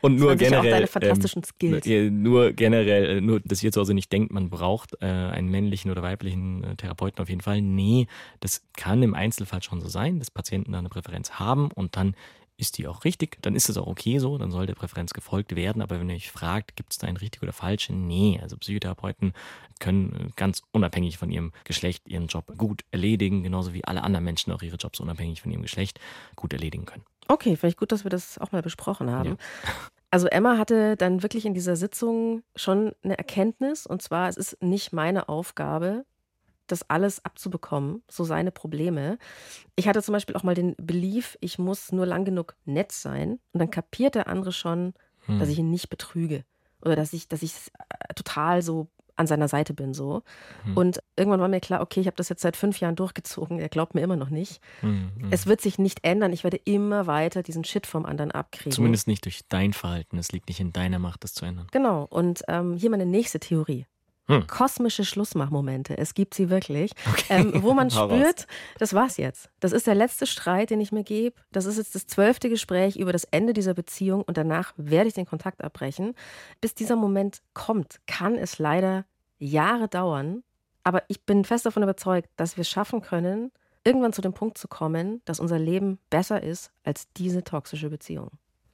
Und 0.01 0.17
nur 0.17 0.31
waren 0.31 0.39
sicher 0.39 0.51
auch 0.59 0.63
generell. 0.63 0.71
deine 0.73 0.87
fantastischen 0.87 1.45
Skills. 1.45 1.87
äh, 1.87 2.11
Nur 2.11 2.53
generell, 2.53 3.19
äh, 3.19 3.21
nur, 3.21 3.41
dass 3.41 3.63
ihr 3.63 3.73
zu 3.73 3.81
Hause 3.81 3.95
nicht 3.95 4.13
denkt, 4.13 4.33
man 4.33 4.51
braucht 4.51 4.95
äh, 5.01 5.07
einen 5.07 5.49
männlichen 5.49 5.91
oder 5.91 6.03
weiblichen 6.03 6.65
äh, 6.65 6.77
Therapeuten 6.77 7.23
auf 7.23 7.29
jeden 7.29 7.41
Fall. 7.41 7.63
Nee, 7.63 8.07
das 8.41 8.63
kann 8.77 9.03
im 9.03 9.15
Einzelfall 9.15 9.63
schon 9.63 9.81
so 9.81 9.89
sein, 9.89 10.19
dass 10.19 10.31
Patienten 10.31 10.73
da 10.73 10.79
eine 10.79 10.89
Präferenz 10.91 11.33
haben 11.33 11.71
und 11.71 11.97
dann 11.97 12.15
ist 12.63 12.79
die 12.79 12.87
auch 12.87 13.05
richtig, 13.05 13.37
dann 13.43 13.55
ist 13.55 13.69
es 13.69 13.77
auch 13.77 13.89
okay 13.89 14.19
so, 14.19 14.39
dann 14.39 14.51
soll 14.51 14.67
der 14.67 14.75
Präferenz 14.75 15.13
gefolgt 15.13 15.55
werden. 15.57 15.83
Aber 15.83 16.01
wenn 16.01 16.09
ihr 16.09 16.17
euch 16.17 16.31
fragt, 16.31 16.77
gibt 16.77 16.93
es 16.93 16.99
da 16.99 17.09
ein 17.09 17.17
richtig 17.17 17.43
oder 17.43 17.53
falsch? 17.53 17.91
Nee, 17.91 18.39
also 18.41 18.57
Psychotherapeuten 18.57 19.35
können 19.81 20.15
äh, 20.15 20.31
ganz 20.37 20.63
unabhängig 20.71 21.19
von 21.19 21.31
ihrem 21.31 21.53
Geschlecht 21.65 22.09
ihren 22.09 22.29
Job 22.29 22.57
gut 22.57 22.85
erledigen, 22.93 23.43
genauso 23.43 23.75
wie 23.75 23.85
alle 23.85 24.03
anderen 24.03 24.25
Menschen 24.25 24.53
auch 24.53 24.63
ihre 24.63 24.77
Jobs 24.77 25.01
unabhängig 25.01 25.43
von 25.43 25.51
ihrem 25.51 25.63
Geschlecht 25.63 26.01
gut 26.37 26.53
erledigen 26.53 26.87
können. 26.87 27.05
Okay, 27.29 27.57
finde 27.57 27.69
ich 27.69 27.77
gut, 27.77 27.93
dass 27.93 28.05
wir 28.05 28.11
das 28.11 28.39
auch 28.39 28.53
mal 28.53 28.63
besprochen 28.63 29.11
haben. 29.11 29.31
Ja. 29.31 29.37
Also 30.11 30.27
Emma 30.29 30.59
hatte 30.59 30.97
dann 30.97 31.23
wirklich 31.23 31.47
in 31.47 31.55
dieser 31.55 31.75
Sitzung 31.75 32.43
schon 32.55 32.93
eine 33.03 33.19
Erkenntnis, 33.19 33.87
und 33.87 34.03
zwar, 34.03 34.29
es 34.29 34.37
ist 34.37 34.63
nicht 34.63 34.93
meine 34.93 35.29
Aufgabe, 35.29 36.05
das 36.73 36.91
alles 36.91 37.25
abzubekommen, 37.25 38.03
so 38.11 38.25
seine 38.25 38.51
Probleme. 38.51 39.19
Ich 39.77 39.87
hatte 39.87 40.03
zum 40.03 40.13
Beispiel 40.13 40.35
auch 40.35 40.43
mal 40.43 40.55
den 40.55 40.75
Belief, 40.77 41.39
ich 41.41 41.59
muss 41.59 41.93
nur 41.93 42.07
lang 42.07 42.25
genug 42.25 42.57
nett 42.65 42.91
sein, 42.91 43.39
und 43.53 43.61
dann 43.61 43.71
kapiert 43.71 44.17
der 44.17 44.27
andere 44.27 44.53
schon, 44.53 44.95
Hm. 45.27 45.39
dass 45.39 45.49
ich 45.49 45.59
ihn 45.59 45.71
nicht 45.71 45.89
betrüge 45.89 46.45
oder 46.81 46.97
dass 46.97 47.13
ich, 47.13 47.29
dass 47.29 47.43
ich 47.43 47.53
äh, 47.79 48.15
total 48.15 48.63
so 48.63 48.89
an 49.15 49.27
seiner 49.27 49.47
Seite 49.47 49.75
bin 49.75 49.93
so. 49.93 50.23
Hm. 50.65 50.77
Und 50.77 51.03
irgendwann 51.17 51.41
war 51.41 51.49
mir 51.49 51.61
klar, 51.61 51.83
okay, 51.83 52.01
ich 52.01 52.07
habe 52.07 52.17
das 52.17 52.31
jetzt 52.31 52.41
seit 52.43 52.57
fünf 52.57 52.81
Jahren 52.81 52.97
durchgezogen, 52.97 53.59
er 53.59 53.69
glaubt 53.69 53.95
mir 53.95 54.01
immer 54.01 54.17
noch 54.17 54.31
nicht. 54.31 54.61
Hm, 54.81 55.13
hm. 55.17 55.29
Es 55.31 55.47
wird 55.47 55.61
sich 55.61 55.79
nicht 55.79 56.03
ändern. 56.03 56.33
Ich 56.33 56.45
werde 56.45 56.57
immer 56.65 57.07
weiter 57.07 57.43
diesen 57.43 57.63
Shit 57.63 57.87
vom 57.87 58.07
anderen 58.07 58.31
abkriegen. 58.31 58.73
Zumindest 58.73 59.07
nicht 59.07 59.25
durch 59.27 59.43
dein 59.49 59.75
Verhalten. 59.75 60.17
Es 60.19 60.33
liegt 60.33 60.49
nicht 60.49 60.61
in 60.61 60.73
deiner 60.73 60.99
Macht, 60.99 61.25
das 61.25 61.35
zu 61.35 61.45
ändern. 61.45 61.67
Genau. 61.73 62.07
Und 62.09 62.43
ähm, 62.49 62.75
hier 62.77 62.91
meine 62.91 63.07
nächste 63.07 63.39
Theorie. 63.39 63.87
Hm. 64.27 64.47
Kosmische 64.47 65.05
Schlussmachmomente. 65.05 65.99
Es 65.99 66.15
gibt 66.15 66.35
sie 66.35 66.49
wirklich. 66.49 66.93
Ähm, 67.29 67.63
wo 67.63 67.75
man 67.75 67.91
spürt, 67.91 68.47
das 68.79 68.95
war's 68.95 69.17
jetzt. 69.17 69.51
Das 69.61 69.73
ist 69.73 69.87
der 69.87 69.97
letzte 69.97 70.27
Streit, 70.27 70.71
den 70.71 70.81
ich 70.81 70.93
mir 70.93 71.03
gebe. 71.03 71.41
Das 71.51 71.67
ist 71.67 71.77
jetzt 71.77 71.95
das 71.95 72.07
zwölfte 72.07 72.49
Gespräch 72.49 72.97
über 72.97 73.13
das 73.13 73.25
Ende 73.25 73.53
dieser 73.53 73.75
Beziehung 73.75 74.23
und 74.23 74.37
danach 74.37 74.73
werde 74.77 75.09
ich 75.09 75.15
den 75.15 75.27
Kontakt 75.27 75.63
abbrechen. 75.63 76.15
Bis 76.61 76.75
dieser 76.75 76.97
Moment 76.97 77.43
kommt, 77.53 78.01
kann 78.07 78.37
es 78.37 78.59
leider 78.59 79.05
Jahre 79.39 79.89
dauern. 79.89 80.45
Aber 80.85 81.03
ich 81.09 81.25
bin 81.25 81.45
fest 81.45 81.67
davon 81.67 81.83
überzeugt, 81.83 82.29
dass 82.37 82.57
wir 82.57 82.63
es 82.63 82.71
schaffen 82.71 83.03
können, 83.03 83.51
irgendwann 83.85 84.13
zu 84.13 84.23
dem 84.23 84.33
Punkt 84.33 84.59
zu 84.59 84.69
kommen, 84.69 85.21
dass 85.25 85.41
unser 85.41 85.59
Leben 85.59 85.99
besser 86.11 86.43
ist 86.43 86.71
als 86.85 87.09
diese 87.17 87.43
toxische 87.43 87.91
Beziehung. 87.91 88.31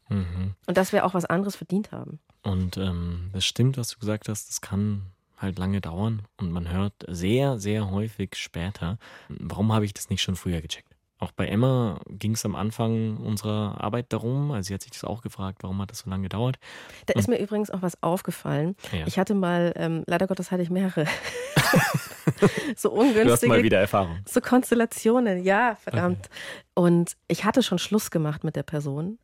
Mhm. 0.09 0.55
Und 0.67 0.77
dass 0.77 0.93
wir 0.93 1.05
auch 1.05 1.15
was 1.15 1.25
anderes 1.25 1.57
verdient 1.57 1.93
haben. 1.93 2.19
Und 2.43 2.77
ähm, 2.77 3.31
das 3.33 3.45
stimmt, 3.45 3.77
was 3.77 3.89
du 3.89 3.99
gesagt 3.99 4.29
hast. 4.29 4.49
Das 4.49 4.61
kann 4.61 5.07
halt 5.39 5.59
lange 5.59 5.81
dauern 5.81 6.23
und 6.39 6.51
man 6.53 6.71
hört 6.71 6.93
sehr, 7.07 7.59
sehr 7.59 7.91
häufig 7.91 8.35
später, 8.37 8.99
warum 9.29 9.73
habe 9.73 9.85
ich 9.85 9.95
das 9.95 10.11
nicht 10.11 10.23
schon 10.23 10.37
früher 10.37 10.61
gecheckt? 10.61 10.85
Auch 11.21 11.33
bei 11.33 11.49
Emma 11.49 11.99
ging 12.09 12.35
es 12.35 12.45
am 12.45 12.55
Anfang 12.55 13.17
unserer 13.17 13.83
Arbeit 13.83 14.13
darum, 14.13 14.53
also 14.53 14.69
sie 14.69 14.75
hat 14.75 14.83
sich 14.83 14.93
das 14.93 15.03
auch 15.03 15.21
gefragt, 15.21 15.63
warum 15.63 15.81
hat 15.83 15.91
das 15.91 16.01
so 16.01 16.11
lange 16.11 16.23
gedauert? 16.25 16.59
Da 17.07 17.15
ist 17.19 17.29
mir 17.29 17.39
übrigens 17.41 17.71
auch 17.71 17.83
was 17.83 18.01
aufgefallen. 18.05 18.77
Ja. 18.93 19.05
Ich 19.07 19.19
hatte 19.19 19.35
mal, 19.35 19.73
ähm, 19.75 20.05
leider 20.07 20.29
Gottes 20.29 20.53
hatte 20.53 20.63
ich 20.63 20.71
mehrere, 20.71 21.07
so 22.77 22.91
du 22.91 22.97
hast 23.01 23.09
ungünstige 23.09 23.49
mal 23.49 23.63
wieder 23.63 23.79
Erfahrung. 23.81 24.19
so 24.29 24.41
Konstellationen, 24.41 25.43
ja, 25.43 25.77
verdammt. 25.77 26.29
Und 26.75 27.17
ich 27.27 27.45
hatte 27.45 27.63
schon 27.63 27.79
Schluss 27.79 28.11
gemacht 28.11 28.45
mit 28.45 28.57
der 28.57 28.63
Person 28.63 29.19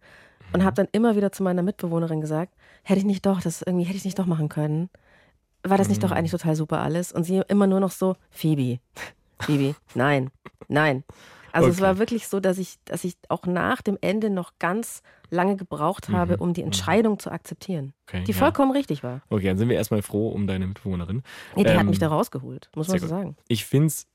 und 0.52 0.60
Mhm. 0.60 0.64
habe 0.64 0.74
dann 0.74 0.88
immer 0.92 1.16
wieder 1.16 1.32
zu 1.32 1.42
meiner 1.42 1.62
Mitbewohnerin 1.62 2.20
gesagt, 2.20 2.54
hätte 2.82 2.98
ich 2.98 3.04
nicht 3.06 3.24
doch, 3.24 3.40
das 3.40 3.62
irgendwie 3.62 3.84
hätte 3.86 3.96
ich 3.96 4.04
nicht 4.04 4.18
doch 4.18 4.26
machen 4.26 4.48
können. 4.48 4.90
War 5.66 5.78
das 5.78 5.88
nicht 5.88 6.02
doch 6.02 6.10
Mhm. 6.10 6.16
eigentlich 6.16 6.30
total 6.30 6.56
super 6.56 6.80
alles? 6.80 7.12
Und 7.12 7.24
sie 7.24 7.42
immer 7.48 7.66
nur 7.66 7.80
noch 7.80 7.90
so, 7.90 8.16
Phoebe, 8.30 8.78
Phoebe, 9.40 9.74
nein, 9.94 10.30
nein. 10.68 11.04
Also 11.52 11.70
es 11.70 11.76
Okay. 11.76 11.86
war 11.86 11.98
wirklich 11.98 12.26
so, 12.28 12.40
dass 12.40 12.58
ich, 12.58 12.76
dass 12.84 13.04
ich 13.04 13.14
auch 13.28 13.46
nach 13.46 13.80
dem 13.80 13.96
Ende 14.00 14.28
noch 14.28 14.52
ganz 14.58 15.02
lange 15.30 15.56
gebraucht 15.56 16.08
habe, 16.10 16.34
Mhm, 16.34 16.42
um 16.42 16.52
die 16.52 16.62
mhm. 16.62 16.66
Entscheidung 16.66 17.18
zu 17.18 17.30
akzeptieren, 17.30 17.92
Okay, 18.08 18.24
die 18.26 18.32
ja. 18.32 18.38
vollkommen 18.38 18.72
richtig 18.72 19.02
war. 19.02 19.22
Okay, 19.30 19.46
dann 19.46 19.58
sind 19.58 19.68
wir 19.68 19.76
erstmal 19.76 20.02
froh 20.02 20.28
um 20.30 20.46
deine 20.46 20.66
Mitbewohnerin. 20.66 21.22
Nee, 21.56 21.62
die 21.64 21.70
hat 21.70 21.80
Ähm, 21.80 21.86
mich 21.86 21.98
da 21.98 22.08
rausgeholt, 22.08 22.70
muss 22.74 22.88
man 22.88 22.98
so 22.98 23.06
sagen. 23.06 23.36
Ich 23.48 23.64
finde 23.64 23.86
es 23.88 24.06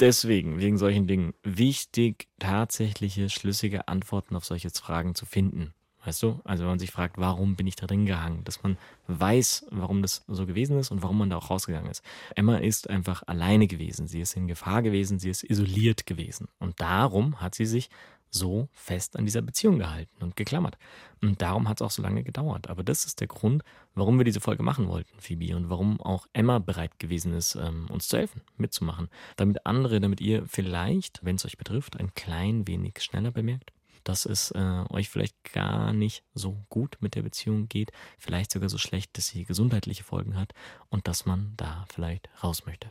deswegen, 0.00 0.58
wegen 0.58 0.78
solchen 0.78 1.06
Dingen, 1.06 1.34
wichtig, 1.42 2.28
tatsächliche, 2.38 3.28
schlüssige 3.28 3.88
Antworten 3.88 4.34
auf 4.34 4.44
solche 4.44 4.70
Fragen 4.70 5.14
zu 5.14 5.26
finden. 5.26 5.74
Weißt 6.06 6.22
du? 6.22 6.40
Also 6.44 6.62
wenn 6.62 6.70
man 6.70 6.78
sich 6.78 6.92
fragt, 6.92 7.18
warum 7.18 7.56
bin 7.56 7.66
ich 7.66 7.74
da 7.74 7.86
drin 7.86 8.06
gehangen, 8.06 8.44
dass 8.44 8.62
man 8.62 8.78
weiß, 9.08 9.66
warum 9.70 10.02
das 10.02 10.24
so 10.28 10.46
gewesen 10.46 10.78
ist 10.78 10.92
und 10.92 11.02
warum 11.02 11.18
man 11.18 11.30
da 11.30 11.36
auch 11.36 11.50
rausgegangen 11.50 11.90
ist. 11.90 12.04
Emma 12.36 12.58
ist 12.58 12.88
einfach 12.88 13.24
alleine 13.26 13.66
gewesen. 13.66 14.06
Sie 14.06 14.20
ist 14.20 14.36
in 14.36 14.46
Gefahr 14.46 14.82
gewesen, 14.82 15.18
sie 15.18 15.30
ist 15.30 15.42
isoliert 15.42 16.06
gewesen. 16.06 16.46
Und 16.60 16.80
darum 16.80 17.40
hat 17.40 17.56
sie 17.56 17.66
sich 17.66 17.90
so 18.30 18.68
fest 18.72 19.16
an 19.16 19.24
dieser 19.24 19.42
Beziehung 19.42 19.78
gehalten 19.78 20.22
und 20.22 20.36
geklammert. 20.36 20.78
Und 21.22 21.42
darum 21.42 21.68
hat 21.68 21.80
es 21.80 21.82
auch 21.84 21.90
so 21.90 22.02
lange 22.02 22.22
gedauert. 22.22 22.68
Aber 22.68 22.84
das 22.84 23.04
ist 23.04 23.20
der 23.20 23.26
Grund, 23.26 23.62
warum 23.94 24.18
wir 24.18 24.24
diese 24.24 24.40
Folge 24.40 24.62
machen 24.62 24.88
wollten, 24.88 25.18
Phoebe, 25.18 25.56
und 25.56 25.70
warum 25.70 26.00
auch 26.00 26.26
Emma 26.32 26.58
bereit 26.58 26.98
gewesen 26.98 27.32
ist, 27.32 27.56
ähm, 27.56 27.86
uns 27.90 28.08
zu 28.08 28.18
helfen, 28.18 28.42
mitzumachen. 28.58 29.08
Damit 29.36 29.66
andere, 29.66 30.00
damit 30.00 30.20
ihr 30.20 30.46
vielleicht, 30.46 31.24
wenn 31.24 31.36
es 31.36 31.44
euch 31.44 31.58
betrifft, 31.58 31.98
ein 31.98 32.14
klein 32.14 32.66
wenig 32.68 33.00
schneller 33.00 33.30
bemerkt, 33.30 33.72
dass 34.08 34.24
es 34.24 34.50
äh, 34.52 34.84
euch 34.90 35.08
vielleicht 35.08 35.52
gar 35.52 35.92
nicht 35.92 36.22
so 36.34 36.64
gut 36.68 36.96
mit 37.00 37.14
der 37.14 37.22
Beziehung 37.22 37.68
geht, 37.68 37.90
vielleicht 38.18 38.52
sogar 38.52 38.68
so 38.68 38.78
schlecht, 38.78 39.16
dass 39.16 39.28
sie 39.28 39.44
gesundheitliche 39.44 40.04
Folgen 40.04 40.38
hat 40.38 40.52
und 40.88 41.08
dass 41.08 41.26
man 41.26 41.54
da 41.56 41.84
vielleicht 41.92 42.28
raus 42.42 42.66
möchte. 42.66 42.88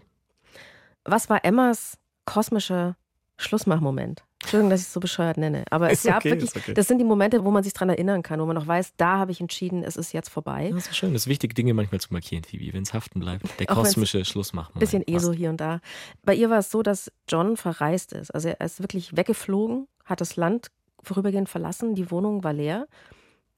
Was 1.04 1.30
war 1.30 1.46
Emmas 1.46 1.98
kosmischer 2.26 2.98
Schlussmachmoment? 3.38 4.24
Entschuldigung, 4.42 4.70
dass 4.70 4.82
ich 4.82 4.88
es 4.88 4.94
so 4.94 5.00
bescheuert 5.00 5.38
nenne. 5.38 5.64
Aber 5.72 5.90
es 5.90 6.00
Ist 6.00 6.12
gab 6.12 6.18
okay, 6.18 6.32
wirklich, 6.32 6.56
okay. 6.56 6.74
das 6.76 6.88
sind 6.88 7.00
die 7.00 7.06
Momente, 7.06 7.44
wo 7.44 7.52
man 7.52 7.64
sich 7.64 7.74
dran 7.74 7.90
erinnern 7.90 8.22
kann, 8.22 8.40
wo 8.40 8.46
man 8.46 8.56
noch 8.56 8.68
weiß, 8.68 8.94
da 8.96 9.18
habe 9.18 9.32
ich 9.32 9.42
entschieden, 9.42 9.84
es 9.84 9.96
ist 9.96 10.14
jetzt 10.14 10.30
vorbei. 10.30 10.70
Das 10.72 10.88
ist 10.88 10.96
schön, 10.96 11.16
es 11.16 11.24
ist 11.24 11.28
wichtig, 11.28 11.56
Dinge 11.56 11.74
manchmal 11.74 12.00
zu 12.00 12.14
markieren, 12.14 12.44
Phoebe, 12.44 12.72
wenn 12.74 12.84
es 12.84 12.94
haften 12.94 13.20
bleibt. 13.20 13.48
Der 13.60 13.66
kosmische 13.66 14.24
Schlussmachmoment. 14.24 14.80
Bisschen 14.80 15.04
eh 15.08 15.18
so 15.18 15.34
hier 15.34 15.50
und 15.50 15.58
da. 15.58 15.80
Bei 16.24 16.36
ihr 16.36 16.50
war 16.50 16.60
es 16.60 16.70
so, 16.70 16.84
dass 16.84 17.12
John 17.28 17.58
verreist 17.58 18.14
ist. 18.14 18.30
Also 18.32 18.50
er 18.50 18.62
ist 18.62 18.82
wirklich 18.82 19.18
weggeflogen, 19.18 19.88
hat 20.04 20.22
das 20.22 20.36
Land 20.36 20.70
vorübergehend 21.06 21.50
verlassen, 21.50 21.96
die 21.96 22.12
Wohnung 22.12 22.44
war 22.44 22.54
leer. 22.54 22.88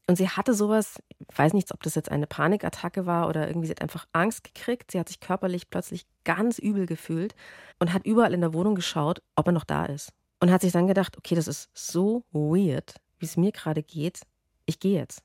Und 0.10 0.16
sie 0.16 0.30
hatte 0.30 0.54
sowas, 0.54 1.02
ich 1.20 1.38
weiß 1.38 1.54
nicht, 1.54 1.74
ob 1.74 1.84
das 1.84 1.96
jetzt 1.96 2.10
eine 2.12 2.28
Panikattacke 2.28 3.06
war 3.06 3.28
oder 3.28 3.48
irgendwie, 3.48 3.68
sie 3.68 3.72
hat 3.72 3.82
einfach 3.82 4.06
Angst 4.14 4.44
gekriegt. 4.44 4.92
Sie 4.92 5.00
hat 5.00 5.10
sich 5.10 5.20
körperlich 5.20 5.70
plötzlich 5.70 6.06
ganz 6.24 6.60
übel 6.60 6.86
gefühlt 6.86 7.36
und 7.80 7.92
hat 7.92 8.06
überall 8.06 8.34
in 8.34 8.40
der 8.42 8.54
Wohnung 8.54 8.76
geschaut, 8.76 9.22
ob 9.36 9.48
er 9.48 9.52
noch 9.52 9.66
da 9.66 9.86
ist. 9.86 10.14
und 10.40 10.52
hat 10.52 10.62
sich 10.62 10.72
dann 10.72 10.88
gedacht, 10.88 11.18
okay, 11.18 11.36
das 11.36 11.48
ist 11.48 11.70
so 11.74 12.24
weird, 12.32 12.96
wie 13.20 13.26
es 13.26 13.38
mir 13.38 13.52
gerade 13.52 13.84
geht. 13.84 14.22
Ich 14.66 14.80
gehe 14.80 15.00
jetzt. 15.00 15.24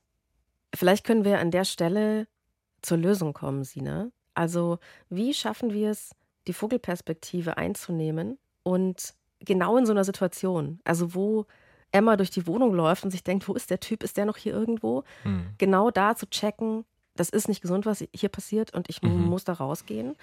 Vielleicht 0.75 1.05
können 1.05 1.23
wir 1.23 1.39
an 1.39 1.51
der 1.51 1.65
Stelle 1.65 2.27
zur 2.81 2.97
Lösung 2.97 3.33
kommen, 3.33 3.63
Sina. 3.63 4.09
Also, 4.33 4.79
wie 5.09 5.33
schaffen 5.33 5.71
wir 5.71 5.91
es, 5.91 6.11
die 6.47 6.53
Vogelperspektive 6.53 7.57
einzunehmen 7.57 8.39
und 8.63 9.13
genau 9.39 9.77
in 9.77 9.85
so 9.85 9.91
einer 9.91 10.03
Situation, 10.03 10.79
also 10.83 11.13
wo 11.13 11.45
Emma 11.93 12.17
durch 12.17 12.31
die 12.31 12.47
Wohnung 12.47 12.73
läuft 12.73 13.03
und 13.03 13.11
sich 13.11 13.23
denkt, 13.23 13.47
wo 13.47 13.53
ist 13.53 13.69
der 13.69 13.79
Typ, 13.79 14.03
ist 14.03 14.17
der 14.17 14.25
noch 14.25 14.37
hier 14.37 14.53
irgendwo? 14.53 15.03
Mhm. 15.23 15.47
Genau 15.57 15.91
da 15.91 16.15
zu 16.15 16.29
checken, 16.29 16.85
das 17.15 17.29
ist 17.29 17.47
nicht 17.47 17.61
gesund, 17.61 17.85
was 17.85 18.03
hier 18.13 18.29
passiert 18.29 18.73
und 18.73 18.89
ich 18.89 19.01
mhm. 19.01 19.25
muss 19.25 19.43
da 19.43 19.53
rausgehen. 19.53 20.15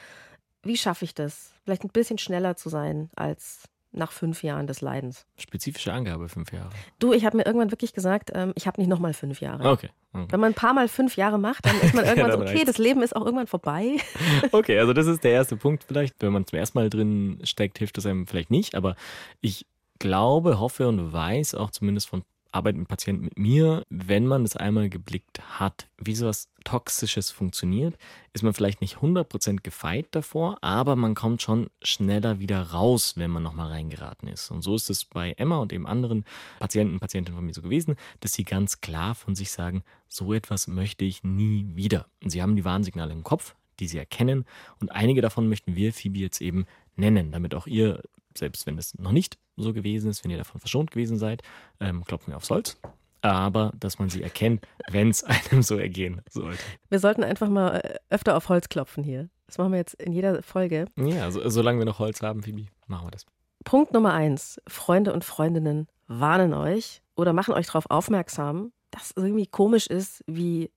Wie 0.63 0.77
schaffe 0.77 1.05
ich 1.05 1.15
das? 1.15 1.53
Vielleicht 1.65 1.85
ein 1.85 1.91
bisschen 1.91 2.19
schneller 2.19 2.57
zu 2.57 2.69
sein 2.69 3.09
als 3.17 3.63
nach 3.93 4.13
fünf 4.13 4.43
Jahren 4.43 4.67
des 4.67 4.81
Leidens. 4.81 5.27
Spezifische 5.37 5.93
Angabe, 5.93 6.29
fünf 6.29 6.53
Jahre. 6.53 6.71
Du, 6.99 7.13
ich 7.13 7.25
habe 7.25 7.37
mir 7.37 7.47
irgendwann 7.47 7.73
wirklich 7.73 7.93
gesagt, 7.93 8.31
ähm, 8.35 8.53
ich 8.55 8.67
habe 8.67 8.81
nicht 8.81 8.89
nochmal 8.89 9.15
fünf 9.15 9.41
Jahre. 9.41 9.69
Okay, 9.69 9.91
okay, 10.13 10.27
Wenn 10.31 10.41
man 10.41 10.53
ein 10.53 10.55
paar 10.55 10.75
Mal 10.75 10.87
fünf 10.87 11.17
Jahre 11.17 11.39
macht, 11.39 11.67
dann 11.67 11.81
ist 11.81 11.95
man 11.95 12.05
irgendwann 12.07 12.33
so, 12.33 12.41
okay, 12.41 12.65
das 12.65 12.79
Leben 12.79 13.03
ist 13.03 13.17
auch 13.17 13.25
irgendwann 13.25 13.49
vorbei. 13.49 13.97
okay, 14.53 14.79
also 14.79 14.93
das 14.93 15.07
ist 15.07 15.25
der 15.25 15.33
erste 15.33 15.57
Punkt 15.57 15.85
vielleicht. 15.85 16.15
Wenn 16.21 16.33
man 16.33 16.47
zum 16.47 16.59
ersten 16.59 16.79
Mal 16.79 16.89
drin 16.89 17.41
steckt, 17.43 17.79
hilft 17.79 17.97
das 17.97 18.07
einem 18.07 18.27
vielleicht 18.27 18.51
nicht. 18.51 18.75
Aber 18.77 18.95
ich 19.41 19.67
glaube, 20.01 20.59
hoffe 20.59 20.89
und 20.89 21.13
weiß 21.13 21.55
auch 21.55 21.71
zumindest 21.71 22.09
von 22.09 22.25
Arbeit 22.53 22.77
mit 22.77 22.89
Patienten 22.89 23.25
mit 23.25 23.39
mir, 23.39 23.85
wenn 23.91 24.27
man 24.27 24.43
das 24.43 24.57
einmal 24.57 24.89
geblickt 24.89 25.41
hat, 25.61 25.89
wie 25.99 26.15
sowas 26.15 26.49
Toxisches 26.65 27.31
funktioniert, 27.31 27.97
ist 28.33 28.43
man 28.43 28.53
vielleicht 28.53 28.81
nicht 28.81 28.97
100% 28.97 29.63
gefeit 29.63 30.09
davor, 30.11 30.59
aber 30.61 30.97
man 30.97 31.15
kommt 31.15 31.43
schon 31.43 31.71
schneller 31.83 32.41
wieder 32.41 32.61
raus, 32.61 33.15
wenn 33.17 33.31
man 33.31 33.43
nochmal 33.43 33.69
reingeraten 33.69 34.29
ist. 34.29 34.51
Und 34.51 34.63
so 34.63 34.75
ist 34.75 34.91
es 34.91 35.05
bei 35.05 35.33
Emma 35.33 35.59
und 35.59 35.73
eben 35.73 35.87
anderen 35.87 36.25
Patienten 36.59 36.95
und 36.95 37.01
Patientinnen 37.01 37.37
von 37.37 37.47
mir 37.47 37.55
so 37.55 37.63
gewesen, 37.63 37.97
dass 38.21 38.33
sie 38.33 38.45
ganz 38.45 38.81
klar 38.81 39.15
von 39.15 39.35
sich 39.35 39.51
sagen, 39.51 39.83
so 40.09 40.35
etwas 40.35 40.67
möchte 40.67 41.05
ich 41.05 41.23
nie 41.23 41.71
wieder. 41.75 42.07
Und 42.23 42.31
sie 42.31 42.43
haben 42.43 42.57
die 42.57 42.65
Warnsignale 42.65 43.13
im 43.13 43.23
Kopf, 43.23 43.55
die 43.79 43.87
sie 43.87 43.99
erkennen 43.99 44.45
und 44.81 44.91
einige 44.91 45.23
davon 45.23 45.49
möchten 45.49 45.77
wir 45.77 45.93
Phoebe 45.93 46.19
jetzt 46.19 46.41
eben 46.41 46.67
nennen, 46.97 47.33
damit 47.33 47.55
auch 47.55 47.67
ihr 47.67 48.03
selbst 48.37 48.67
wenn 48.67 48.79
es 48.79 48.97
noch 48.99 49.13
nicht 49.13 49.39
so 49.57 49.73
gewesen 49.73 50.11
ist, 50.11 50.25
wenn 50.25 50.31
ihr 50.31 50.39
davon 50.39 50.61
verschont 50.61 50.91
gewesen 50.91 51.19
seid, 51.19 51.43
ähm, 51.81 52.05
klopfen 52.05 52.33
wir 52.33 52.37
aufs 52.37 52.51
Holz. 52.51 52.79
Aber 53.23 53.73
dass 53.79 53.99
man 53.99 54.09
sie 54.09 54.23
erkennt, 54.23 54.67
wenn 54.91 55.11
es 55.11 55.25
einem 55.25 55.63
so 55.63 55.77
ergehen 55.77 56.23
sollte. 56.31 56.59
Wir 56.89 56.99
sollten 56.99 57.23
einfach 57.23 57.49
mal 57.49 57.77
äh, 57.77 57.99
öfter 58.09 58.37
auf 58.37 58.49
Holz 58.49 58.69
klopfen 58.69 59.05
hier. 59.05 59.29
Das 59.47 59.59
machen 59.59 59.73
wir 59.73 59.79
jetzt 59.79 59.95
in 59.95 60.13
jeder 60.13 60.43
Folge. 60.43 60.87
Ja, 60.97 61.31
so, 61.31 61.47
solange 61.49 61.81
wir 61.81 61.87
noch 61.87 61.99
Holz 61.99 62.23
haben, 62.23 62.43
Phoebe, 62.43 62.67
machen 62.87 63.07
wir 63.07 63.11
das. 63.11 63.27
Punkt 63.65 63.93
Nummer 63.93 64.15
eins: 64.15 64.61
Freunde 64.67 65.13
und 65.13 65.25
Freundinnen 65.25 65.89
warnen 66.07 66.55
euch 66.55 67.03
oder 67.15 67.33
machen 67.33 67.55
euch 67.55 67.67
darauf 67.67 67.91
aufmerksam, 67.91 68.73
dass 68.91 69.11
es 69.11 69.17
irgendwie 69.17 69.47
komisch 69.47 69.87
ist, 69.87 70.25
wie 70.27 70.71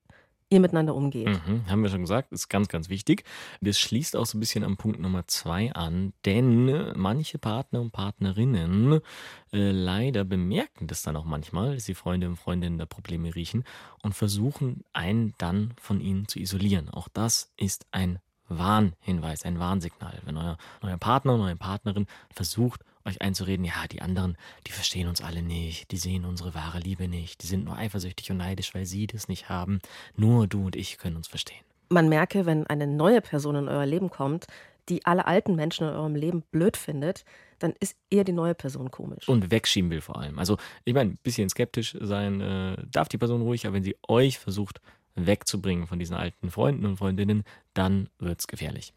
ihr 0.53 0.59
miteinander 0.59 0.95
umgeht. 0.95 1.27
Mhm, 1.27 1.65
haben 1.67 1.83
wir 1.83 1.89
schon 1.89 2.01
gesagt, 2.01 2.31
ist 2.31 2.49
ganz, 2.49 2.67
ganz 2.67 2.89
wichtig. 2.89 3.23
Das 3.61 3.79
schließt 3.79 4.15
auch 4.15 4.25
so 4.25 4.37
ein 4.37 4.39
bisschen 4.39 4.63
am 4.63 4.77
Punkt 4.77 4.99
Nummer 4.99 5.27
zwei 5.27 5.73
an, 5.73 6.13
denn 6.25 6.93
manche 6.95 7.39
Partner 7.39 7.81
und 7.81 7.91
Partnerinnen 7.91 9.01
äh, 9.51 9.71
leider 9.71 10.23
bemerken 10.23 10.87
das 10.87 11.01
dann 11.01 11.15
auch 11.15 11.25
manchmal, 11.25 11.75
dass 11.75 11.85
die 11.85 11.95
Freunde 11.95 12.27
und 12.27 12.37
Freundinnen 12.37 12.77
da 12.77 12.85
Probleme 12.85 13.35
riechen 13.35 13.63
und 14.01 14.13
versuchen 14.13 14.83
einen 14.93 15.33
dann 15.37 15.73
von 15.81 15.99
ihnen 15.99 16.27
zu 16.27 16.39
isolieren. 16.39 16.89
Auch 16.89 17.07
das 17.07 17.51
ist 17.57 17.85
ein 17.91 18.19
Warnhinweis, 18.57 19.43
ein 19.43 19.59
Warnsignal. 19.59 20.19
Wenn 20.23 20.37
euer, 20.37 20.57
euer 20.81 20.97
Partner 20.97 21.33
und 21.33 21.41
eure 21.41 21.55
Partnerin 21.55 22.07
versucht, 22.31 22.81
euch 23.05 23.21
einzureden, 23.21 23.65
ja, 23.65 23.87
die 23.91 24.01
anderen, 24.01 24.37
die 24.67 24.71
verstehen 24.71 25.07
uns 25.07 25.21
alle 25.21 25.41
nicht, 25.41 25.91
die 25.91 25.97
sehen 25.97 26.25
unsere 26.25 26.53
wahre 26.53 26.79
Liebe 26.79 27.07
nicht, 27.07 27.43
die 27.43 27.47
sind 27.47 27.65
nur 27.65 27.77
eifersüchtig 27.77 28.31
und 28.31 28.37
neidisch, 28.37 28.73
weil 28.73 28.85
sie 28.85 29.07
das 29.07 29.27
nicht 29.27 29.49
haben. 29.49 29.79
Nur 30.15 30.47
du 30.47 30.65
und 30.65 30.75
ich 30.75 30.97
können 30.97 31.17
uns 31.17 31.27
verstehen. 31.27 31.63
Man 31.89 32.09
merke, 32.09 32.45
wenn 32.45 32.65
eine 32.67 32.87
neue 32.87 33.21
Person 33.21 33.55
in 33.55 33.67
euer 33.67 33.85
Leben 33.85 34.09
kommt, 34.09 34.47
die 34.89 35.05
alle 35.05 35.27
alten 35.27 35.55
Menschen 35.55 35.87
in 35.87 35.93
eurem 35.93 36.15
Leben 36.15 36.43
blöd 36.51 36.75
findet, 36.77 37.23
dann 37.59 37.73
ist 37.79 37.95
eher 38.09 38.23
die 38.23 38.33
neue 38.33 38.55
Person 38.55 38.91
komisch. 38.91 39.27
Und 39.29 39.49
wegschieben 39.51 39.89
will 39.91 40.01
vor 40.01 40.17
allem. 40.17 40.39
Also, 40.39 40.57
ich 40.83 40.93
meine, 40.93 41.11
ein 41.11 41.19
bisschen 41.23 41.49
skeptisch 41.49 41.95
sein 42.01 42.41
äh, 42.41 42.77
darf 42.91 43.07
die 43.07 43.17
Person 43.17 43.41
ruhig, 43.41 43.65
aber 43.65 43.75
wenn 43.75 43.83
sie 43.83 43.95
euch 44.07 44.39
versucht 44.39 44.81
wegzubringen 45.15 45.87
von 45.87 45.99
diesen 45.99 46.15
alten 46.15 46.51
Freunden 46.51 46.85
und 46.85 46.97
Freundinnen, 46.97 47.43
dann 47.73 48.09
wird 48.19 48.39
es 48.39 48.47
gefährlich. 48.47 48.93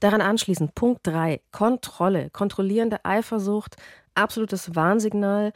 Daran 0.00 0.20
anschließend 0.20 0.74
Punkt 0.74 1.06
3, 1.06 1.40
Kontrolle, 1.50 2.30
kontrollierende 2.30 3.04
Eifersucht, 3.04 3.76
absolutes 4.14 4.74
Warnsignal. 4.74 5.52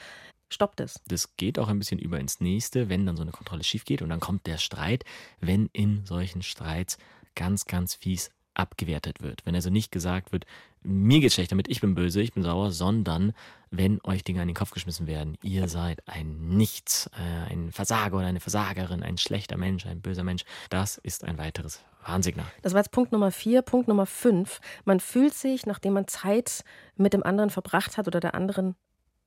Stoppt 0.51 0.81
es. 0.81 1.03
Das 1.07 1.37
geht 1.37 1.59
auch 1.59 1.69
ein 1.69 1.79
bisschen 1.79 1.99
über 1.99 2.19
ins 2.19 2.41
nächste, 2.41 2.89
wenn 2.89 3.05
dann 3.05 3.17
so 3.17 3.23
eine 3.23 3.33
Kontrolle 3.33 3.65
schief 3.65 3.85
geht 3.85 4.01
und 4.01 4.09
dann 4.09 4.21
kommt 4.21 4.47
der 4.47 4.57
Streit, 4.57 5.05
wenn 5.41 5.69
in 5.73 6.07
solchen 6.07 6.43
Streits 6.43 6.97
ganz, 7.35 7.67
ganz 7.67 7.95
fies 7.95 8.31
abgewertet 8.55 9.23
wird. 9.23 9.45
Wenn 9.45 9.55
also 9.55 9.71
nicht 9.71 9.93
gesagt 9.93 10.33
wird, 10.33 10.47
mir 10.83 11.21
geht's 11.21 11.35
schlecht 11.35 11.53
damit, 11.53 11.69
ich 11.69 11.81
bin 11.81 11.95
böse, 11.95 12.21
ich 12.21 12.33
bin 12.33 12.43
sauer, 12.43 12.71
sondern 12.71 13.33
wenn 13.71 14.01
euch 14.05 14.25
Dinge 14.25 14.41
an 14.41 14.49
den 14.49 14.55
Kopf 14.55 14.71
geschmissen 14.71 15.07
werden, 15.07 15.37
ihr 15.43 15.69
seid 15.69 16.07
ein 16.09 16.49
Nichts, 16.57 17.11
äh, 17.19 17.53
ein 17.53 17.73
Versager 17.73 18.17
oder 18.17 18.27
eine 18.27 18.41
Versagerin, 18.41 19.03
ein 19.03 19.19
schlechter 19.19 19.57
Mensch, 19.57 19.87
ein 19.87 20.01
böser 20.01 20.25
Mensch, 20.25 20.45
das 20.71 20.99
ist 20.99 21.25
ein 21.25 21.39
weiteres 21.39 21.83
Warnsignal. 22.07 22.47
Das 22.63 22.73
war 22.73 22.81
jetzt 22.81 22.93
Punkt 22.93 23.13
Nummer 23.13 23.31
vier. 23.31 23.63
Punkt 23.63 23.89
Nummer 23.89 24.07
fünf. 24.07 24.61
Man 24.85 25.01
fühlt 25.01 25.35
sich, 25.35 25.67
nachdem 25.67 25.93
man 25.93 26.07
Zeit 26.07 26.65
mit 26.97 27.13
dem 27.13 27.23
anderen 27.23 27.51
verbracht 27.51 27.99
hat 27.99 28.07
oder 28.07 28.21
der 28.21 28.35
anderen, 28.35 28.77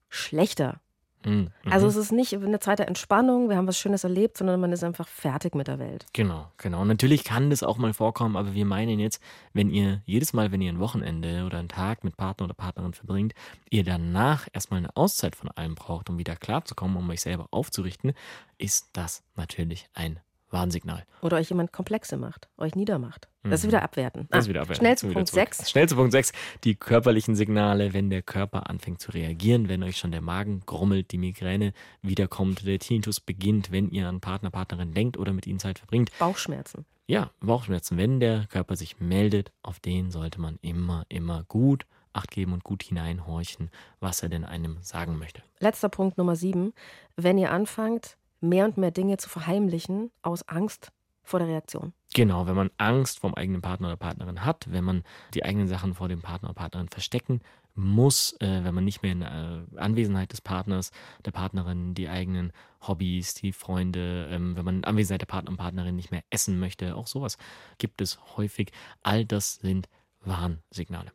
schlechter. 0.09 0.81
Mhm. 1.25 1.49
Also 1.69 1.87
es 1.87 1.95
ist 1.95 2.11
nicht 2.11 2.33
eine 2.33 2.59
Zeit 2.59 2.79
der 2.79 2.87
Entspannung, 2.87 3.49
wir 3.49 3.57
haben 3.57 3.67
was 3.67 3.77
Schönes 3.77 4.03
erlebt, 4.03 4.37
sondern 4.37 4.59
man 4.59 4.71
ist 4.71 4.83
einfach 4.83 5.07
fertig 5.07 5.55
mit 5.55 5.67
der 5.67 5.79
Welt. 5.79 6.05
Genau, 6.13 6.47
genau. 6.57 6.81
Und 6.81 6.87
natürlich 6.87 7.23
kann 7.23 7.49
das 7.49 7.63
auch 7.63 7.77
mal 7.77 7.93
vorkommen, 7.93 8.35
aber 8.35 8.53
wir 8.53 8.65
meinen 8.65 8.99
jetzt, 8.99 9.21
wenn 9.53 9.69
ihr 9.69 10.01
jedes 10.05 10.33
Mal, 10.33 10.51
wenn 10.51 10.61
ihr 10.61 10.71
ein 10.71 10.79
Wochenende 10.79 11.45
oder 11.45 11.59
einen 11.59 11.69
Tag 11.69 12.03
mit 12.03 12.17
Partner 12.17 12.45
oder 12.45 12.53
Partnerin 12.53 12.93
verbringt, 12.93 13.33
ihr 13.69 13.83
danach 13.83 14.47
erstmal 14.53 14.79
eine 14.79 14.95
Auszeit 14.95 15.35
von 15.35 15.49
allem 15.49 15.75
braucht, 15.75 16.09
um 16.09 16.17
wieder 16.17 16.35
klarzukommen, 16.35 16.97
um 16.97 17.09
euch 17.09 17.21
selber 17.21 17.47
aufzurichten, 17.51 18.13
ist 18.57 18.89
das 18.93 19.23
natürlich 19.35 19.87
ein 19.93 20.19
Warnsignal. 20.51 21.05
Oder 21.21 21.37
euch 21.37 21.49
jemand 21.49 21.71
Komplexe 21.71 22.17
macht, 22.17 22.49
euch 22.57 22.75
niedermacht. 22.75 23.27
Das 23.43 23.61
ist 23.61 23.63
mhm. 23.63 23.67
wieder 23.69 23.83
abwerten. 23.83 24.27
Das 24.29 24.45
ist 24.45 24.49
wieder 24.49 24.61
abwerten. 24.61 24.81
Schnell 24.83 24.97
zu 24.97 25.07
Punkt 25.07 25.29
6. 25.29 25.69
Schnell 25.69 25.89
zu 25.89 25.95
Punkt 25.95 26.11
6. 26.11 26.31
Die 26.63 26.75
körperlichen 26.75 27.35
Signale, 27.35 27.93
wenn 27.93 28.09
der 28.09 28.21
Körper 28.21 28.69
anfängt 28.69 29.01
zu 29.01 29.11
reagieren, 29.11 29.67
wenn 29.69 29.81
euch 29.83 29.97
schon 29.97 30.11
der 30.11 30.21
Magen 30.21 30.61
grummelt, 30.65 31.11
die 31.11 31.17
Migräne 31.17 31.73
wiederkommt, 32.01 32.65
der 32.65 32.79
Tinnitus 32.79 33.19
beginnt, 33.19 33.71
wenn 33.71 33.89
ihr 33.89 34.07
an 34.07 34.19
Partner, 34.19 34.51
Partnerin 34.51 34.93
denkt 34.93 35.17
oder 35.17 35.33
mit 35.33 35.47
ihnen 35.47 35.59
Zeit 35.59 35.79
verbringt. 35.79 36.11
Bauchschmerzen. 36.19 36.85
Ja, 37.07 37.31
Bauchschmerzen. 37.39 37.97
Wenn 37.97 38.19
der 38.19 38.45
Körper 38.47 38.75
sich 38.75 38.99
meldet, 38.99 39.51
auf 39.63 39.79
den 39.79 40.11
sollte 40.11 40.39
man 40.39 40.59
immer, 40.61 41.05
immer 41.09 41.43
gut 41.47 41.85
Acht 42.13 42.31
geben 42.31 42.51
und 42.51 42.63
gut 42.63 42.83
hineinhorchen, 42.83 43.69
was 44.01 44.21
er 44.21 44.27
denn 44.27 44.43
einem 44.43 44.77
sagen 44.81 45.17
möchte. 45.17 45.43
Letzter 45.59 45.87
Punkt 45.87 46.17
Nummer 46.17 46.35
7. 46.35 46.73
Wenn 47.15 47.37
ihr 47.37 47.51
anfangt, 47.51 48.17
mehr 48.41 48.65
und 48.65 48.77
mehr 48.77 48.91
Dinge 48.91 49.17
zu 49.17 49.29
verheimlichen 49.29 50.11
aus 50.21 50.47
Angst 50.47 50.91
vor 51.23 51.39
der 51.39 51.47
Reaktion. 51.47 51.93
Genau, 52.13 52.47
wenn 52.47 52.55
man 52.55 52.71
Angst 52.77 53.19
vom 53.19 53.33
eigenen 53.35 53.61
Partner 53.61 53.87
oder 53.87 53.97
Partnerin 53.97 54.43
hat, 54.43 54.65
wenn 54.69 54.83
man 54.83 55.03
die 55.33 55.45
eigenen 55.45 55.67
Sachen 55.67 55.93
vor 55.93 56.09
dem 56.09 56.21
Partner 56.21 56.49
oder 56.49 56.55
Partnerin 56.55 56.89
verstecken 56.89 57.41
muss, 57.73 58.33
äh, 58.41 58.63
wenn 58.63 58.75
man 58.75 58.83
nicht 58.83 59.01
mehr 59.01 59.13
in 59.13 59.21
äh, 59.21 59.61
Anwesenheit 59.77 60.33
des 60.33 60.41
Partners, 60.41 60.91
der 61.23 61.31
Partnerin 61.31 61.93
die 61.93 62.09
eigenen 62.09 62.51
Hobbys, 62.85 63.33
die 63.33 63.53
Freunde, 63.53 64.27
ähm, 64.29 64.57
wenn 64.57 64.65
man 64.65 64.77
in 64.77 64.83
Anwesenheit 64.83 65.21
der 65.21 65.27
Partner 65.27 65.51
und 65.51 65.57
Partnerin 65.57 65.95
nicht 65.95 66.11
mehr 66.11 66.23
essen 66.29 66.59
möchte, 66.59 66.95
auch 66.95 67.07
sowas 67.07 67.37
gibt 67.77 68.01
es 68.01 68.19
häufig. 68.35 68.71
All 69.03 69.23
das 69.23 69.55
sind 69.55 69.87
Warnsignale. 70.21 71.11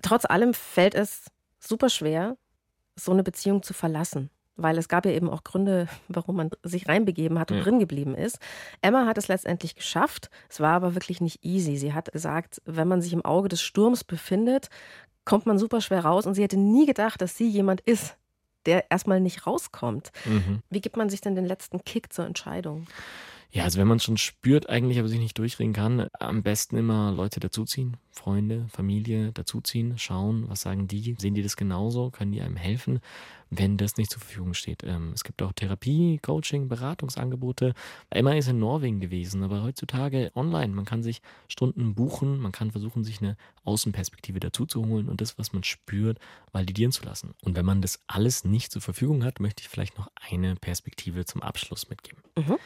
Trotz 0.00 0.24
allem 0.24 0.54
fällt 0.54 0.94
es 0.94 1.26
super 1.58 1.90
schwer, 1.90 2.38
so 2.96 3.12
eine 3.12 3.22
Beziehung 3.22 3.62
zu 3.62 3.74
verlassen 3.74 4.30
weil 4.62 4.78
es 4.78 4.88
gab 4.88 5.06
ja 5.06 5.12
eben 5.12 5.28
auch 5.28 5.44
Gründe, 5.44 5.88
warum 6.08 6.36
man 6.36 6.50
sich 6.62 6.88
reinbegeben 6.88 7.38
hat 7.38 7.50
und 7.50 7.58
ja. 7.58 7.64
drin 7.64 7.78
geblieben 7.78 8.14
ist. 8.14 8.38
Emma 8.82 9.06
hat 9.06 9.18
es 9.18 9.28
letztendlich 9.28 9.74
geschafft. 9.74 10.30
Es 10.48 10.60
war 10.60 10.74
aber 10.74 10.94
wirklich 10.94 11.20
nicht 11.20 11.44
easy. 11.44 11.76
Sie 11.76 11.92
hat 11.92 12.12
gesagt, 12.12 12.60
wenn 12.64 12.88
man 12.88 13.02
sich 13.02 13.12
im 13.12 13.24
Auge 13.24 13.48
des 13.48 13.62
Sturms 13.62 14.04
befindet, 14.04 14.68
kommt 15.24 15.46
man 15.46 15.58
super 15.58 15.80
schwer 15.80 16.04
raus 16.04 16.26
und 16.26 16.34
sie 16.34 16.42
hätte 16.42 16.58
nie 16.58 16.86
gedacht, 16.86 17.20
dass 17.20 17.36
sie 17.36 17.48
jemand 17.48 17.80
ist, 17.82 18.16
der 18.66 18.90
erstmal 18.90 19.20
nicht 19.20 19.46
rauskommt. 19.46 20.10
Mhm. 20.24 20.62
Wie 20.70 20.80
gibt 20.80 20.96
man 20.96 21.08
sich 21.08 21.20
denn 21.20 21.34
den 21.34 21.46
letzten 21.46 21.82
Kick 21.84 22.12
zur 22.12 22.26
Entscheidung? 22.26 22.86
Ja, 23.52 23.64
also 23.64 23.80
wenn 23.80 23.88
man 23.88 23.98
schon 23.98 24.16
spürt 24.16 24.68
eigentlich, 24.68 25.00
aber 25.00 25.08
sich 25.08 25.18
nicht 25.18 25.36
durchringen 25.36 25.74
kann, 25.74 26.06
am 26.20 26.44
besten 26.44 26.76
immer 26.76 27.10
Leute 27.10 27.40
dazuziehen, 27.40 27.96
Freunde, 28.12 28.66
Familie 28.68 29.32
dazuziehen, 29.32 29.98
schauen, 29.98 30.48
was 30.48 30.60
sagen 30.60 30.86
die, 30.86 31.16
sehen 31.18 31.34
die 31.34 31.42
das 31.42 31.56
genauso, 31.56 32.10
können 32.10 32.30
die 32.30 32.42
einem 32.42 32.54
helfen, 32.54 33.00
wenn 33.50 33.76
das 33.76 33.96
nicht 33.96 34.12
zur 34.12 34.20
Verfügung 34.20 34.54
steht. 34.54 34.84
Ähm, 34.84 35.10
es 35.14 35.24
gibt 35.24 35.42
auch 35.42 35.52
Therapie, 35.52 36.20
Coaching, 36.22 36.68
Beratungsangebote. 36.68 37.74
Emma 38.08 38.34
ist 38.34 38.48
in 38.48 38.60
Norwegen 38.60 39.00
gewesen, 39.00 39.42
aber 39.42 39.64
heutzutage 39.64 40.30
online. 40.36 40.72
Man 40.72 40.84
kann 40.84 41.02
sich 41.02 41.20
Stunden 41.48 41.96
buchen, 41.96 42.38
man 42.38 42.52
kann 42.52 42.70
versuchen, 42.70 43.02
sich 43.02 43.20
eine 43.20 43.36
Außenperspektive 43.64 44.38
dazuzuholen 44.38 45.08
und 45.08 45.20
das, 45.20 45.38
was 45.38 45.52
man 45.52 45.64
spürt, 45.64 46.20
validieren 46.52 46.92
zu 46.92 47.04
lassen. 47.04 47.34
Und 47.42 47.56
wenn 47.56 47.66
man 47.66 47.82
das 47.82 47.98
alles 48.06 48.44
nicht 48.44 48.70
zur 48.70 48.82
Verfügung 48.82 49.24
hat, 49.24 49.40
möchte 49.40 49.62
ich 49.62 49.68
vielleicht 49.68 49.98
noch 49.98 50.08
eine 50.30 50.54
Perspektive 50.54 51.24
zum 51.24 51.42
Abschluss 51.42 51.88
mitgeben. 51.88 52.22
Mhm. 52.38 52.56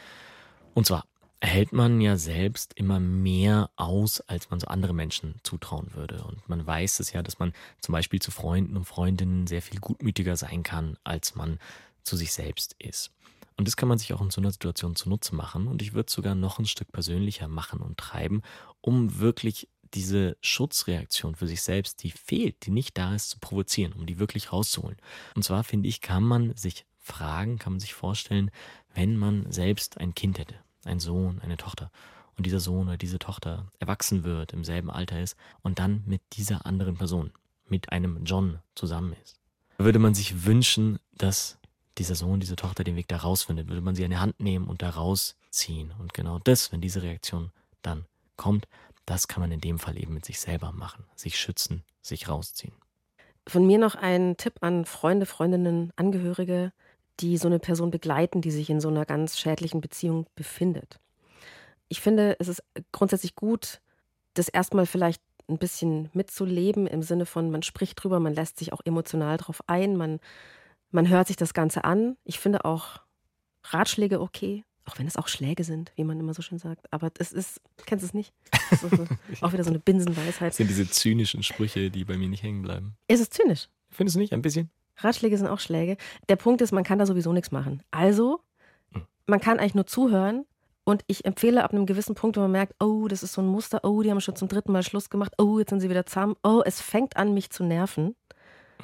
Und 0.75 0.87
zwar 0.87 1.05
erhält 1.45 1.73
man 1.73 2.01
ja 2.01 2.17
selbst 2.17 2.73
immer 2.75 3.01
mehr 3.01 3.71
aus, 3.77 4.23
als 4.23 4.49
man 4.49 4.61
so 4.61 4.67
andere 4.67 4.95
Menschen 4.95 5.35
zutrauen 5.43 5.93
würde. 5.95 6.25
Und 6.25 6.49
man 6.49 6.67
weiß 6.67 7.01
es 7.01 7.13
ja, 7.13 7.23
dass 7.23 7.39
man 7.39 7.53
zum 7.81 7.93
Beispiel 7.93 8.21
zu 8.21 8.31
Freunden 8.31 8.79
und 8.79 8.87
Freundinnen 8.87 9.47
sehr 9.47 9.61
viel 9.61 9.79
gutmütiger 9.79 10.37
sein 10.37 10.63
kann, 10.63 10.97
als 11.05 11.35
man 11.35 11.59
zu 12.03 12.17
sich 12.17 12.33
selbst 12.33 12.75
ist. 12.79 13.13
Und 13.57 13.69
das 13.69 13.77
kann 13.77 13.91
man 13.91 13.99
sich 13.99 14.15
auch 14.15 14.23
in 14.23 14.31
so 14.31 14.41
einer 14.41 14.51
Situation 14.51 14.97
zunutze 14.97 15.35
machen. 15.35 15.69
Und 15.69 15.83
ich 15.83 15.93
würde 15.93 16.07
es 16.09 16.15
sogar 16.15 16.35
noch 16.35 16.59
ein 16.59 16.65
Stück 16.65 16.91
persönlicher 16.91 17.47
machen 17.47 17.81
und 17.81 17.99
treiben, 17.99 18.41
um 18.81 19.19
wirklich 19.19 19.69
diese 19.93 20.39
Schutzreaktion 20.41 21.37
für 21.37 21.47
sich 21.47 21.61
selbst, 21.61 22.03
die 22.03 22.11
fehlt, 22.11 22.65
die 22.65 22.71
nicht 22.71 22.97
da 22.97 23.15
ist, 23.15 23.29
zu 23.29 23.39
provozieren, 23.39 23.93
um 23.93 24.07
die 24.07 24.19
wirklich 24.19 24.51
rauszuholen. 24.51 24.97
Und 25.37 25.45
zwar 25.45 25.63
finde 25.63 25.91
ich, 25.91 26.01
kann 26.01 26.25
man 26.25 26.57
sich 26.57 26.87
fragen, 26.99 27.59
kann 27.59 27.75
man 27.75 27.81
sich 27.81 27.93
vorstellen, 27.93 28.51
wenn 28.95 29.17
man 29.19 29.53
selbst 29.53 29.99
ein 29.99 30.15
Kind 30.15 30.39
hätte 30.39 30.64
ein 30.87 31.01
Sohn, 31.01 31.41
eine 31.43 31.57
Tochter, 31.57 31.91
und 32.37 32.47
dieser 32.47 32.61
Sohn 32.61 32.89
oder 32.89 32.97
diese 32.97 33.19
Tochter 33.19 33.67
erwachsen 33.79 34.25
wird, 34.25 34.53
im 34.53 34.65
selben 34.65 34.91
Alter 34.91 35.21
ist 35.21 35.37
und 35.63 35.79
dann 35.79 36.03
mit 36.07 36.21
dieser 36.33 36.67
anderen 36.67 36.97
Person, 36.97 37.33
mit 37.69 37.93
einem 37.93 38.25
John 38.25 38.59
zusammen 38.75 39.15
ist. 39.23 39.39
Würde 39.79 39.99
man 39.99 40.15
sich 40.15 40.45
wünschen, 40.45 40.99
dass 41.13 41.59
dieser 41.99 42.15
Sohn, 42.15 42.41
diese 42.41 42.57
Tochter 42.57 42.83
den 42.83 42.97
Weg 42.97 43.09
da 43.09 43.19
rausfindet, 43.19 43.69
würde 43.69 43.81
man 43.81 43.95
sie 43.95 44.05
an 44.05 44.11
die 44.11 44.17
Hand 44.17 44.41
nehmen 44.41 44.67
und 44.67 44.83
da 44.83 44.91
rausziehen. 44.91 45.93
Und 45.99 46.13
genau 46.13 46.41
das, 46.41 46.73
wenn 46.73 46.81
diese 46.81 47.03
Reaktion 47.03 47.53
dann 47.83 48.05
kommt, 48.37 48.67
das 49.07 49.29
kann 49.29 49.41
man 49.41 49.53
in 49.53 49.61
dem 49.61 49.79
Fall 49.79 49.99
eben 49.99 50.15
mit 50.15 50.25
sich 50.25 50.41
selber 50.41 50.73
machen. 50.73 51.05
Sich 51.15 51.39
schützen, 51.39 51.85
sich 52.03 52.29
rausziehen. 52.29 52.75
Von 53.47 53.67
mir 53.67 53.79
noch 53.79 53.95
ein 53.95 54.37
Tipp 54.37 54.55
an 54.63 54.87
Freunde, 54.87 55.27
Freundinnen, 55.27 55.93
Angehörige 55.97 56.73
die 57.21 57.39
so 57.39 57.49
eine 57.49 57.59
Person 57.59 57.91
begleiten, 57.91 58.41
die 58.41 58.51
sich 58.51 58.71
in 58.71 58.81
so 58.81 58.89
einer 58.89 59.05
ganz 59.05 59.39
schädlichen 59.39 59.81
Beziehung 59.81 60.27
befindet. 60.35 61.01
Ich 61.89 62.01
finde, 62.01 62.37
es 62.39 62.49
ist 62.49 62.63
grundsätzlich 62.93 63.35
gut, 63.35 63.81
das 64.35 64.49
erstmal 64.49 64.87
vielleicht 64.87 65.23
ein 65.49 65.59
bisschen 65.59 66.11
mitzuleben, 66.13 66.87
im 66.87 67.03
Sinne 67.03 67.27
von, 67.27 67.51
man 67.51 67.63
spricht 67.63 68.03
drüber, 68.03 68.19
man 68.19 68.35
lässt 68.35 68.59
sich 68.59 68.73
auch 68.73 68.81
emotional 68.85 69.37
drauf 69.37 69.63
ein, 69.67 69.97
man, 69.97 70.21
man 70.91 71.09
hört 71.09 71.27
sich 71.27 71.37
das 71.37 71.55
Ganze 71.55 71.85
an. 71.85 72.17
Ich 72.25 72.39
finde 72.39 72.65
auch 72.65 73.01
Ratschläge 73.65 74.21
okay, 74.21 74.65
auch 74.87 74.99
wenn 74.99 75.07
es 75.07 75.17
auch 75.17 75.29
Schläge 75.29 75.65
sind, 75.65 75.93
wie 75.97 76.05
man 76.05 76.19
immer 76.19 76.35
so 76.35 76.43
schön 76.43 76.59
sagt. 76.59 76.93
Aber 76.93 77.11
es 77.19 77.33
ist, 77.33 77.61
kennst 77.87 78.03
du 78.03 78.07
es 78.07 78.15
nicht? 78.15 78.33
Ist 78.71 78.81
so, 78.81 79.07
auch 79.41 79.53
wieder 79.53 79.65
so 79.65 79.71
eine 79.71 79.79
Binsenweisheit. 79.79 80.51
Das 80.51 80.57
sind 80.57 80.69
diese 80.69 80.89
zynischen 80.89 81.43
Sprüche, 81.43 81.91
die 81.91 82.05
bei 82.05 82.17
mir 82.17 82.29
nicht 82.29 82.43
hängen 82.43 82.63
bleiben. 82.63 82.97
Ist 83.09 83.21
es 83.21 83.31
zynisch? 83.31 83.69
Findest 83.91 84.17
du 84.17 84.21
nicht? 84.21 84.33
Ein 84.33 84.43
bisschen? 84.43 84.71
Ratschläge 84.97 85.37
sind 85.39 85.49
auch 85.49 85.61
Schläge. 85.61 85.97
Der 86.29 86.37
Punkt 86.37 86.61
ist, 86.61 86.73
man 86.73 86.85
kann 86.85 86.99
da 86.99 87.07
sowieso 87.07 87.33
nichts 87.33 87.51
machen. 87.51 87.83
Also, 87.91 88.41
hm. 88.93 89.03
man 89.27 89.41
kann 89.41 89.59
eigentlich 89.59 89.75
nur 89.75 89.87
zuhören. 89.87 90.45
Und 90.85 91.03
ich 91.07 91.25
empfehle 91.25 91.65
ab 91.65 91.73
einem 91.73 91.87
gewissen 91.87 92.15
Punkt, 92.15 92.37
wenn 92.37 92.45
man 92.45 92.53
merkt, 92.53 92.75
oh, 92.79 93.09
das 93.09 93.23
ist 93.23 93.33
so 93.33 93.41
ein 93.41 93.47
Muster, 93.47 93.81
oh, 93.85 94.03
die 94.03 94.11
haben 94.11 94.21
schon 94.21 94.37
zum 94.37 94.49
dritten 94.49 94.71
Mal 94.71 94.83
Schluss 94.83 95.09
gemacht, 95.09 95.33
oh, 95.39 95.59
jetzt 95.59 95.71
sind 95.71 95.81
sie 95.81 95.89
wieder 95.89 96.05
zahm, 96.05 96.37
oh, 96.43 96.63
es 96.65 96.81
fängt 96.81 97.17
an, 97.17 97.33
mich 97.33 97.49
zu 97.51 97.65
nerven. 97.65 98.15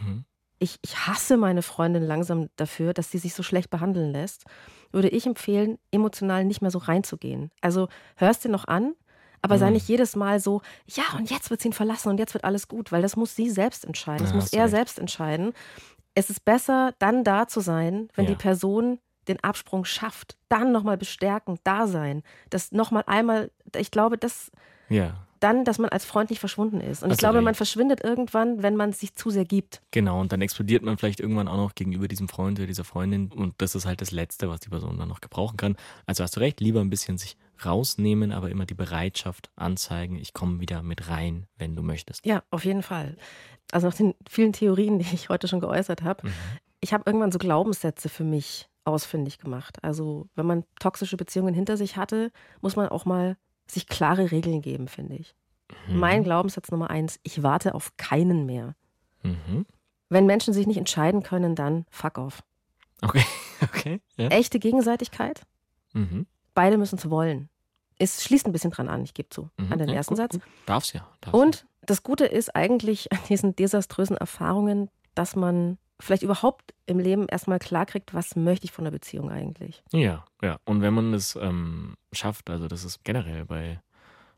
Mhm. 0.03 0.25
Ich, 0.59 0.79
ich 0.83 1.07
hasse 1.07 1.37
meine 1.37 1.63
Freundin 1.63 2.03
langsam 2.03 2.49
dafür, 2.57 2.95
dass 2.95 3.11
sie 3.11 3.19
sich 3.19 3.35
so 3.35 3.43
schlecht 3.43 3.71
behandeln 3.71 4.13
lässt. 4.13 4.45
Würde 4.93 5.09
ich 5.09 5.27
empfehlen, 5.27 5.79
emotional 5.91 6.45
nicht 6.45 6.63
mehr 6.63 6.71
so 6.71 6.79
reinzugehen. 6.79 7.51
Also 7.61 7.89
hörst 8.17 8.47
du 8.47 8.49
noch 8.49 8.67
an, 8.67 8.95
aber 9.43 9.59
sei 9.59 9.67
mhm. 9.67 9.75
nicht 9.75 9.89
jedes 9.89 10.17
Mal 10.17 10.41
so, 10.41 10.63
ja, 10.87 11.05
und 11.17 11.31
jetzt 11.31 11.51
wird 11.51 11.61
sie 11.61 11.69
ihn 11.69 11.75
verlassen 11.75 12.09
und 12.09 12.19
jetzt 12.19 12.35
wird 12.35 12.45
alles 12.45 12.69
gut, 12.69 12.93
weil 12.93 13.03
das 13.03 13.17
muss 13.17 13.37
sie 13.37 13.51
selbst 13.51 13.85
entscheiden. 13.85 14.23
Das 14.23 14.31
ja, 14.31 14.37
muss 14.37 14.53
er 14.53 14.65
recht. 14.65 14.71
selbst 14.71 14.99
entscheiden 14.99 15.53
es 16.15 16.31
ist 16.31 16.45
besser, 16.45 16.95
dann 16.99 17.25
da 17.25 17.47
zu 17.49 17.61
sein, 17.61 18.09
wenn 18.15 18.25
ja. 18.25 18.31
die 18.33 18.37
Person 18.37 18.99
den 19.29 19.43
Absprung 19.43 19.85
schafft, 19.85 20.37
dann 20.49 20.73
nochmal 20.73 20.97
bestärken, 20.97 21.59
da 21.65 21.87
sein. 21.87 22.23
Das 22.51 22.73
nochmal 22.73 23.05
einmal, 23.07 23.51
ich 23.77 23.91
glaube, 23.91 24.19
das 24.19 24.51
ja. 24.89 25.27
dann, 25.39 25.65
dass 25.65 25.79
man 25.79 25.91
als 25.91 26.05
Freund 26.05 26.31
nicht 26.31 26.41
verschwunden 26.41 26.81
ist. 26.81 27.03
Und 27.03 27.11
also 27.11 27.15
ich 27.15 27.19
glaube, 27.19 27.41
man 27.41 27.55
verschwindet 27.55 28.03
irgendwann, 28.03 28.63
wenn 28.63 28.77
man 28.77 28.93
sich 28.93 29.15
zu 29.15 29.31
sehr 29.31 29.45
gibt. 29.45 29.83
Genau, 29.93 30.21
und 30.21 30.33
dann 30.33 30.43
explodiert 30.43 30.83
man 30.83 30.99
vielleicht 30.99 31.21
irgendwann 31.21 31.49
auch 31.49 31.59
noch 31.59 31.75
gegenüber 31.75 32.09
diesem 32.09 32.29
Freund 32.29 32.59
oder 32.59 32.67
dieser 32.67 32.85
Freundin. 32.85 33.31
Und 33.31 33.55
das 33.59 33.75
ist 33.75 33.87
halt 33.87 34.01
das 34.01 34.11
Letzte, 34.11 34.49
was 34.49 34.61
die 34.61 34.69
Person 34.69 34.99
dann 34.99 35.09
noch 35.09 35.21
gebrauchen 35.21 35.57
kann. 35.57 35.77
Also 36.07 36.25
hast 36.25 36.37
du 36.37 36.41
recht, 36.41 36.61
lieber 36.61 36.81
ein 36.81 36.91
bisschen 36.91 37.17
sich 37.17 37.37
rausnehmen, 37.65 38.33
aber 38.33 38.51
immer 38.51 38.67
die 38.67 38.75
Bereitschaft 38.75 39.51
anzeigen, 39.55 40.17
ich 40.17 40.33
komme 40.33 40.61
wieder 40.61 40.83
mit 40.83 41.09
rein, 41.09 41.47
wenn 41.57 41.77
du 41.77 41.83
möchtest. 41.83 42.25
Ja, 42.25 42.43
auf 42.51 42.65
jeden 42.65 42.83
Fall. 42.83 43.17
Also 43.73 43.89
nach 43.89 43.95
den 43.95 44.15
vielen 44.29 44.53
Theorien, 44.53 44.99
die 45.01 45.15
ich 45.15 45.29
heute 45.29 45.49
schon 45.49 45.61
geäußert 45.61 46.03
habe, 46.03 46.27
mhm. 46.27 46.33
ich 46.81 46.93
habe 46.93 47.05
irgendwann 47.07 47.33
so 47.33 47.39
Glaubenssätze 47.39 48.09
für 48.09 48.25
mich 48.25 48.69
ausfindig 48.85 49.39
gemacht. 49.39 49.83
Also 49.83 50.29
wenn 50.35 50.47
man 50.47 50.65
toxische 50.79 51.17
Beziehungen 51.17 51.55
hinter 51.55 51.77
sich 51.77 51.97
hatte, 51.97 52.33
muss 52.61 52.77
man 52.77 52.89
auch 52.89 53.05
mal 53.05 53.37
sich 53.67 53.87
klare 53.87 54.31
Regeln 54.31 54.63
geben, 54.63 54.89
finde 54.89 55.17
ich. 55.17 55.35
Mhm. 55.89 55.99
Mein 55.99 56.25
Glaubenssatz 56.25 56.71
Nummer 56.71 56.91
eins, 56.91 57.21
ich 57.23 57.43
warte 57.43 57.75
auf 57.75 57.97
keinen 57.97 58.47
mehr. 58.47 58.75
Mhm. 59.23 59.67
Wenn 60.09 60.27
Menschen 60.27 60.53
sich 60.53 60.67
nicht 60.67 60.79
entscheiden 60.79 61.23
können, 61.23 61.55
dann 61.55 61.87
fuck 61.91 62.19
off. 62.19 62.43
Okay, 63.03 63.25
okay. 63.63 64.01
Ja. 64.17 64.29
Echte 64.29 64.59
Gegenseitigkeit. 64.59 65.43
Mhm. 65.93 66.27
Beide 66.55 66.79
müssen 66.79 66.97
es 66.97 67.09
wollen. 67.09 67.49
Es 68.01 68.25
schließt 68.25 68.47
ein 68.47 68.53
bisschen 68.53 68.71
dran 68.71 68.89
an, 68.89 69.03
ich 69.03 69.15
gebe 69.15 69.29
zu, 69.29 69.51
mhm. 69.59 69.73
an 69.73 69.79
den 69.79 69.89
ersten 69.91 70.15
gut, 70.15 70.17
Satz. 70.17 70.33
Gut. 70.33 70.43
Darf's 70.67 70.93
ja. 70.93 71.07
Darf's 71.21 71.39
Und 71.39 71.57
ja. 71.57 71.63
das 71.87 72.03
Gute 72.03 72.25
ist 72.25 72.57
eigentlich 72.57 73.13
an 73.13 73.19
diesen 73.29 73.55
desaströsen 73.55 74.17
Erfahrungen, 74.17 74.89
dass 75.15 75.37
man 75.37 75.79
vielleicht 76.01 76.23
überhaupt 76.23 76.75
im 76.87 76.99
Leben 76.99 77.27
erstmal 77.29 77.59
klarkriegt, 77.59 78.15
was 78.15 78.37
möchte 78.37 78.65
ich 78.65 78.73
von 78.73 78.85
der 78.85 78.91
Beziehung 78.91 79.31
eigentlich. 79.31 79.83
Ja, 79.93 80.25
ja. 80.43 80.59
Und 80.65 80.81
wenn 80.81 80.95
man 80.95 81.13
es 81.13 81.37
ähm, 81.37 81.97
schafft, 82.13 82.49
also 82.49 82.69
das 82.69 82.85
ist 82.85 83.05
generell 83.05 83.45
bei 83.45 83.81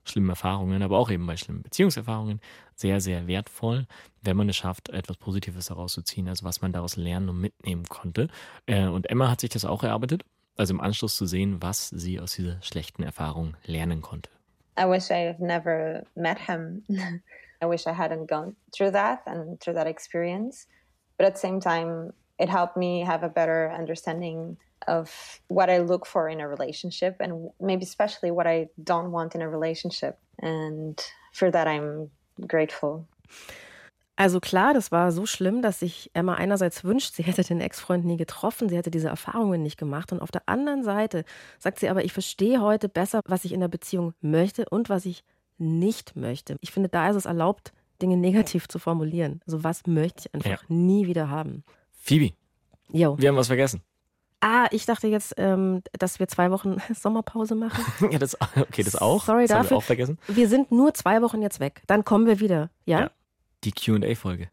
schlimmen 0.05 0.31
Erfahrungen, 0.31 0.83
aber 0.83 0.99
auch 0.99 1.11
eben 1.11 1.25
bei 1.25 1.37
schlimmen 1.37 1.63
Beziehungserfahrungen 1.63 2.41
sehr, 2.75 3.01
sehr 3.01 3.29
wertvoll, 3.29 3.87
wenn 4.23 4.37
man 4.37 4.49
es 4.49 4.57
schafft, 4.57 4.89
etwas 4.89 5.17
Positives 5.17 5.67
daraus 5.67 5.93
zu 5.93 6.03
ziehen, 6.03 6.29
also 6.29 6.45
was 6.45 6.61
man 6.61 6.73
daraus 6.73 6.97
lernen 6.97 7.29
und 7.29 7.41
mitnehmen 7.41 7.85
konnte. 7.85 8.29
Äh, 8.67 8.87
und 8.87 9.09
Emma 9.09 9.31
hat 9.31 9.41
sich 9.41 9.51
das 9.51 9.65
auch 9.65 9.85
erarbeitet 9.85 10.25
also 10.57 10.75
im 10.75 10.81
Anschluss 10.81 11.17
zu 11.17 11.27
sehen, 11.27 11.63
was 11.63 11.89
sie 11.89 12.21
aus 12.21 12.35
dieser 12.35 12.61
schlechten 12.63 13.03
Erfahrung 13.03 13.57
lernen 13.65 14.03
konnte. 14.03 14.31
I 14.79 14.87
wish 14.87 15.11
I 15.11 15.27
have 15.27 15.41
never 15.41 16.05
met 16.15 16.39
him. 16.39 16.85
I 17.63 17.67
wish 17.67 17.87
I 17.87 17.93
hadn't 17.93 18.27
gone 18.27 18.57
through 18.73 18.93
that 18.93 19.21
and 19.27 19.61
through 19.61 19.75
that 19.75 19.87
experience. 19.87 20.67
But 21.17 21.27
at 21.27 21.35
the 21.35 21.41
same 21.41 21.61
time, 21.61 22.13
it 22.39 22.49
helped 22.49 22.77
me 22.77 23.05
have 23.05 23.23
a 23.23 23.29
better 23.29 23.71
understanding 23.71 24.57
of 24.89 25.41
what 25.49 25.71
I 25.71 25.79
look 25.79 26.07
for 26.07 26.29
in 26.29 26.41
a 26.41 26.49
relationship 26.49 27.17
and 27.21 27.51
maybe 27.61 27.85
especially 27.85 28.33
what 28.33 28.49
I 28.49 28.69
don't 28.83 29.13
want 29.13 29.35
in 29.35 29.43
a 29.43 29.49
relationship. 29.49 30.19
And 30.41 31.01
for 31.33 31.51
that, 31.51 31.69
I'm 31.69 32.11
grateful. 32.49 33.07
Also 34.23 34.39
klar, 34.39 34.73
das 34.73 34.93
war 34.93 35.11
so 35.11 35.27
schlimm, 35.27 35.63
dass 35.63 35.81
sich 35.81 36.09
Emma 36.15 36.35
einerseits 36.35 36.85
wünscht, 36.85 37.17
sie 37.17 37.25
hätte 37.25 37.43
den 37.43 37.61
Ex-Freund 37.61 38.05
nie 38.05 38.17
getroffen, 38.17 38.69
sie 38.69 38.77
hätte 38.77 38.93
diese 38.93 39.09
Erfahrungen 39.09 39.65
nicht 39.65 39.79
gemacht. 39.79 40.13
Und 40.13 40.23
auf 40.23 40.31
der 40.31 40.49
anderen 40.49 40.85
Seite 40.85 41.25
sagt 41.59 41.81
sie 41.81 41.89
aber, 41.89 42.05
ich 42.05 42.13
verstehe 42.13 42.61
heute 42.61 42.89
besser, 42.89 43.23
was 43.27 43.45
ich 43.45 43.51
in 43.51 43.59
der 43.59 43.67
Beziehung 43.67 44.15
möchte 44.21 44.69
und 44.69 44.89
was 44.89 45.07
ich 45.07 45.25
nicht 45.59 46.15
möchte. 46.15 46.57
Ich 46.61 46.71
finde, 46.71 46.89
da 46.89 47.11
ist 47.11 47.17
es 47.17 47.25
erlaubt, 47.25 47.73
Dinge 48.01 48.17
negativ 48.17 48.69
zu 48.69 48.79
formulieren. 48.79 49.41
Also 49.45 49.65
was 49.65 49.89
möchte 49.89 50.29
ich 50.29 50.35
einfach 50.35 50.63
ja. 50.63 50.69
nie 50.69 51.09
wieder 51.09 51.29
haben. 51.29 51.65
Phoebe, 51.91 52.33
jo. 52.93 53.19
wir 53.19 53.29
haben 53.29 53.37
was 53.37 53.49
vergessen. 53.49 53.83
Ah, 54.39 54.69
ich 54.71 54.87
dachte 54.87 55.09
jetzt, 55.09 55.35
ähm, 55.37 55.83
dass 55.99 56.21
wir 56.21 56.29
zwei 56.29 56.53
Wochen 56.53 56.77
Sommerpause 56.95 57.57
machen. 57.57 57.85
ja, 58.13 58.21
das, 58.21 58.37
okay, 58.55 58.85
das 58.85 58.95
auch. 58.95 59.25
Sorry 59.25 59.49
das 59.49 59.59
dafür. 59.59 59.71
Wir 59.71 59.77
auch 59.79 59.83
vergessen. 59.83 60.19
Wir 60.29 60.49
sind 60.49 60.71
nur 60.71 60.95
zwei 60.95 61.23
Wochen 61.23 61.43
jetzt 61.43 61.59
weg. 61.59 61.83
Dann 61.89 62.05
kommen 62.05 62.27
wir 62.27 62.39
wieder. 62.39 62.71
ja. 62.87 63.01
ja 63.01 63.11
die 63.65 63.73
QA-Folge. 63.73 64.51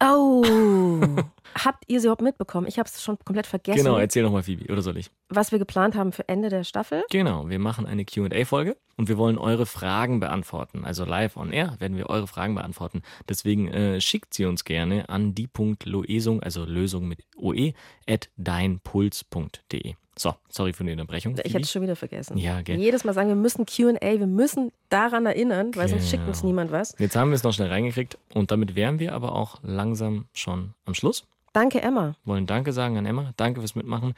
Oh, 0.00 0.42
habt 1.64 1.84
ihr 1.88 2.00
sie 2.00 2.06
überhaupt 2.06 2.22
mitbekommen? 2.22 2.66
Ich 2.66 2.78
habe 2.78 2.88
es 2.88 3.02
schon 3.02 3.18
komplett 3.24 3.46
vergessen. 3.46 3.78
Genau, 3.78 3.96
erzähl 3.96 4.22
nochmal, 4.22 4.42
Phoebe, 4.42 4.70
oder 4.72 4.82
soll 4.82 4.96
ich? 4.96 5.10
Was 5.28 5.52
wir 5.52 5.58
geplant 5.58 5.94
haben 5.94 6.12
für 6.12 6.28
Ende 6.28 6.48
der 6.48 6.64
Staffel? 6.64 7.04
Genau, 7.10 7.48
wir 7.48 7.58
machen 7.58 7.86
eine 7.86 8.04
QA-Folge 8.04 8.76
und 8.96 9.08
wir 9.08 9.16
wollen 9.18 9.38
eure 9.38 9.66
Fragen 9.66 10.20
beantworten. 10.20 10.84
Also 10.84 11.04
live 11.04 11.36
on 11.36 11.52
air 11.52 11.76
werden 11.78 11.96
wir 11.96 12.08
eure 12.10 12.26
Fragen 12.26 12.54
beantworten. 12.54 13.02
Deswegen 13.28 13.68
äh, 13.68 14.00
schickt 14.00 14.34
sie 14.34 14.44
uns 14.44 14.64
gerne 14.64 15.08
an 15.08 15.34
die.loesung, 15.34 16.42
also 16.42 16.64
Lösung 16.64 17.08
mit 17.08 17.20
oe, 17.36 17.72
at 18.08 18.28
deinpuls.de. 18.36 19.94
So, 20.14 20.34
sorry 20.50 20.74
für 20.74 20.84
die 20.84 20.92
Unterbrechung. 20.92 21.34
Ich 21.42 21.54
hätte 21.54 21.62
es 21.64 21.70
schon 21.72 21.82
wieder 21.82 21.96
vergessen. 21.96 22.36
Ja, 22.36 22.60
gell. 22.60 22.78
Jedes 22.78 23.02
Mal 23.04 23.14
sagen, 23.14 23.28
wir 23.28 23.34
müssen 23.34 23.64
QA, 23.64 23.98
wir 24.00 24.26
müssen 24.26 24.70
daran 24.90 25.24
erinnern, 25.24 25.70
weil 25.74 25.88
sonst 25.88 26.10
schickt 26.10 26.26
uns 26.28 26.40
Genau. 26.40 26.48
niemand 26.48 26.70
was. 26.70 26.94
Jetzt 26.98 27.16
haben 27.16 27.30
wir 27.30 27.34
es 27.36 27.42
noch 27.44 27.54
schnell 27.54 27.68
reingekriegt 27.68 28.18
und 28.34 28.50
damit 28.50 28.74
wären 28.74 28.98
wir 28.98 29.14
aber 29.14 29.34
auch 29.34 29.58
langsam 29.62 30.26
schon 30.34 30.74
am 30.84 30.92
Schluss. 30.94 31.24
Danke, 31.52 31.82
Emma. 31.82 32.16
Wollen 32.24 32.46
Danke 32.46 32.72
sagen 32.72 32.96
an 32.96 33.06
Emma. 33.06 33.32
Danke 33.36 33.60
fürs 33.60 33.74
Mitmachen. 33.74 34.14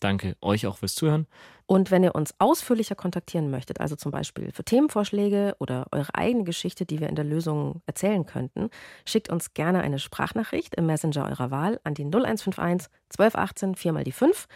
Danke 0.00 0.36
euch 0.40 0.66
auch 0.66 0.76
fürs 0.76 0.94
Zuhören. 0.94 1.26
Und 1.66 1.90
wenn 1.90 2.04
ihr 2.04 2.14
uns 2.14 2.34
ausführlicher 2.38 2.94
kontaktieren 2.94 3.50
möchtet, 3.50 3.80
also 3.80 3.96
zum 3.96 4.12
Beispiel 4.12 4.52
für 4.52 4.64
Themenvorschläge 4.64 5.56
oder 5.58 5.86
eure 5.90 6.14
eigene 6.14 6.44
Geschichte, 6.44 6.86
die 6.86 7.00
wir 7.00 7.08
in 7.08 7.16
der 7.16 7.24
Lösung 7.24 7.82
erzählen 7.86 8.24
könnten, 8.24 8.70
schickt 9.04 9.28
uns 9.28 9.54
gerne 9.54 9.80
eine 9.80 9.98
Sprachnachricht 9.98 10.76
im 10.76 10.86
Messenger 10.86 11.26
eurer 11.28 11.50
Wahl 11.50 11.80
an 11.84 11.94
die 11.94 12.04
0151 12.04 12.88
1218 13.18 13.74
4 13.74 13.92
mal 13.92 14.04
die 14.04 14.12
5. 14.12 14.46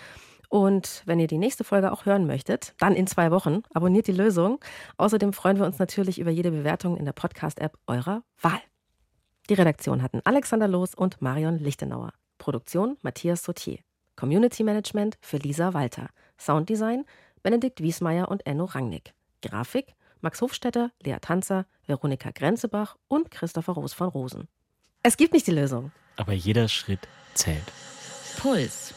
Und 0.49 1.03
wenn 1.07 1.19
ihr 1.19 1.27
die 1.27 1.39
nächste 1.39 1.65
Folge 1.65 1.93
auch 1.93 2.07
hören 2.07 2.27
möchtet, 2.27 2.75
dann 2.79 2.95
in 2.95 3.07
zwei 3.07 3.31
Wochen, 3.31 3.63
abonniert 3.73 4.07
die 4.07 4.13
Lösung. 4.13 4.61
Außerdem 4.99 5.33
freuen 5.33 5.59
wir 5.59 5.67
uns 5.67 5.79
natürlich 5.79 6.19
über 6.19 6.31
jede 6.31 6.51
Bewertung 6.51 6.97
in 6.97 7.05
der 7.05 7.13
Podcast-App 7.13 7.77
eurer 7.87 8.23
Wahl. 8.41 8.61
Die 9.49 9.55
Redaktion 9.55 10.03
hatten 10.03 10.21
Alexander 10.25 10.69
Loos 10.69 10.95
und 10.95 11.21
Marion 11.21 11.59
Lichtenauer. 11.59 12.13
Produktion 12.39 12.97
Matthias 13.03 13.43
Sautier. 13.43 13.79
Community 14.15 14.63
Management 14.63 15.17
für 15.21 15.39
Lisa 15.39 15.75
Walter. 15.75 16.09
Sounddesign 16.39 17.05
Benedikt 17.43 17.81
Wiesmeier 17.81 18.29
und 18.29 18.47
Enno 18.47 18.67
Rangnick. 18.67 19.15
Grafik 19.43 19.95
Max 20.21 20.41
Hofstetter, 20.41 20.93
Lea 21.03 21.17
Tanzer, 21.21 21.67
Veronika 21.87 22.31
Grenzebach 22.31 22.97
und 23.09 23.33
Christopher 23.33 23.73
Roos 23.73 23.93
von 23.93 24.09
Rosen. 24.09 24.49
Es 25.03 25.17
gibt 25.17 25.33
nicht 25.33 25.49
die 25.49 25.53
Lösung. 25.53 25.91
Aber 26.17 26.33
jeder 26.33 26.69
Schritt 26.69 27.01
zählt. 27.35 27.73
Puls. 28.39 28.95